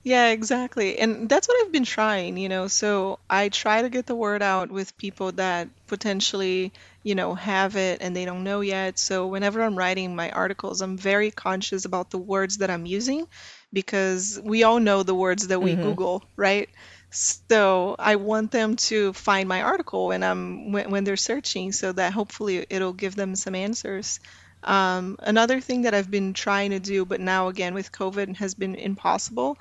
Yeah, 0.06 0.28
exactly. 0.28 1.00
And 1.00 1.28
that's 1.28 1.48
what 1.48 1.66
I've 1.66 1.72
been 1.72 1.84
trying, 1.84 2.36
you 2.36 2.48
know. 2.48 2.68
So 2.68 3.18
I 3.28 3.48
try 3.48 3.82
to 3.82 3.90
get 3.90 4.06
the 4.06 4.14
word 4.14 4.40
out 4.40 4.70
with 4.70 4.96
people 4.96 5.32
that 5.32 5.66
potentially, 5.88 6.72
you 7.02 7.16
know, 7.16 7.34
have 7.34 7.74
it 7.74 8.02
and 8.02 8.14
they 8.14 8.24
don't 8.24 8.44
know 8.44 8.60
yet. 8.60 9.00
So 9.00 9.26
whenever 9.26 9.60
I'm 9.60 9.74
writing 9.74 10.14
my 10.14 10.30
articles, 10.30 10.80
I'm 10.80 10.96
very 10.96 11.32
conscious 11.32 11.86
about 11.86 12.10
the 12.10 12.18
words 12.18 12.58
that 12.58 12.70
I'm 12.70 12.86
using 12.86 13.26
because 13.72 14.38
we 14.40 14.62
all 14.62 14.78
know 14.78 15.02
the 15.02 15.12
words 15.12 15.48
that 15.48 15.60
we 15.60 15.72
mm-hmm. 15.72 15.82
Google, 15.82 16.22
right? 16.36 16.68
So 17.10 17.96
I 17.98 18.14
want 18.14 18.52
them 18.52 18.76
to 18.76 19.12
find 19.12 19.48
my 19.48 19.62
article 19.62 20.06
when 20.06 20.22
I'm 20.22 20.70
when, 20.70 20.92
when 20.92 21.02
they're 21.02 21.16
searching 21.16 21.72
so 21.72 21.90
that 21.90 22.12
hopefully 22.12 22.64
it'll 22.70 22.92
give 22.92 23.16
them 23.16 23.34
some 23.34 23.56
answers. 23.56 24.20
Um, 24.62 25.16
another 25.20 25.60
thing 25.60 25.82
that 25.82 25.94
I've 25.94 26.10
been 26.10 26.32
trying 26.32 26.70
to 26.70 26.80
do, 26.80 27.04
but 27.04 27.20
now 27.20 27.48
again 27.48 27.74
with 27.74 27.92
COVID 27.92 28.36
has 28.36 28.54
been 28.54 28.74
impossible, 28.74 29.58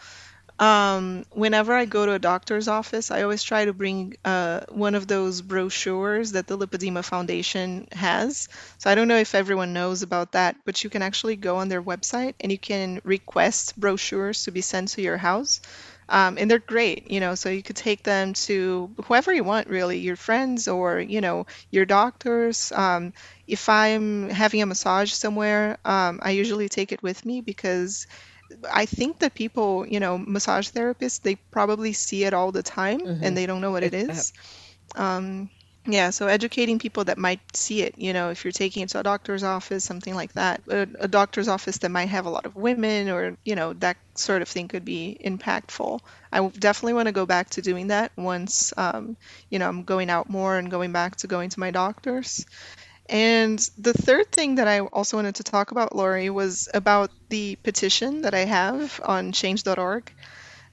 um, 0.60 1.26
whenever 1.32 1.74
I 1.74 1.86
go 1.86 2.06
to 2.06 2.14
a 2.14 2.20
doctor's 2.20 2.68
office, 2.68 3.12
I 3.12 3.24
always 3.24 3.44
try 3.44 3.66
to 3.66 3.74
bring 3.74 4.16
uh, 4.24 4.62
one 4.70 4.96
of 4.96 5.06
those 5.08 5.42
brochures 5.42 6.32
that 6.32 6.48
the 6.48 6.58
Lipedema 6.58 7.04
Foundation 7.04 7.88
has. 7.92 8.48
So 8.78 8.90
I 8.90 8.96
don't 8.96 9.10
know 9.10 9.18
if 9.18 9.36
everyone 9.36 9.74
knows 9.74 10.02
about 10.02 10.32
that, 10.32 10.56
but 10.66 10.84
you 10.84 10.90
can 10.90 11.02
actually 11.02 11.36
go 11.36 11.58
on 11.58 11.68
their 11.68 11.84
website 11.84 12.36
and 12.40 12.52
you 12.52 12.58
can 12.58 13.02
request 13.04 13.78
brochures 13.78 14.44
to 14.46 14.52
be 14.52 14.62
sent 14.62 14.90
to 14.90 15.02
your 15.02 15.18
house. 15.18 15.62
Um, 16.08 16.38
and 16.38 16.50
they're 16.50 16.60
great, 16.60 17.10
you 17.10 17.20
know, 17.20 17.34
so 17.34 17.50
you 17.50 17.64
could 17.64 17.76
take 17.76 18.04
them 18.04 18.34
to 18.34 18.94
whoever 19.06 19.34
you 19.34 19.44
want, 19.44 19.68
really, 19.70 19.98
your 20.00 20.16
friends 20.16 20.68
or, 20.68 21.00
you 21.00 21.20
know, 21.20 21.48
your 21.72 21.86
doctors. 21.86 22.72
Um, 22.72 23.14
if 23.48 23.70
I'm 23.70 24.30
having 24.30 24.62
a 24.62 24.68
massage 24.68 25.12
somewhere, 25.12 25.80
um, 25.84 26.20
I 26.22 26.32
usually 26.32 26.70
take 26.70 26.92
it 26.92 27.02
with 27.02 27.26
me 27.26 27.42
because 27.42 28.06
I 28.72 28.86
think 28.86 29.20
that 29.20 29.34
people, 29.34 29.86
you 29.88 30.00
know, 30.00 30.18
massage 30.18 30.70
therapists, 30.70 31.22
they 31.22 31.36
probably 31.36 31.94
see 31.94 32.24
it 32.24 32.34
all 32.34 32.52
the 32.52 32.64
time 32.64 33.00
mm-hmm. 33.00 33.24
and 33.24 33.38
they 33.38 33.46
don't 33.46 33.62
know 33.62 33.72
what 33.72 33.84
it 33.84 33.94
is. 33.94 34.34
Um, 34.96 35.50
yeah, 35.88 36.10
so 36.10 36.26
educating 36.28 36.80
people 36.80 37.04
that 37.06 37.18
might 37.18 37.40
see 37.56 37.84
it, 37.84 37.96
you 37.98 38.14
know, 38.14 38.32
if 38.32 38.44
you're 38.44 38.52
taking 38.52 38.84
it 38.84 38.90
to 38.90 39.00
a 39.00 39.04
doctor's 39.04 39.44
office, 39.44 39.84
something 39.84 40.16
like 40.16 40.34
that, 40.34 40.62
a, 40.68 40.88
a, 41.00 41.08
doctor's 41.08 41.48
office 41.48 41.78
that 41.80 41.92
might 41.92 42.10
have 42.10 42.26
a 42.26 42.30
lot 42.30 42.48
of 42.48 42.56
women 42.56 43.10
or, 43.10 43.38
you 43.46 43.56
know, 43.56 43.74
that 43.74 43.98
sort 44.16 44.42
of 44.42 44.48
thing 44.48 44.68
could 44.68 44.84
be 44.84 45.16
impactful. 45.24 46.00
I 46.32 46.48
definitely 46.48 46.94
want 46.94 47.08
to 47.08 47.12
go 47.12 47.28
back 47.28 47.52
to 47.52 47.62
doing 47.62 47.88
that 47.88 48.12
once, 48.16 48.74
um, 48.78 49.16
you 49.52 49.60
know, 49.60 49.68
I'm 49.68 49.84
going 49.84 50.10
out 50.10 50.28
more 50.28 50.58
and 50.58 50.72
going 50.72 50.92
back 50.92 51.18
to 51.18 51.28
going 51.28 51.50
to 51.52 51.60
my 51.60 51.70
doctors. 51.70 52.48
And 53.08 53.60
the 53.78 53.94
third 53.94 54.32
thing 54.32 54.56
that 54.56 54.68
I 54.68 54.80
also 54.80 55.18
wanted 55.18 55.36
to 55.36 55.44
talk 55.44 55.72
about, 55.72 55.96
Lori, 55.96 56.30
was 56.30 56.68
about 56.74 57.12
the 57.30 57.56
petition 57.58 58.24
that 58.24 58.34
I 58.34 58.46
have 58.46 59.00
on 59.04 59.32
change.org. 59.32 60.12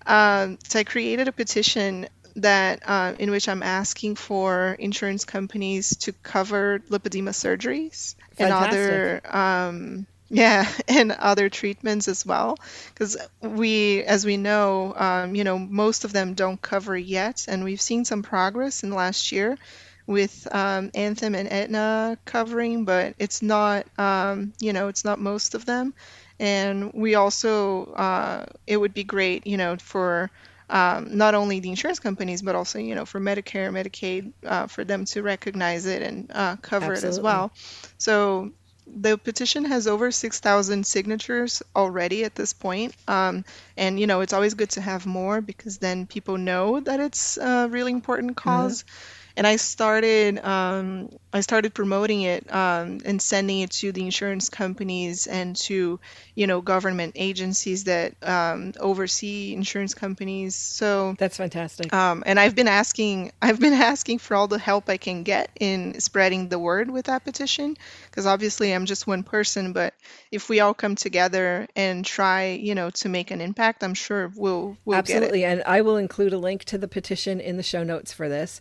Um, 0.06 0.58
so 0.66 0.78
I 0.78 0.84
created 0.84 1.28
a 1.28 1.32
petition 1.32 2.08
that 2.36 2.82
uh, 2.86 3.14
in 3.18 3.30
which 3.30 3.48
I'm 3.48 3.62
asking 3.62 4.16
for 4.16 4.76
insurance 4.78 5.24
companies 5.24 5.96
to 5.98 6.12
cover 6.12 6.80
lipedema 6.88 7.30
surgeries 7.30 8.14
Fantastic. 8.36 8.40
and 8.40 8.52
other 8.52 9.36
um, 9.36 10.06
yeah 10.30 10.66
and 10.88 11.12
other 11.12 11.48
treatments 11.50 12.08
as 12.08 12.24
well 12.24 12.58
because 12.88 13.16
we 13.42 14.02
as 14.04 14.24
we 14.24 14.36
know 14.38 14.94
um, 14.96 15.34
you 15.34 15.44
know 15.44 15.58
most 15.58 16.04
of 16.04 16.12
them 16.12 16.34
don't 16.34 16.60
cover 16.60 16.96
yet 16.96 17.44
and 17.48 17.64
we've 17.64 17.80
seen 17.80 18.04
some 18.04 18.22
progress 18.22 18.82
in 18.82 18.90
last 18.90 19.30
year 19.30 19.58
with 20.06 20.46
um, 20.52 20.90
Anthem 20.94 21.34
and 21.34 21.48
Aetna 21.50 22.18
covering, 22.24 22.84
but 22.84 23.14
it's 23.18 23.42
not, 23.42 23.86
um, 23.98 24.52
you 24.60 24.72
know, 24.72 24.88
it's 24.88 25.04
not 25.04 25.18
most 25.20 25.54
of 25.54 25.64
them. 25.64 25.94
And 26.38 26.92
we 26.92 27.14
also, 27.14 27.92
uh, 27.92 28.46
it 28.66 28.76
would 28.76 28.94
be 28.94 29.04
great, 29.04 29.46
you 29.46 29.56
know, 29.56 29.76
for 29.76 30.30
um, 30.68 31.16
not 31.16 31.34
only 31.34 31.60
the 31.60 31.68
insurance 31.70 31.98
companies, 32.00 32.42
but 32.42 32.54
also, 32.54 32.78
you 32.78 32.94
know, 32.94 33.04
for 33.04 33.20
Medicare, 33.20 33.70
Medicaid, 33.70 34.32
uh, 34.44 34.66
for 34.66 34.84
them 34.84 35.04
to 35.06 35.22
recognize 35.22 35.86
it 35.86 36.02
and 36.02 36.30
uh, 36.32 36.56
cover 36.56 36.94
Absolutely. 36.94 37.06
it 37.06 37.08
as 37.08 37.20
well. 37.20 37.52
So 37.98 38.52
the 38.86 39.16
petition 39.18 39.64
has 39.66 39.86
over 39.86 40.10
6,000 40.10 40.84
signatures 40.86 41.62
already 41.76 42.24
at 42.24 42.34
this 42.34 42.52
point. 42.52 42.94
Um, 43.06 43.44
and, 43.76 43.98
you 44.00 44.06
know, 44.06 44.20
it's 44.20 44.32
always 44.32 44.54
good 44.54 44.70
to 44.70 44.80
have 44.80 45.06
more 45.06 45.40
because 45.40 45.78
then 45.78 46.06
people 46.06 46.38
know 46.38 46.80
that 46.80 47.00
it's 47.00 47.36
a 47.36 47.68
really 47.70 47.92
important 47.92 48.34
because 48.34 48.82
mm-hmm 48.82 49.18
and 49.36 49.46
I 49.46 49.56
started 49.56 50.38
um, 50.44 51.10
I 51.32 51.40
started 51.40 51.72
promoting 51.72 52.22
it 52.22 52.52
um, 52.52 53.00
and 53.04 53.20
sending 53.20 53.60
it 53.60 53.70
to 53.72 53.92
the 53.92 54.02
insurance 54.02 54.48
companies 54.48 55.26
and 55.26 55.56
to 55.56 55.98
you 56.34 56.46
know 56.46 56.60
government 56.60 57.14
agencies 57.16 57.84
that 57.84 58.14
um, 58.22 58.72
oversee 58.78 59.54
insurance 59.54 59.94
companies. 59.94 60.54
So 60.54 61.14
that's 61.18 61.36
fantastic. 61.36 61.92
Um, 61.92 62.22
and 62.26 62.38
I've 62.38 62.54
been 62.54 62.68
asking 62.68 63.32
I've 63.40 63.60
been 63.60 63.72
asking 63.72 64.18
for 64.18 64.34
all 64.34 64.48
the 64.48 64.58
help 64.58 64.88
I 64.88 64.98
can 64.98 65.22
get 65.22 65.50
in 65.58 66.00
spreading 66.00 66.48
the 66.48 66.58
word 66.58 66.90
with 66.90 67.06
that 67.06 67.24
petition 67.24 67.76
because 68.10 68.26
obviously 68.26 68.72
I'm 68.72 68.86
just 68.86 69.06
one 69.06 69.22
person, 69.22 69.72
but 69.72 69.94
if 70.30 70.48
we 70.48 70.60
all 70.60 70.74
come 70.74 70.96
together 70.96 71.66
and 71.74 72.04
try 72.04 72.48
you 72.48 72.74
know 72.74 72.90
to 72.90 73.08
make 73.08 73.30
an 73.30 73.40
impact, 73.40 73.82
I'm 73.82 73.94
sure 73.94 74.30
we'll 74.36 74.76
we'll 74.84 74.98
absolutely. 74.98 75.44
And 75.44 75.62
I 75.64 75.80
will 75.80 75.96
include 75.96 76.32
a 76.34 76.38
link 76.38 76.64
to 76.64 76.78
the 76.78 76.88
petition 76.88 77.40
in 77.40 77.56
the 77.56 77.62
show 77.62 77.82
notes 77.82 78.12
for 78.12 78.28
this. 78.28 78.60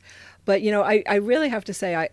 But 0.51 0.63
you 0.63 0.69
know, 0.69 0.83
I, 0.83 1.01
I 1.07 1.15
really 1.15 1.47
have 1.47 1.63
to 1.63 1.73
say 1.73 1.95
I 1.95 2.09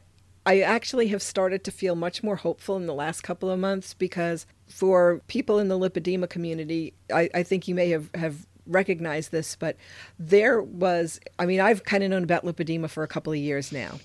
I 0.46 0.60
actually 0.60 1.08
have 1.08 1.22
started 1.22 1.64
to 1.64 1.72
feel 1.72 1.96
much 1.96 2.22
more 2.22 2.36
hopeful 2.36 2.76
in 2.76 2.86
the 2.86 2.94
last 2.94 3.22
couple 3.22 3.50
of 3.50 3.58
months 3.58 3.94
because 3.94 4.46
for 4.68 5.20
people 5.26 5.58
in 5.58 5.66
the 5.66 5.76
lipedema 5.76 6.28
community, 6.28 6.94
I, 7.12 7.28
I 7.34 7.42
think 7.42 7.66
you 7.66 7.74
may 7.74 7.90
have, 7.90 8.10
have 8.14 8.46
recognized 8.64 9.32
this, 9.32 9.56
but 9.56 9.76
there 10.20 10.62
was 10.62 11.18
I 11.40 11.46
mean, 11.46 11.58
I've 11.58 11.82
kind 11.82 12.04
of 12.04 12.10
known 12.10 12.22
about 12.22 12.44
lipedema 12.44 12.88
for 12.88 13.02
a 13.02 13.08
couple 13.08 13.32
of 13.32 13.40
years 13.40 13.72
now. 13.72 13.98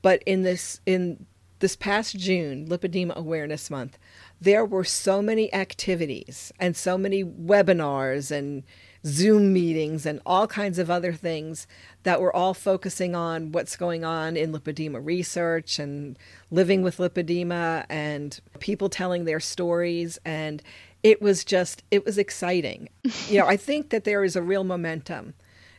But 0.00 0.22
in 0.24 0.42
this 0.42 0.80
in 0.86 1.26
this 1.58 1.76
past 1.76 2.16
June, 2.16 2.66
Lipedema 2.68 3.14
Awareness 3.14 3.68
Month, 3.68 3.98
there 4.40 4.64
were 4.64 4.84
so 4.84 5.22
many 5.22 5.52
activities 5.54 6.52
and 6.58 6.76
so 6.76 6.98
many 6.98 7.24
webinars 7.24 8.30
and 8.30 8.64
Zoom 9.06 9.52
meetings 9.52 10.04
and 10.04 10.20
all 10.26 10.46
kinds 10.46 10.78
of 10.78 10.90
other 10.90 11.12
things 11.12 11.66
that 12.02 12.20
were 12.20 12.34
all 12.34 12.54
focusing 12.54 13.14
on 13.14 13.52
what's 13.52 13.76
going 13.76 14.04
on 14.04 14.36
in 14.36 14.52
lipedema 14.52 15.00
research 15.04 15.78
and 15.78 16.18
living 16.50 16.82
with 16.82 16.98
lipedema 16.98 17.86
and 17.88 18.40
people 18.58 18.88
telling 18.88 19.24
their 19.24 19.40
stories. 19.40 20.18
And 20.24 20.62
it 21.02 21.22
was 21.22 21.44
just, 21.44 21.84
it 21.90 22.04
was 22.04 22.18
exciting. 22.18 22.88
you 23.28 23.38
know, 23.38 23.46
I 23.46 23.56
think 23.56 23.90
that 23.90 24.04
there 24.04 24.24
is 24.24 24.36
a 24.36 24.42
real 24.42 24.64
momentum. 24.64 25.34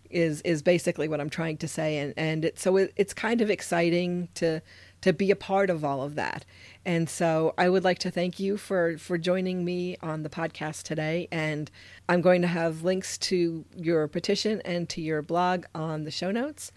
Is 0.09 0.41
is 0.43 0.61
basically 0.61 1.09
what 1.09 1.19
I'm 1.19 1.29
trying 1.29 1.57
to 1.57 1.67
say, 1.67 1.97
and 1.97 2.13
and 2.15 2.45
it, 2.45 2.57
so 2.57 2.77
it, 2.77 2.93
it's 2.95 3.13
kind 3.13 3.41
of 3.41 3.49
exciting 3.49 4.29
to 4.35 4.61
to 5.07 5.13
be 5.13 5.31
a 5.31 5.35
part 5.35 5.69
of 5.69 5.83
all 5.83 6.03
of 6.03 6.15
that. 6.15 6.45
And 6.85 7.09
so 7.09 7.53
I 7.57 7.69
would 7.69 7.83
like 7.83 7.99
to 7.99 8.11
thank 8.11 8.39
you 8.39 8.57
for, 8.57 8.97
for 8.97 9.17
joining 9.17 9.65
me 9.65 9.97
on 10.01 10.23
the 10.23 10.29
podcast 10.29 10.83
today. 10.83 11.27
And 11.31 11.69
I'm 12.07 12.21
going 12.21 12.41
to 12.43 12.47
have 12.47 12.83
links 12.83 13.17
to 13.19 13.65
your 13.75 14.07
petition 14.07 14.61
and 14.63 14.87
to 14.89 15.01
your 15.01 15.21
blog 15.21 15.65
on 15.75 16.03
the 16.03 16.11
show 16.11 16.31
notes. 16.31 16.71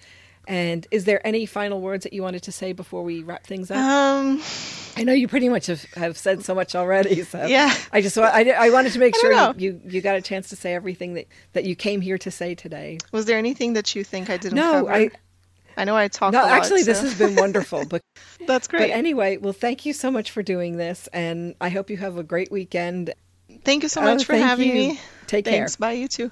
And 0.48 0.86
is 0.90 1.04
there 1.04 1.24
any 1.24 1.46
final 1.46 1.80
words 1.80 2.02
that 2.04 2.12
you 2.12 2.22
wanted 2.22 2.42
to 2.44 2.52
say 2.52 2.72
before 2.72 3.04
we 3.04 3.22
wrap 3.22 3.46
things 3.46 3.70
up? 3.70 3.76
Um, 3.76 4.42
I 4.96 5.04
know 5.04 5.12
you 5.12 5.28
pretty 5.28 5.48
much 5.48 5.66
have, 5.66 5.84
have 5.94 6.18
said 6.18 6.44
so 6.44 6.54
much 6.54 6.74
already. 6.74 7.22
So 7.22 7.46
yeah, 7.46 7.72
I 7.92 8.00
just 8.00 8.18
I, 8.18 8.50
I 8.50 8.70
wanted 8.70 8.92
to 8.92 8.98
make 8.98 9.14
sure 9.16 9.32
you, 9.32 9.54
you, 9.58 9.80
you 9.84 10.00
got 10.00 10.16
a 10.16 10.22
chance 10.22 10.48
to 10.48 10.56
say 10.56 10.74
everything 10.74 11.14
that, 11.14 11.26
that 11.52 11.64
you 11.64 11.76
came 11.76 12.00
here 12.00 12.18
to 12.18 12.30
say 12.30 12.54
today. 12.54 12.98
Was 13.12 13.26
there 13.26 13.38
anything 13.38 13.74
that 13.74 13.94
you 13.94 14.02
think 14.02 14.28
I 14.28 14.38
didn't? 14.38 14.56
No, 14.56 14.86
cover? 14.86 14.92
I 14.92 15.10
I 15.76 15.84
know 15.84 15.96
I 15.96 16.08
talked. 16.08 16.32
No, 16.32 16.42
lot, 16.42 16.50
actually, 16.50 16.82
so. 16.82 16.86
this 16.86 17.00
has 17.00 17.18
been 17.18 17.36
wonderful. 17.36 17.84
But 17.86 18.02
that's 18.46 18.68
great. 18.68 18.88
But 18.88 18.90
anyway, 18.90 19.36
well, 19.36 19.52
thank 19.52 19.86
you 19.86 19.92
so 19.92 20.10
much 20.10 20.30
for 20.30 20.42
doing 20.42 20.76
this, 20.76 21.08
and 21.12 21.54
I 21.60 21.68
hope 21.68 21.90
you 21.90 21.96
have 21.96 22.16
a 22.16 22.22
great 22.22 22.50
weekend. 22.50 23.14
Thank 23.64 23.82
you 23.82 23.88
so 23.88 24.00
much 24.00 24.22
oh, 24.22 24.24
for 24.24 24.36
having 24.36 24.68
you. 24.68 24.74
me. 24.74 25.00
Take 25.26 25.44
Thanks. 25.44 25.76
care. 25.76 25.88
Bye, 25.88 25.92
you 25.92 26.08
too. 26.08 26.30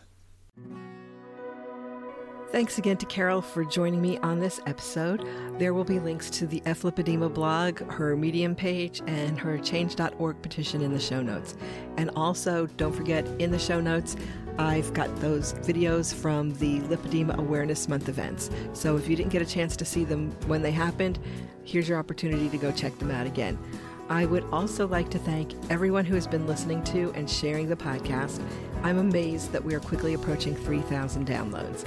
Thanks 2.50 2.78
again 2.78 2.96
to 2.96 3.04
Carol 3.04 3.42
for 3.42 3.62
joining 3.62 4.00
me 4.00 4.16
on 4.18 4.40
this 4.40 4.58
episode. 4.64 5.22
There 5.58 5.74
will 5.74 5.84
be 5.84 6.00
links 6.00 6.30
to 6.30 6.46
the 6.46 6.62
F 6.64 6.80
blog, 6.80 7.80
her 7.92 8.16
Medium 8.16 8.54
page, 8.54 9.02
and 9.06 9.38
her 9.38 9.58
change.org 9.58 10.40
petition 10.40 10.80
in 10.80 10.94
the 10.94 10.98
show 10.98 11.20
notes. 11.20 11.58
And 11.98 12.10
also, 12.16 12.64
don't 12.64 12.94
forget, 12.94 13.26
in 13.38 13.50
the 13.50 13.58
show 13.58 13.82
notes, 13.82 14.16
I've 14.58 14.92
got 14.92 15.14
those 15.20 15.52
videos 15.54 16.12
from 16.12 16.52
the 16.54 16.80
Lipedema 16.80 17.36
Awareness 17.38 17.88
Month 17.88 18.08
events. 18.08 18.50
So 18.72 18.96
if 18.96 19.08
you 19.08 19.14
didn't 19.14 19.30
get 19.30 19.40
a 19.40 19.46
chance 19.46 19.76
to 19.76 19.84
see 19.84 20.04
them 20.04 20.32
when 20.48 20.62
they 20.62 20.72
happened, 20.72 21.20
here's 21.62 21.88
your 21.88 21.98
opportunity 21.98 22.48
to 22.48 22.58
go 22.58 22.72
check 22.72 22.98
them 22.98 23.12
out 23.12 23.26
again. 23.26 23.56
I 24.08 24.24
would 24.24 24.44
also 24.50 24.88
like 24.88 25.10
to 25.10 25.18
thank 25.18 25.52
everyone 25.70 26.04
who 26.04 26.14
has 26.14 26.26
been 26.26 26.46
listening 26.46 26.82
to 26.84 27.12
and 27.14 27.30
sharing 27.30 27.68
the 27.68 27.76
podcast. 27.76 28.42
I'm 28.82 28.98
amazed 28.98 29.52
that 29.52 29.62
we 29.62 29.74
are 29.74 29.80
quickly 29.80 30.14
approaching 30.14 30.56
3,000 30.56 31.26
downloads. 31.26 31.86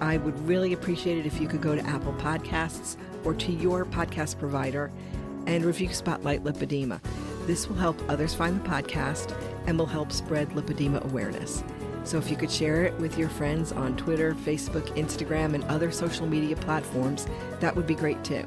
I 0.00 0.16
would 0.16 0.38
really 0.46 0.72
appreciate 0.72 1.18
it 1.18 1.26
if 1.26 1.40
you 1.40 1.48
could 1.48 1.60
go 1.60 1.74
to 1.74 1.86
Apple 1.86 2.14
Podcasts 2.14 2.96
or 3.24 3.34
to 3.34 3.52
your 3.52 3.84
podcast 3.84 4.38
provider 4.38 4.90
and 5.46 5.64
review 5.64 5.92
Spotlight 5.92 6.44
Lipedema. 6.44 7.00
This 7.46 7.68
will 7.68 7.76
help 7.76 8.00
others 8.08 8.34
find 8.34 8.60
the 8.62 8.68
podcast 8.68 9.34
and 9.66 9.78
will 9.78 9.86
help 9.86 10.12
spread 10.12 10.48
lipedema 10.50 11.02
awareness. 11.04 11.62
So 12.06 12.18
if 12.18 12.30
you 12.30 12.36
could 12.36 12.52
share 12.52 12.84
it 12.84 12.94
with 13.00 13.18
your 13.18 13.28
friends 13.28 13.72
on 13.72 13.96
Twitter, 13.96 14.32
Facebook, 14.32 14.86
Instagram, 14.96 15.54
and 15.54 15.64
other 15.64 15.90
social 15.90 16.24
media 16.24 16.54
platforms, 16.54 17.26
that 17.58 17.74
would 17.74 17.86
be 17.86 17.96
great 17.96 18.22
too. 18.22 18.44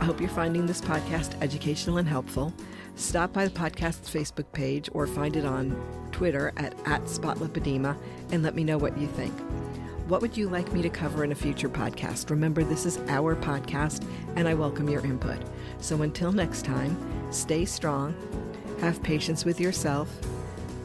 I 0.00 0.04
hope 0.04 0.20
you're 0.20 0.30
finding 0.30 0.66
this 0.66 0.80
podcast 0.80 1.34
educational 1.42 1.98
and 1.98 2.06
helpful. 2.06 2.54
Stop 2.94 3.32
by 3.32 3.44
the 3.44 3.50
podcast's 3.50 4.08
Facebook 4.08 4.52
page 4.52 4.88
or 4.92 5.08
find 5.08 5.34
it 5.34 5.44
on 5.44 5.76
Twitter 6.12 6.52
at, 6.56 6.74
at 6.86 7.02
SpotLipedema 7.06 7.98
and 8.30 8.44
let 8.44 8.54
me 8.54 8.62
know 8.62 8.78
what 8.78 8.96
you 8.96 9.08
think. 9.08 9.34
What 10.06 10.22
would 10.22 10.36
you 10.36 10.48
like 10.48 10.72
me 10.72 10.80
to 10.82 10.88
cover 10.88 11.24
in 11.24 11.32
a 11.32 11.34
future 11.34 11.68
podcast? 11.68 12.30
Remember, 12.30 12.62
this 12.62 12.86
is 12.86 12.98
our 13.08 13.34
podcast, 13.34 14.06
and 14.36 14.46
I 14.46 14.54
welcome 14.54 14.88
your 14.88 15.04
input. 15.04 15.38
So 15.80 16.02
until 16.02 16.30
next 16.30 16.64
time, 16.64 16.96
stay 17.32 17.64
strong, 17.64 18.14
have 18.80 19.02
patience 19.02 19.44
with 19.44 19.58
yourself, 19.58 20.08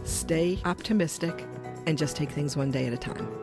stay 0.03 0.57
optimistic, 0.65 1.45
and 1.85 1.97
just 1.97 2.15
take 2.15 2.31
things 2.31 2.55
one 2.55 2.71
day 2.71 2.85
at 2.87 2.93
a 2.93 2.97
time. 2.97 3.40